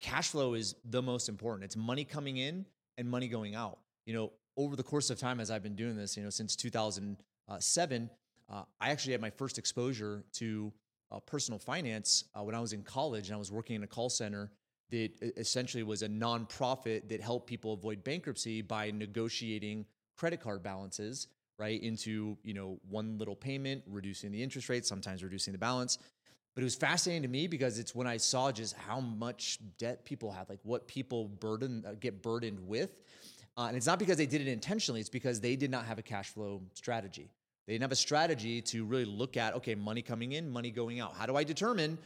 cash 0.00 0.28
flow 0.28 0.54
is 0.54 0.76
the 0.88 1.02
most 1.02 1.28
important. 1.28 1.64
It's 1.64 1.76
money 1.76 2.04
coming 2.04 2.36
in 2.36 2.64
and 2.98 3.08
money 3.08 3.28
going 3.28 3.54
out. 3.54 3.78
You 4.06 4.14
know, 4.14 4.32
over 4.56 4.76
the 4.76 4.82
course 4.82 5.10
of 5.10 5.18
time, 5.18 5.40
as 5.40 5.50
I've 5.50 5.62
been 5.62 5.76
doing 5.76 5.96
this, 5.96 6.16
you 6.16 6.22
know, 6.22 6.30
since 6.30 6.56
2007, 6.56 8.10
uh, 8.52 8.62
I 8.80 8.90
actually 8.90 9.12
had 9.12 9.20
my 9.20 9.30
first 9.30 9.58
exposure 9.58 10.24
to 10.34 10.72
uh, 11.12 11.20
personal 11.20 11.58
finance 11.58 12.24
uh, 12.34 12.42
when 12.42 12.54
I 12.54 12.60
was 12.60 12.72
in 12.72 12.82
college 12.82 13.28
and 13.28 13.34
I 13.34 13.38
was 13.38 13.50
working 13.50 13.76
in 13.76 13.82
a 13.82 13.86
call 13.86 14.08
center 14.08 14.50
that 14.90 15.10
essentially 15.36 15.82
was 15.82 16.02
a 16.02 16.08
nonprofit 16.08 17.08
that 17.08 17.20
helped 17.20 17.46
people 17.46 17.72
avoid 17.72 18.02
bankruptcy 18.02 18.60
by 18.62 18.90
negotiating 18.90 19.86
credit 20.16 20.40
card 20.40 20.62
balances 20.62 21.28
right 21.58 21.82
into 21.82 22.36
you 22.42 22.54
know 22.54 22.78
one 22.88 23.18
little 23.18 23.36
payment 23.36 23.82
reducing 23.86 24.32
the 24.32 24.42
interest 24.42 24.68
rate 24.68 24.84
sometimes 24.84 25.22
reducing 25.22 25.52
the 25.52 25.58
balance 25.58 25.98
but 26.60 26.64
it 26.64 26.66
was 26.66 26.74
fascinating 26.74 27.22
to 27.22 27.28
me 27.28 27.46
because 27.46 27.78
it's 27.78 27.94
when 27.94 28.06
i 28.06 28.18
saw 28.18 28.52
just 28.52 28.76
how 28.76 29.00
much 29.00 29.58
debt 29.78 30.04
people 30.04 30.30
have 30.30 30.46
like 30.50 30.58
what 30.62 30.86
people 30.86 31.26
burden 31.26 31.82
uh, 31.88 31.92
get 31.98 32.20
burdened 32.20 32.58
with. 32.68 33.00
Uh, 33.56 33.64
and 33.68 33.78
it's 33.78 33.86
not 33.86 33.98
because 33.98 34.18
they 34.18 34.26
did 34.26 34.42
it 34.42 34.46
intentionally 34.46 35.00
it's 35.00 35.08
because 35.08 35.40
they 35.40 35.56
did 35.56 35.70
not 35.70 35.86
have 35.86 35.98
a 35.98 36.02
cash 36.02 36.28
flow 36.28 36.60
strategy. 36.74 37.30
They 37.66 37.72
didn't 37.72 37.84
have 37.84 37.92
a 37.92 37.96
strategy 37.96 38.60
to 38.60 38.84
really 38.84 39.06
look 39.06 39.38
at 39.38 39.54
okay 39.54 39.74
money 39.74 40.02
coming 40.02 40.32
in 40.32 40.50
money 40.50 40.70
going 40.70 41.00
out. 41.00 41.14
How 41.14 41.24
do 41.24 41.34
i 41.34 41.44
determine 41.44 41.96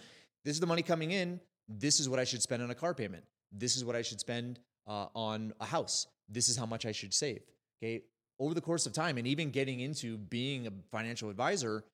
this 0.45 0.55
is 0.55 0.61
the 0.61 0.67
money 0.67 0.83
coming 0.83 1.11
in 1.11 1.40
this 1.69 1.99
is 1.99 2.09
what 2.09 2.21
i 2.21 2.25
should 2.25 2.40
spend 2.40 2.62
on 2.62 2.71
a 2.71 2.77
car 2.77 2.95
payment. 2.95 3.25
This 3.51 3.75
is 3.75 3.85
what 3.85 3.97
i 3.97 4.03
should 4.03 4.21
spend 4.21 4.61
uh, 4.87 5.07
on 5.17 5.53
a 5.59 5.64
house. 5.64 6.07
This 6.29 6.49
is 6.49 6.57
how 6.57 6.67
much 6.67 6.87
i 6.87 6.93
should 6.93 7.12
save 7.12 7.40
Okay. 7.83 8.05
Over 8.38 8.55
the 8.55 8.61
course 8.61 8.87
of 8.87 8.93
time, 8.93 9.19
and 9.19 9.27
even 9.27 9.51
getting 9.51 9.81
into 9.81 10.17
being 10.17 10.67
a 10.67 10.73
financial 10.90 11.31
advisor, 11.31 11.85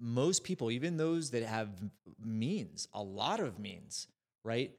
most 0.00 0.44
people, 0.44 0.70
even 0.70 0.96
those 0.96 1.30
that 1.30 1.42
have 1.42 1.68
means, 2.22 2.88
a 2.92 3.02
lot 3.02 3.40
of 3.40 3.58
means, 3.58 4.08
right? 4.44 4.72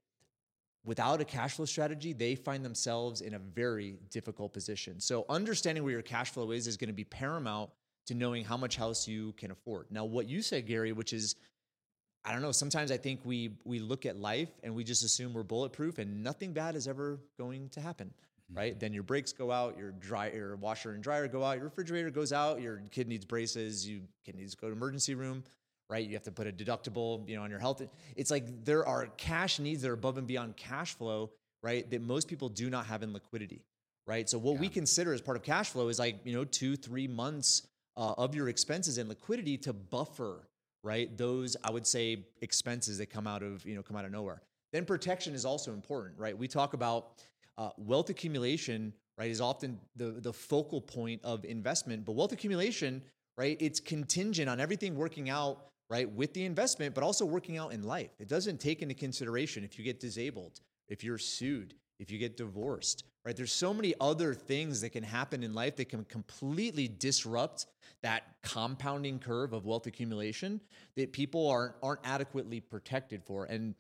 Without 0.86 1.22
a 1.22 1.26
cash 1.26 1.54
flow 1.54 1.66
strategy, 1.66 2.14
they 2.14 2.36
find 2.36 2.64
themselves 2.64 3.22
in 3.22 3.34
a 3.34 3.40
very 3.40 3.98
difficult 4.10 4.54
position. 4.54 5.00
So, 5.00 5.26
understanding 5.28 5.84
where 5.84 5.94
your 5.94 6.02
cash 6.02 6.32
flow 6.32 6.52
is 6.52 6.68
is 6.68 6.78
going 6.78 6.88
to 6.90 6.94
be 6.94 7.04
paramount 7.04 7.72
to 8.08 8.14
knowing 8.14 8.46
how 8.46 8.56
much 8.56 8.78
house 8.78 9.08
you 9.08 9.34
can 9.34 9.52
afford. 9.52 9.88
Now, 9.90 10.06
what 10.06 10.30
you 10.30 10.42
said, 10.42 10.66
Gary, 10.66 10.94
which 10.94 11.14
is 11.14 11.36
I 12.24 12.34
don't 12.34 12.42
know. 12.42 12.52
Sometimes 12.52 12.92
I 12.92 12.98
think 12.98 13.22
we 13.24 13.58
we 13.64 13.80
look 13.80 14.06
at 14.06 14.18
life 14.18 14.50
and 14.64 14.76
we 14.76 14.84
just 14.84 15.04
assume 15.04 15.34
we're 15.34 15.44
bulletproof 15.44 15.98
and 15.98 16.24
nothing 16.24 16.54
bad 16.54 16.76
is 16.76 16.88
ever 16.88 17.20
going 17.38 17.70
to 17.70 17.82
happen 17.82 18.14
right? 18.54 18.74
Mm-hmm. 18.74 18.80
Then 18.80 18.94
your 18.94 19.04
brakes 19.04 19.34
go 19.34 19.52
out, 19.52 19.78
your 19.78 19.92
dry, 19.92 20.30
your 20.30 20.56
washer 20.56 20.92
and 20.92 21.04
dryer 21.04 21.28
go 21.28 21.44
out, 21.44 21.58
your 21.58 21.66
refrigerator 21.66 22.10
goes 22.10 22.32
out, 22.32 22.62
your 22.62 22.82
kid 22.92 23.08
needs 23.08 23.26
braces, 23.26 23.88
you 23.88 24.02
kid 24.26 24.36
needs 24.36 24.56
to 24.56 24.62
go 24.62 24.68
to 24.68 24.74
emergency 24.74 25.16
room, 25.16 25.44
right? 25.90 26.06
You 26.06 26.14
have 26.14 26.24
to 26.24 26.32
put 26.32 26.48
a 26.48 26.52
deductible, 26.52 27.28
you 27.28 27.36
know, 27.36 27.44
on 27.44 27.50
your 27.50 27.60
health. 27.60 27.82
It's 28.16 28.32
like 28.32 28.66
there 28.66 28.86
are 28.86 29.08
cash 29.18 29.60
needs 29.60 29.82
that 29.82 29.90
are 29.90 29.94
above 29.94 30.18
and 30.18 30.28
beyond 30.28 30.56
cash 30.56 30.96
flow, 30.96 31.32
right? 31.62 31.90
That 31.90 32.02
most 32.02 32.28
people 32.28 32.50
do 32.50 32.70
not 32.70 32.86
have 32.88 33.04
in 33.04 33.14
liquidity, 33.14 33.66
right? 34.06 34.30
So 34.30 34.38
what 34.38 34.56
yeah. 34.56 34.62
we 34.62 34.70
consider 34.70 35.14
as 35.14 35.22
part 35.22 35.38
of 35.38 35.44
cash 35.44 35.70
flow 35.70 35.90
is 35.90 36.00
like 36.00 36.20
you 36.24 36.34
know 36.34 36.46
two, 36.46 36.76
three 36.76 37.08
months 37.08 37.68
uh, 37.96 38.14
of 38.18 38.36
your 38.36 38.48
expenses 38.50 38.98
in 38.98 39.10
liquidity 39.10 39.58
to 39.58 39.74
buffer, 39.74 40.48
right? 40.84 41.16
Those 41.18 41.58
I 41.64 41.72
would 41.72 41.88
say 41.88 42.26
expenses 42.42 43.00
that 43.00 43.10
come 43.10 43.28
out 43.28 43.44
of 43.44 43.66
you 43.66 43.76
know 43.76 43.84
come 43.84 43.98
out 43.98 44.06
of 44.06 44.12
nowhere. 44.12 44.42
Then 44.74 44.86
protection 44.86 45.34
is 45.34 45.46
also 45.46 45.72
important, 45.72 46.20
right? 46.20 46.38
We 46.38 46.48
talk 46.48 46.74
about 46.74 47.24
uh, 47.58 47.70
wealth 47.78 48.10
accumulation, 48.10 48.94
right, 49.18 49.30
is 49.30 49.42
often 49.42 49.80
the, 49.96 50.12
the 50.12 50.34
focal 50.34 50.82
point 50.82 51.22
of 51.24 51.46
investment. 51.46 52.06
But 52.06 52.14
wealth 52.14 52.32
accumulation, 52.32 53.02
right, 53.38 53.58
it's 53.60 53.80
contingent 53.80 54.50
on 54.50 54.60
everything 54.60 54.96
working 54.96 55.30
out, 55.30 55.68
right, 55.90 56.10
with 56.10 56.34
the 56.34 56.46
investment, 56.46 56.94
but 56.94 57.04
also 57.04 57.26
working 57.26 57.58
out 57.58 57.74
in 57.74 57.84
life. 57.84 58.12
It 58.20 58.28
doesn't 58.28 58.60
take 58.60 58.82
into 58.82 58.96
consideration 58.96 59.64
if 59.64 59.78
you 59.78 59.84
get 59.84 60.00
disabled, 60.00 60.60
if 60.88 61.04
you're 61.04 61.18
sued, 61.18 61.74
if 62.00 62.12
you 62.12 62.20
get 62.20 62.38
divorced, 62.38 63.06
right? 63.26 63.36
There's 63.36 63.52
so 63.52 63.74
many 63.74 63.94
other 64.00 64.34
things 64.34 64.82
that 64.82 64.92
can 64.92 65.04
happen 65.04 65.44
in 65.44 65.54
life 65.54 65.76
that 65.78 65.90
can 65.90 66.06
completely 66.06 66.88
disrupt 66.88 67.66
that 68.04 68.24
compounding 68.44 69.18
curve 69.18 69.54
of 69.54 69.66
wealth 69.66 69.88
accumulation 69.88 70.62
that 70.96 71.12
people 71.12 71.50
aren't 71.50 71.74
aren't 71.82 72.02
adequately 72.04 72.60
protected 72.60 73.24
for. 73.24 73.46
And 73.46 73.74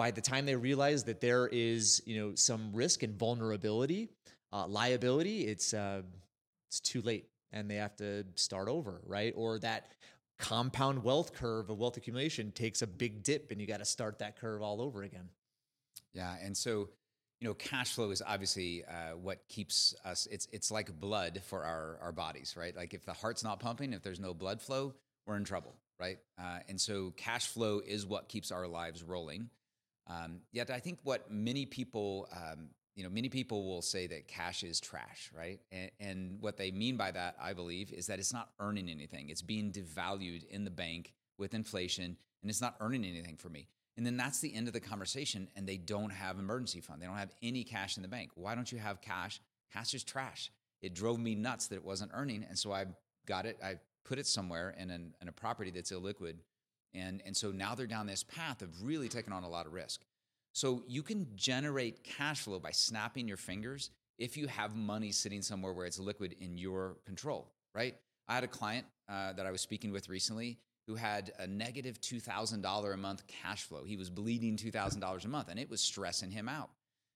by 0.00 0.10
the 0.10 0.20
time 0.22 0.46
they 0.46 0.56
realize 0.56 1.04
that 1.04 1.20
there 1.20 1.46
is 1.52 2.02
you 2.06 2.18
know 2.18 2.34
some 2.34 2.70
risk 2.72 3.02
and 3.02 3.18
vulnerability 3.18 4.08
uh, 4.50 4.66
liability 4.66 5.42
it's 5.42 5.74
uh, 5.74 6.00
it's 6.68 6.80
too 6.80 7.02
late 7.02 7.26
and 7.52 7.70
they 7.70 7.74
have 7.74 7.94
to 7.96 8.24
start 8.34 8.66
over 8.66 9.02
right? 9.04 9.34
Or 9.36 9.58
that 9.58 9.92
compound 10.38 11.04
wealth 11.04 11.34
curve 11.34 11.68
of 11.68 11.78
wealth 11.78 11.98
accumulation 11.98 12.50
takes 12.50 12.80
a 12.80 12.86
big 12.86 13.22
dip 13.22 13.50
and 13.50 13.60
you 13.60 13.66
got 13.66 13.80
to 13.80 13.84
start 13.84 14.20
that 14.20 14.40
curve 14.40 14.62
all 14.62 14.80
over 14.80 15.02
again. 15.02 15.28
Yeah 16.14 16.34
and 16.42 16.56
so 16.56 16.88
you 17.42 17.48
know 17.48 17.52
cash 17.52 17.92
flow 17.92 18.10
is 18.10 18.22
obviously 18.26 18.82
uh, 18.86 19.18
what 19.18 19.46
keeps 19.50 19.94
us 20.06 20.26
it's 20.30 20.48
it's 20.50 20.70
like 20.70 20.98
blood 20.98 21.42
for 21.44 21.62
our 21.62 21.98
our 22.00 22.12
bodies 22.12 22.54
right? 22.56 22.74
Like 22.74 22.94
if 22.94 23.04
the 23.04 23.12
heart's 23.12 23.44
not 23.44 23.60
pumping 23.60 23.92
if 23.92 24.02
there's 24.02 24.18
no 24.18 24.32
blood 24.32 24.62
flow 24.62 24.94
we're 25.26 25.36
in 25.36 25.44
trouble 25.44 25.74
right? 26.00 26.20
Uh, 26.42 26.60
and 26.70 26.80
so 26.80 27.12
cash 27.18 27.48
flow 27.48 27.82
is 27.86 28.06
what 28.06 28.30
keeps 28.30 28.50
our 28.50 28.66
lives 28.66 29.02
rolling 29.02 29.50
um, 30.10 30.40
yet 30.52 30.70
I 30.70 30.80
think 30.80 30.98
what 31.04 31.30
many 31.30 31.66
people, 31.66 32.28
um, 32.34 32.70
you 32.96 33.04
know, 33.04 33.10
many 33.10 33.28
people 33.28 33.64
will 33.66 33.82
say 33.82 34.06
that 34.08 34.26
cash 34.26 34.64
is 34.64 34.80
trash, 34.80 35.30
right? 35.36 35.60
And, 35.70 35.90
and, 36.00 36.36
what 36.40 36.56
they 36.56 36.70
mean 36.72 36.96
by 36.96 37.12
that, 37.12 37.36
I 37.40 37.52
believe, 37.52 37.92
is 37.92 38.08
that 38.08 38.18
it's 38.18 38.32
not 38.32 38.50
earning 38.58 38.88
anything. 38.88 39.28
It's 39.28 39.42
being 39.42 39.70
devalued 39.70 40.44
in 40.48 40.64
the 40.64 40.70
bank 40.70 41.14
with 41.38 41.54
inflation, 41.54 42.16
and 42.42 42.50
it's 42.50 42.60
not 42.60 42.74
earning 42.80 43.04
anything 43.04 43.36
for 43.36 43.48
me. 43.48 43.68
And 43.96 44.04
then 44.04 44.16
that's 44.16 44.40
the 44.40 44.52
end 44.52 44.66
of 44.66 44.72
the 44.72 44.80
conversation, 44.80 45.48
and 45.54 45.66
they 45.66 45.76
don't 45.76 46.10
have 46.10 46.38
emergency 46.38 46.80
fund. 46.80 47.00
They 47.00 47.06
don't 47.06 47.16
have 47.16 47.32
any 47.42 47.62
cash 47.62 47.96
in 47.96 48.02
the 48.02 48.08
bank. 48.08 48.30
Why 48.34 48.54
don't 48.54 48.70
you 48.70 48.78
have 48.78 49.00
cash? 49.00 49.40
Cash 49.72 49.94
is 49.94 50.02
trash. 50.02 50.50
It 50.82 50.94
drove 50.94 51.20
me 51.20 51.34
nuts 51.34 51.68
that 51.68 51.76
it 51.76 51.84
wasn't 51.84 52.10
earning, 52.14 52.44
and 52.48 52.58
so 52.58 52.72
I 52.72 52.86
got 53.26 53.46
it. 53.46 53.58
I 53.62 53.76
put 54.04 54.18
it 54.18 54.26
somewhere 54.26 54.74
in, 54.78 54.90
an, 54.90 55.14
in 55.20 55.28
a 55.28 55.32
property 55.32 55.70
that's 55.70 55.92
illiquid 55.92 56.36
and, 56.94 57.22
and 57.24 57.36
so 57.36 57.50
now 57.50 57.74
they're 57.74 57.86
down 57.86 58.06
this 58.06 58.22
path 58.22 58.62
of 58.62 58.82
really 58.82 59.08
taking 59.08 59.32
on 59.32 59.44
a 59.44 59.48
lot 59.48 59.66
of 59.66 59.72
risk. 59.72 60.02
So 60.52 60.82
you 60.88 61.02
can 61.02 61.28
generate 61.36 62.02
cash 62.02 62.40
flow 62.40 62.58
by 62.58 62.72
snapping 62.72 63.28
your 63.28 63.36
fingers 63.36 63.90
if 64.18 64.36
you 64.36 64.48
have 64.48 64.74
money 64.76 65.12
sitting 65.12 65.42
somewhere 65.42 65.72
where 65.72 65.86
it's 65.86 65.98
liquid 65.98 66.36
in 66.40 66.58
your 66.58 66.96
control, 67.06 67.52
right? 67.74 67.94
I 68.28 68.34
had 68.34 68.44
a 68.44 68.48
client 68.48 68.86
uh, 69.08 69.32
that 69.32 69.46
I 69.46 69.50
was 69.50 69.60
speaking 69.60 69.92
with 69.92 70.08
recently 70.08 70.58
who 70.86 70.96
had 70.96 71.32
a 71.38 71.46
negative 71.46 72.00
$2,000 72.00 72.92
a 72.92 72.96
month 72.96 73.26
cash 73.26 73.62
flow. 73.62 73.84
He 73.84 73.96
was 73.96 74.10
bleeding 74.10 74.56
$2,000 74.56 75.24
a 75.24 75.28
month 75.28 75.48
and 75.48 75.58
it 75.58 75.70
was 75.70 75.80
stressing 75.80 76.30
him 76.30 76.48
out. 76.48 76.70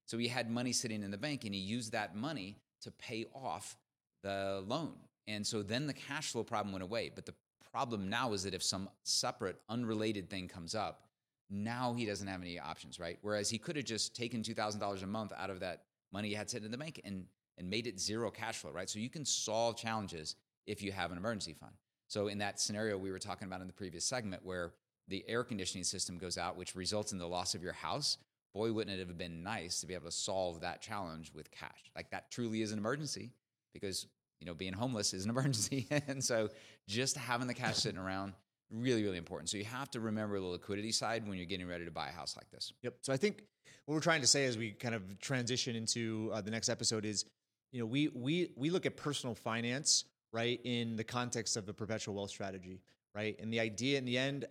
So 0.06 0.18
he 0.18 0.28
had 0.28 0.50
money 0.50 0.72
sitting 0.72 1.02
in 1.02 1.10
the 1.10 1.18
bank 1.18 1.44
and 1.44 1.54
he 1.54 1.60
used 1.60 1.92
that 1.92 2.14
money 2.14 2.58
to 2.82 2.90
pay 2.92 3.26
off 3.34 3.76
the 4.22 4.62
loan. 4.66 4.94
And 5.26 5.46
so 5.46 5.62
then 5.62 5.86
the 5.86 5.94
cash 5.94 6.32
flow 6.32 6.44
problem 6.44 6.72
went 6.72 6.82
away. 6.82 7.10
But 7.14 7.26
the 7.26 7.34
problem 7.74 8.08
now 8.08 8.32
is 8.32 8.44
that 8.44 8.54
if 8.54 8.62
some 8.62 8.88
separate, 9.02 9.56
unrelated 9.68 10.30
thing 10.30 10.46
comes 10.46 10.76
up, 10.76 11.08
now 11.50 11.92
he 11.92 12.06
doesn't 12.06 12.28
have 12.28 12.40
any 12.40 12.56
options, 12.56 13.00
right? 13.00 13.18
Whereas 13.20 13.50
he 13.50 13.58
could 13.58 13.74
have 13.74 13.84
just 13.84 14.14
taken 14.14 14.42
$2,000 14.42 15.02
a 15.02 15.06
month 15.08 15.32
out 15.36 15.50
of 15.50 15.58
that 15.58 15.82
money 16.12 16.28
he 16.28 16.34
had 16.34 16.48
sitting 16.48 16.66
in 16.66 16.70
the 16.70 16.78
bank 16.78 17.00
and, 17.04 17.24
and 17.58 17.68
made 17.68 17.88
it 17.88 17.98
zero 17.98 18.30
cash 18.30 18.58
flow, 18.58 18.70
right? 18.70 18.88
So 18.88 19.00
you 19.00 19.10
can 19.10 19.24
solve 19.24 19.76
challenges 19.76 20.36
if 20.68 20.84
you 20.84 20.92
have 20.92 21.10
an 21.10 21.18
emergency 21.18 21.52
fund. 21.52 21.72
So 22.06 22.28
in 22.28 22.38
that 22.38 22.60
scenario 22.60 22.96
we 22.96 23.10
were 23.10 23.18
talking 23.18 23.48
about 23.48 23.60
in 23.60 23.66
the 23.66 23.72
previous 23.72 24.04
segment 24.04 24.44
where 24.44 24.74
the 25.08 25.24
air 25.26 25.42
conditioning 25.42 25.82
system 25.82 26.16
goes 26.16 26.38
out, 26.38 26.56
which 26.56 26.76
results 26.76 27.10
in 27.10 27.18
the 27.18 27.26
loss 27.26 27.56
of 27.56 27.62
your 27.64 27.72
house, 27.72 28.18
boy, 28.54 28.72
wouldn't 28.72 28.96
it 28.96 29.04
have 29.04 29.18
been 29.18 29.42
nice 29.42 29.80
to 29.80 29.88
be 29.88 29.94
able 29.94 30.06
to 30.06 30.12
solve 30.12 30.60
that 30.60 30.80
challenge 30.80 31.32
with 31.34 31.50
cash? 31.50 31.90
Like 31.96 32.10
that 32.12 32.30
truly 32.30 32.62
is 32.62 32.70
an 32.70 32.78
emergency 32.78 33.32
because 33.72 34.06
you 34.40 34.46
know 34.46 34.54
being 34.54 34.72
homeless 34.72 35.14
is 35.14 35.24
an 35.24 35.30
emergency, 35.34 35.86
and 36.08 36.22
so 36.22 36.48
just 36.88 37.16
having 37.16 37.46
the 37.46 37.54
cash 37.54 37.76
sitting 37.76 37.98
around 37.98 38.34
really 38.70 39.02
really 39.02 39.18
important. 39.18 39.50
So 39.50 39.56
you 39.56 39.64
have 39.64 39.90
to 39.90 40.00
remember 40.00 40.38
the 40.38 40.46
liquidity 40.46 40.92
side 40.92 41.26
when 41.26 41.36
you're 41.36 41.46
getting 41.46 41.68
ready 41.68 41.84
to 41.84 41.90
buy 41.90 42.08
a 42.08 42.12
house 42.12 42.36
like 42.36 42.50
this. 42.50 42.72
Yep. 42.82 42.96
So 43.02 43.12
I 43.12 43.16
think 43.16 43.44
what 43.86 43.94
we're 43.94 44.00
trying 44.00 44.22
to 44.22 44.26
say 44.26 44.46
as 44.46 44.56
we 44.56 44.72
kind 44.72 44.94
of 44.94 45.18
transition 45.20 45.76
into 45.76 46.30
uh, 46.32 46.40
the 46.40 46.50
next 46.50 46.68
episode 46.68 47.04
is, 47.04 47.24
you 47.72 47.80
know, 47.80 47.86
we 47.86 48.08
we 48.08 48.50
we 48.56 48.70
look 48.70 48.86
at 48.86 48.96
personal 48.96 49.34
finance 49.34 50.04
right 50.34 50.60
in 50.64 50.96
the 50.96 51.04
context 51.04 51.56
of 51.56 51.64
the 51.64 51.72
perpetual 51.72 52.14
wealth 52.14 52.30
strategy 52.30 52.82
right 53.14 53.36
and 53.40 53.52
the 53.52 53.60
idea 53.60 53.96
in 53.96 54.04
the 54.04 54.18
end 54.18 54.44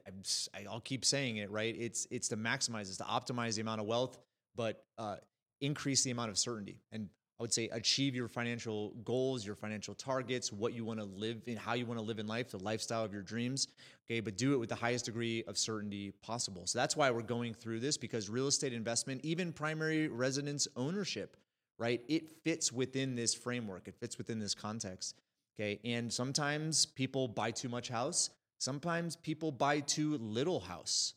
i 0.55 0.63
will 0.71 0.79
keep 0.79 1.03
saying 1.05 1.37
it 1.37 1.51
right 1.51 1.75
it's 1.77 2.07
it's 2.09 2.29
to 2.29 2.37
maximize 2.37 2.83
it's 2.83 2.97
to 2.97 3.03
optimize 3.03 3.55
the 3.55 3.61
amount 3.61 3.81
of 3.81 3.85
wealth 3.85 4.17
but 4.55 4.85
uh, 4.97 5.17
increase 5.61 6.03
the 6.03 6.11
amount 6.11 6.29
of 6.29 6.37
certainty 6.37 6.79
and 6.91 7.09
i 7.43 7.45
would 7.45 7.53
say 7.53 7.69
achieve 7.73 8.15
your 8.15 8.27
financial 8.27 8.91
goals 9.03 9.45
your 9.45 9.55
financial 9.55 9.93
targets 9.93 10.51
what 10.51 10.73
you 10.73 10.85
want 10.85 10.99
to 10.99 11.05
live 11.05 11.41
in 11.45 11.57
how 11.57 11.73
you 11.73 11.85
want 11.85 11.99
to 11.99 12.05
live 12.05 12.19
in 12.19 12.27
life 12.27 12.49
the 12.51 12.57
lifestyle 12.59 13.03
of 13.03 13.13
your 13.13 13.21
dreams 13.21 13.67
okay 14.07 14.19
but 14.19 14.37
do 14.37 14.53
it 14.53 14.57
with 14.57 14.69
the 14.69 14.75
highest 14.75 15.05
degree 15.05 15.43
of 15.47 15.57
certainty 15.57 16.11
possible 16.21 16.65
so 16.65 16.79
that's 16.79 16.95
why 16.95 17.11
we're 17.11 17.21
going 17.21 17.53
through 17.53 17.79
this 17.79 17.97
because 17.97 18.29
real 18.29 18.47
estate 18.47 18.73
investment 18.73 19.19
even 19.23 19.51
primary 19.51 20.07
residence 20.07 20.67
ownership 20.75 21.37
right 21.77 22.01
it 22.07 22.29
fits 22.43 22.71
within 22.71 23.15
this 23.15 23.33
framework 23.33 23.87
it 23.87 23.95
fits 23.99 24.17
within 24.17 24.39
this 24.39 24.55
context 24.55 25.15
Okay. 25.59 25.79
And 25.85 26.11
sometimes 26.11 26.85
people 26.85 27.27
buy 27.27 27.51
too 27.51 27.69
much 27.69 27.89
house. 27.89 28.29
Sometimes 28.57 29.15
people 29.15 29.51
buy 29.51 29.81
too 29.81 30.17
little 30.17 30.59
house. 30.59 31.13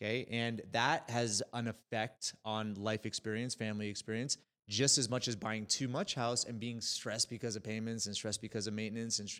Okay. 0.00 0.26
And 0.30 0.62
that 0.72 1.08
has 1.10 1.42
an 1.52 1.68
effect 1.68 2.34
on 2.44 2.74
life 2.74 3.06
experience, 3.06 3.54
family 3.54 3.88
experience, 3.88 4.38
just 4.68 4.98
as 4.98 5.08
much 5.08 5.28
as 5.28 5.36
buying 5.36 5.66
too 5.66 5.88
much 5.88 6.14
house 6.14 6.44
and 6.44 6.60
being 6.60 6.80
stressed 6.80 7.30
because 7.30 7.56
of 7.56 7.62
payments 7.62 8.06
and 8.06 8.14
stressed 8.14 8.42
because 8.42 8.66
of 8.66 8.74
maintenance 8.74 9.18
and 9.18 9.30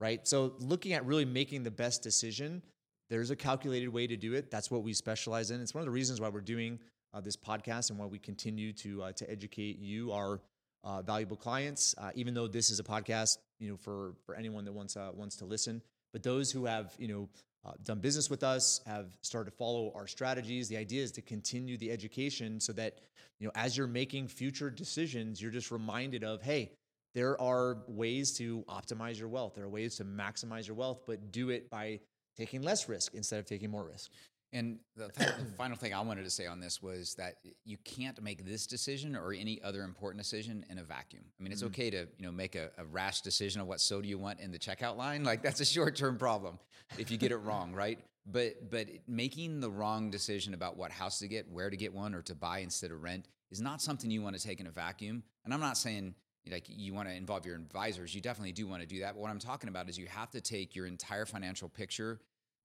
right. 0.00 0.26
So 0.26 0.54
looking 0.60 0.92
at 0.92 1.04
really 1.04 1.24
making 1.24 1.64
the 1.64 1.70
best 1.70 2.02
decision, 2.02 2.62
there's 3.08 3.30
a 3.30 3.36
calculated 3.36 3.88
way 3.88 4.06
to 4.06 4.16
do 4.16 4.34
it. 4.34 4.50
That's 4.50 4.70
what 4.70 4.82
we 4.82 4.92
specialize 4.92 5.50
in. 5.50 5.60
It's 5.60 5.74
one 5.74 5.80
of 5.80 5.86
the 5.86 5.90
reasons 5.90 6.20
why 6.20 6.28
we're 6.28 6.40
doing 6.40 6.78
uh, 7.12 7.20
this 7.20 7.36
podcast 7.36 7.90
and 7.90 7.98
why 7.98 8.06
we 8.06 8.18
continue 8.18 8.72
to 8.74 9.02
uh, 9.02 9.12
to 9.12 9.28
educate 9.28 9.78
you, 9.78 10.12
our 10.12 10.40
uh, 10.84 11.02
valuable 11.02 11.36
clients. 11.36 11.94
Uh, 11.98 12.10
even 12.14 12.34
though 12.34 12.46
this 12.46 12.70
is 12.70 12.78
a 12.78 12.84
podcast, 12.84 13.38
you 13.58 13.68
know, 13.68 13.76
for 13.76 14.14
for 14.24 14.36
anyone 14.36 14.64
that 14.64 14.72
wants 14.72 14.96
uh, 14.96 15.10
wants 15.12 15.36
to 15.36 15.44
listen, 15.44 15.82
but 16.12 16.22
those 16.22 16.52
who 16.52 16.66
have 16.66 16.94
you 16.98 17.08
know 17.08 17.28
uh, 17.64 17.72
done 17.84 17.98
business 17.98 18.30
with 18.30 18.42
us 18.42 18.80
have 18.86 19.16
started 19.20 19.50
to 19.50 19.56
follow 19.56 19.92
our 19.94 20.06
strategies. 20.06 20.68
The 20.68 20.76
idea 20.76 21.02
is 21.02 21.12
to 21.12 21.22
continue 21.22 21.76
the 21.76 21.90
education 21.90 22.60
so 22.60 22.72
that 22.74 23.00
you 23.38 23.46
know 23.46 23.52
as 23.54 23.76
you're 23.76 23.86
making 23.86 24.28
future 24.28 24.70
decisions, 24.70 25.40
you're 25.40 25.50
just 25.50 25.70
reminded 25.70 26.24
of 26.24 26.42
hey. 26.42 26.72
There 27.12 27.40
are 27.42 27.78
ways 27.88 28.36
to 28.38 28.62
optimize 28.68 29.18
your 29.18 29.26
wealth. 29.26 29.56
There 29.56 29.64
are 29.64 29.68
ways 29.68 29.96
to 29.96 30.04
maximize 30.04 30.68
your 30.68 30.76
wealth, 30.76 31.00
but 31.08 31.32
do 31.32 31.50
it 31.50 31.68
by 31.68 31.98
taking 32.36 32.62
less 32.62 32.88
risk 32.88 33.14
instead 33.14 33.40
of 33.40 33.46
taking 33.46 33.68
more 33.68 33.84
risk. 33.84 34.12
And 34.52 34.78
the, 34.96 35.08
th- 35.18 35.30
the, 35.38 35.44
final 35.56 35.76
thing 35.76 35.94
I 35.94 36.00
wanted 36.00 36.24
to 36.24 36.30
say 36.30 36.46
on 36.46 36.60
this 36.60 36.82
was 36.82 37.14
that 37.14 37.36
you 37.64 37.76
can't 37.84 38.20
make 38.22 38.44
this 38.44 38.66
decision 38.66 39.16
or 39.16 39.32
any 39.32 39.62
other 39.62 39.82
important 39.82 40.22
decision 40.22 40.64
in 40.68 40.78
a 40.78 40.82
vacuum. 40.82 41.22
I 41.38 41.42
mean, 41.42 41.52
it's 41.52 41.62
mm-hmm. 41.62 41.68
okay 41.68 41.90
to 41.90 42.08
you 42.18 42.26
know 42.26 42.32
make 42.32 42.56
a, 42.56 42.70
a, 42.78 42.84
rash 42.84 43.20
decision 43.20 43.60
of 43.60 43.66
what 43.66 43.80
soda 43.80 44.06
you 44.06 44.18
want 44.18 44.40
in 44.40 44.50
the 44.50 44.58
checkout 44.58 44.96
line. 44.96 45.24
Like 45.24 45.42
that's 45.42 45.60
a 45.60 45.64
short 45.64 45.96
term 45.96 46.18
problem 46.18 46.58
if 46.98 47.10
you 47.10 47.16
get 47.16 47.32
it 47.32 47.38
wrong, 47.38 47.72
right? 47.74 47.98
But 48.26 48.70
but 48.70 48.88
making 49.06 49.60
the 49.60 49.70
wrong 49.70 50.10
decision 50.10 50.54
about 50.54 50.76
what 50.76 50.90
house 50.90 51.18
to 51.20 51.28
get, 51.28 51.50
where 51.50 51.70
to 51.70 51.76
get 51.76 51.92
one, 51.92 52.14
or 52.14 52.22
to 52.22 52.34
buy 52.34 52.58
instead 52.58 52.90
of 52.90 53.02
rent 53.02 53.28
is 53.50 53.60
not 53.60 53.80
something 53.80 54.10
you 54.10 54.22
want 54.22 54.36
to 54.36 54.42
take 54.42 54.60
in 54.60 54.66
a 54.66 54.70
vacuum. 54.70 55.22
And 55.44 55.54
I'm 55.54 55.60
not 55.60 55.76
saying 55.76 56.14
like 56.50 56.64
you 56.68 56.94
want 56.94 57.08
to 57.08 57.14
involve 57.14 57.46
your 57.46 57.56
advisors. 57.56 58.14
You 58.14 58.20
definitely 58.20 58.52
do 58.52 58.66
want 58.66 58.82
to 58.82 58.88
do 58.88 59.00
that. 59.00 59.14
But 59.14 59.20
what 59.20 59.30
I'm 59.30 59.38
talking 59.38 59.68
about 59.68 59.88
is 59.88 59.98
you 59.98 60.06
have 60.06 60.30
to 60.32 60.40
take 60.40 60.74
your 60.74 60.86
entire 60.86 61.26
financial 61.26 61.68
picture 61.68 62.20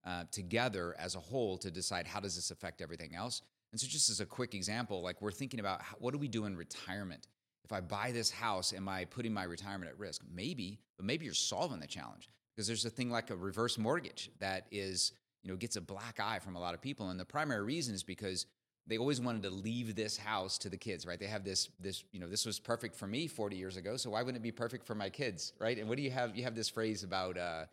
uh, 0.06 0.24
together 0.32 0.96
as 1.00 1.16
a 1.16 1.20
whole 1.20 1.58
to 1.58 1.72
decide 1.72 2.08
how 2.08 2.20
does 2.20 2.36
this 2.36 2.52
affect 2.52 2.82
everything 2.82 3.16
else. 3.16 3.42
And 3.72 3.80
so, 3.80 3.88
just 3.88 4.10
as 4.10 4.20
a 4.20 4.26
quick 4.26 4.54
example, 4.54 5.02
like 5.02 5.22
we're 5.22 5.32
thinking 5.32 5.60
about 5.60 5.82
how, 5.82 5.96
what 6.00 6.14
do 6.14 6.18
we 6.18 6.28
do 6.28 6.46
in 6.46 6.56
retirement? 6.56 7.28
If 7.64 7.74
I 7.74 7.82
buy 7.82 8.12
this 8.12 8.30
house, 8.30 8.74
am 8.74 8.88
I 8.88 9.06
putting 9.06 9.34
my 9.34 9.44
retirement 9.44 9.90
at 9.92 9.98
risk? 9.98 10.22
Maybe, 10.32 10.80
but 10.98 11.06
maybe 11.06 11.26
you're 11.26 11.34
solving 11.34 11.80
the 11.80 11.88
challenge 11.88 12.30
because 12.56 12.68
there's 12.68 12.86
a 12.86 12.90
thing 12.90 13.10
like 13.10 13.32
a 13.32 13.36
reverse 13.36 13.78
mortgage 13.78 14.30
that 14.40 14.68
is, 14.72 15.14
you 15.44 15.50
know, 15.50 15.58
gets 15.58 15.76
a 15.76 15.82
black 15.82 16.20
eye 16.20 16.40
from 16.40 16.56
a 16.56 16.60
lot 16.60 16.76
of 16.76 16.82
people. 16.82 17.10
And 17.10 17.20
the 17.20 17.26
primary 17.26 17.64
reason 17.64 17.96
is 17.96 18.04
because 18.04 18.46
they 18.88 18.98
always 18.98 19.20
wanted 19.20 19.44
to 19.44 19.50
leave 19.50 19.96
this 19.96 20.16
house 20.16 20.60
to 20.60 20.70
the 20.70 20.78
kids, 20.78 21.08
right? 21.08 21.20
They 21.20 21.26
have 21.26 21.44
this, 21.44 21.70
this, 21.80 22.04
you 22.12 22.20
know, 22.20 22.28
this 22.28 22.46
was 22.46 22.60
perfect 22.60 22.96
for 22.96 23.08
me 23.08 23.28
40 23.28 23.56
years 23.56 23.78
ago, 23.78 23.98
so 23.98 24.12
why 24.12 24.22
wouldn't 24.22 24.38
it 24.38 24.44
be 24.44 24.52
perfect 24.52 24.86
for 24.86 24.94
my 24.94 25.10
kids, 25.10 25.54
right? 25.60 25.78
And 25.78 25.90
what 25.90 25.98
do 25.98 26.04
you 26.04 26.12
have? 26.12 26.36
You 26.36 26.44
have 26.44 26.56
this 26.56 26.70
phrase 26.70 27.04
about, 27.04 27.38
uh, 27.38 27.66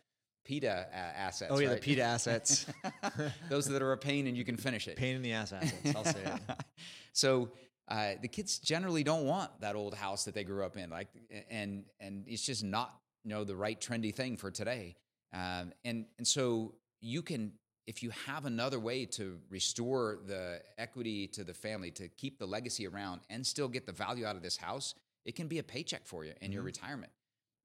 PITA 0.45 0.87
uh, 0.91 0.95
assets. 0.95 1.51
Oh 1.53 1.59
yeah, 1.59 1.69
right? 1.69 1.81
the 1.81 1.81
PITA 1.81 2.01
assets. 2.15 2.65
Those 3.49 3.65
that 3.65 3.81
are 3.81 3.93
a 3.93 3.97
pain 3.97 4.27
and 4.27 4.37
you 4.37 4.45
can 4.45 4.57
finish 4.57 4.87
it. 4.87 4.97
Pain 4.97 5.15
in 5.15 5.21
the 5.21 5.33
ass 5.33 5.53
assets. 5.53 5.95
I'll 5.95 6.05
say 6.05 6.23
it. 6.23 6.41
so 7.13 7.51
uh, 7.87 8.11
the 8.21 8.27
kids 8.27 8.59
generally 8.59 9.03
don't 9.03 9.25
want 9.25 9.51
that 9.61 9.75
old 9.75 9.93
house 9.93 10.25
that 10.25 10.33
they 10.33 10.43
grew 10.43 10.63
up 10.63 10.77
in, 10.77 10.89
like, 10.89 11.09
and 11.49 11.85
and 11.99 12.25
it's 12.27 12.45
just 12.45 12.63
not 12.63 12.93
you 13.23 13.29
know 13.29 13.43
the 13.43 13.55
right 13.55 13.79
trendy 13.79 14.13
thing 14.13 14.37
for 14.37 14.51
today. 14.51 14.95
Um, 15.33 15.73
and 15.83 16.05
and 16.17 16.27
so 16.27 16.75
you 17.01 17.21
can 17.21 17.53
if 17.85 18.01
you 18.01 18.11
have 18.25 18.45
another 18.45 18.79
way 18.79 19.05
to 19.05 19.37
restore 19.49 20.19
the 20.25 20.61
equity 20.77 21.27
to 21.27 21.43
the 21.43 21.53
family 21.53 21.91
to 21.91 22.07
keep 22.07 22.39
the 22.39 22.45
legacy 22.45 22.87
around 22.87 23.21
and 23.29 23.45
still 23.45 23.67
get 23.67 23.85
the 23.85 23.91
value 23.91 24.25
out 24.25 24.35
of 24.37 24.41
this 24.41 24.55
house, 24.55 24.95
it 25.25 25.35
can 25.35 25.47
be 25.47 25.59
a 25.59 25.63
paycheck 25.63 26.05
for 26.05 26.23
you 26.23 26.31
in 26.31 26.47
mm-hmm. 26.47 26.53
your 26.53 26.63
retirement. 26.63 27.11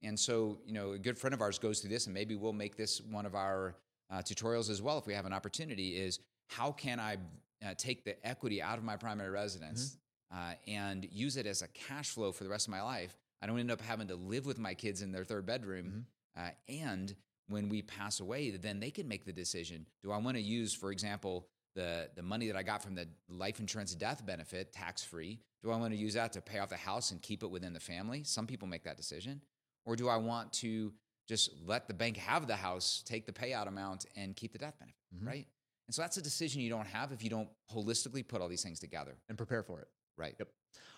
And 0.02 0.18
so, 0.18 0.58
you 0.64 0.72
know, 0.72 0.92
a 0.92 0.98
good 0.98 1.18
friend 1.18 1.34
of 1.34 1.40
ours 1.40 1.58
goes 1.58 1.80
through 1.80 1.90
this, 1.90 2.06
and 2.06 2.14
maybe 2.14 2.36
we'll 2.36 2.52
make 2.52 2.76
this 2.76 3.00
one 3.00 3.26
of 3.26 3.34
our 3.34 3.74
uh, 4.10 4.18
tutorials 4.18 4.70
as 4.70 4.80
well 4.80 4.98
if 4.98 5.06
we 5.06 5.14
have 5.14 5.26
an 5.26 5.32
opportunity. 5.32 5.96
Is 5.96 6.20
how 6.48 6.72
can 6.72 7.00
I 7.00 7.16
uh, 7.64 7.74
take 7.76 8.04
the 8.04 8.24
equity 8.26 8.62
out 8.62 8.78
of 8.78 8.84
my 8.84 8.96
primary 8.96 9.30
residence 9.30 9.98
mm-hmm. 10.32 10.50
uh, 10.50 10.54
and 10.66 11.08
use 11.10 11.36
it 11.36 11.46
as 11.46 11.62
a 11.62 11.68
cash 11.68 12.10
flow 12.10 12.32
for 12.32 12.44
the 12.44 12.50
rest 12.50 12.68
of 12.68 12.70
my 12.70 12.82
life? 12.82 13.16
I 13.42 13.46
don't 13.46 13.58
end 13.58 13.70
up 13.70 13.80
having 13.80 14.08
to 14.08 14.16
live 14.16 14.46
with 14.46 14.58
my 14.58 14.74
kids 14.74 15.02
in 15.02 15.12
their 15.12 15.24
third 15.24 15.46
bedroom, 15.46 15.86
mm-hmm. 15.86 16.00
Uh, 16.38 16.50
and 16.68 17.16
when 17.48 17.68
we 17.68 17.82
pass 17.82 18.20
away, 18.20 18.50
then 18.50 18.78
they 18.78 18.90
can 18.90 19.08
make 19.08 19.24
the 19.24 19.32
decision: 19.32 19.86
Do 20.04 20.12
I 20.12 20.18
want 20.18 20.36
to 20.36 20.42
use, 20.42 20.72
for 20.72 20.92
example, 20.92 21.48
the 21.74 22.08
the 22.14 22.22
money 22.22 22.46
that 22.46 22.56
I 22.56 22.62
got 22.62 22.82
from 22.82 22.94
the 22.94 23.08
life 23.28 23.58
insurance 23.60 23.94
death 23.94 24.24
benefit 24.24 24.72
tax 24.72 25.02
free? 25.02 25.40
Do 25.62 25.72
I 25.72 25.76
want 25.76 25.92
to 25.92 25.98
use 25.98 26.14
that 26.14 26.32
to 26.34 26.40
pay 26.40 26.60
off 26.60 26.68
the 26.68 26.76
house 26.76 27.10
and 27.10 27.20
keep 27.20 27.42
it 27.42 27.50
within 27.50 27.72
the 27.72 27.80
family? 27.80 28.22
Some 28.22 28.46
people 28.46 28.68
make 28.68 28.84
that 28.84 28.96
decision. 28.96 29.40
Or 29.88 29.96
do 29.96 30.06
I 30.06 30.18
want 30.18 30.52
to 30.54 30.92
just 31.26 31.50
let 31.66 31.88
the 31.88 31.94
bank 31.94 32.18
have 32.18 32.46
the 32.46 32.54
house, 32.54 33.02
take 33.06 33.24
the 33.24 33.32
payout 33.32 33.68
amount, 33.68 34.04
and 34.16 34.36
keep 34.36 34.52
the 34.52 34.58
death 34.58 34.78
benefit, 34.78 35.00
mm-hmm. 35.16 35.26
right? 35.26 35.46
And 35.86 35.94
so 35.94 36.02
that's 36.02 36.18
a 36.18 36.22
decision 36.22 36.60
you 36.60 36.68
don't 36.68 36.86
have 36.86 37.10
if 37.10 37.24
you 37.24 37.30
don't 37.30 37.48
holistically 37.74 38.26
put 38.26 38.42
all 38.42 38.48
these 38.48 38.62
things 38.62 38.78
together 38.78 39.16
and 39.30 39.38
prepare 39.38 39.62
for 39.62 39.80
it. 39.80 39.88
Right. 40.18 40.34
Yep. 40.38 40.48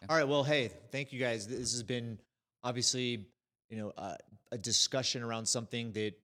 Yeah. 0.03 0.07
All 0.11 0.17
right. 0.17 0.27
Well, 0.27 0.43
hey, 0.43 0.73
thank 0.91 1.13
you 1.13 1.21
guys. 1.21 1.47
This 1.47 1.73
has 1.73 1.85
been 1.85 2.19
obviously, 2.65 3.29
you 3.69 3.77
know, 3.77 3.93
uh, 3.97 4.17
a 4.51 4.59
discussion 4.59 5.23
around 5.23 5.47
something 5.47 5.93
that 5.93 6.15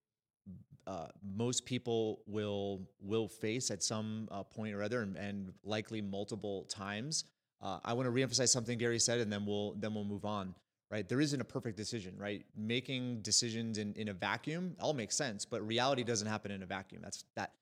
uh, 0.88 1.06
most 1.22 1.64
people 1.64 2.22
will 2.26 2.88
will 3.00 3.28
face 3.28 3.70
at 3.70 3.84
some 3.84 4.28
uh, 4.32 4.42
point 4.42 4.74
or 4.74 4.82
other, 4.82 5.02
and, 5.02 5.16
and 5.16 5.52
likely 5.62 6.00
multiple 6.00 6.64
times. 6.64 7.24
Uh, 7.62 7.78
I 7.84 7.92
want 7.92 8.06
to 8.08 8.12
reemphasize 8.12 8.48
something 8.48 8.76
Gary 8.76 8.98
said, 8.98 9.20
and 9.20 9.32
then 9.32 9.46
we'll 9.46 9.74
then 9.74 9.94
we'll 9.94 10.04
move 10.04 10.24
on 10.24 10.54
right? 10.90 11.08
There 11.08 11.20
isn't 11.20 11.40
a 11.40 11.44
perfect 11.44 11.76
decision, 11.76 12.14
right? 12.18 12.44
Making 12.56 13.20
decisions 13.22 13.78
in, 13.78 13.92
in 13.94 14.08
a 14.08 14.12
vacuum 14.12 14.76
all 14.80 14.94
makes 14.94 15.16
sense, 15.16 15.44
but 15.44 15.66
reality 15.66 16.04
doesn't 16.04 16.28
happen 16.28 16.50
in 16.50 16.62
a 16.62 16.66
vacuum. 16.66 17.02
That's 17.02 17.24
that 17.34 17.52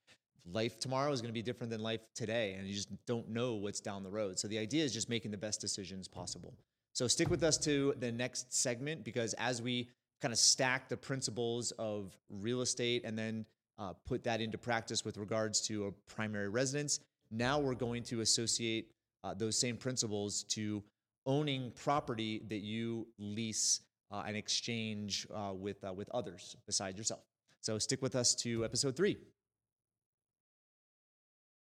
life 0.53 0.79
tomorrow 0.79 1.11
is 1.13 1.21
going 1.21 1.31
to 1.31 1.35
be 1.35 1.43
different 1.43 1.71
than 1.71 1.81
life 1.81 2.01
today, 2.15 2.55
and 2.59 2.67
you 2.67 2.75
just 2.75 2.91
don't 3.07 3.29
know 3.29 3.55
what's 3.55 3.81
down 3.81 4.03
the 4.03 4.11
road. 4.11 4.39
So 4.39 4.49
the 4.49 4.59
idea 4.59 4.85
is 4.85 4.93
just 4.93 5.09
making 5.09 5.31
the 5.31 5.39
best 5.39 5.61
decisions 5.61 6.07
possible. 6.07 6.55
So 6.93 7.09
stick 7.09 7.31
with 7.31 7.43
us 7.43 7.59
to 7.59 7.95
the 7.99 8.13
next 8.13 8.55
segment 8.55 9.05
because 9.05 9.35
as 9.35 9.61
we 9.61 9.89
kind 10.21 10.33
of 10.33 10.39
stack 10.39 10.89
the 10.89 10.97
principles 10.97 11.73
of 11.73 12.17
real 12.31 12.61
estate 12.61 13.05
and 13.05 13.19
then 13.19 13.45
uh, 13.79 13.95
put 14.07 14.23
that 14.25 14.41
into 14.41 14.57
practice 14.57 15.05
with 15.05 15.17
regards 15.17 15.61
to 15.63 15.87
a 15.87 15.93
primary 16.13 16.49
residence, 16.49 17.01
now 17.31 17.59
we're 17.59 17.75
going 17.75 18.03
to 18.05 18.21
associate 18.21 18.93
uh, 19.25 19.35
those 19.35 19.59
same 19.59 19.77
principles 19.77 20.45
to 20.45 20.83
owning 21.27 21.73
property 21.73 22.43
that 22.49 22.61
you 22.61 23.07
lease 23.19 23.81
uh, 24.11 24.25
and 24.27 24.37
exchange 24.37 25.27
uh, 25.35 25.53
with, 25.53 25.83
uh, 25.85 25.93
with 25.93 26.09
others 26.11 26.57
besides 26.67 26.99
yourself. 26.99 27.23
So 27.61 27.79
stick 27.79 28.03
with 28.03 28.15
us 28.15 28.35
to 28.37 28.65
episode 28.65 28.97
three. 28.97 29.17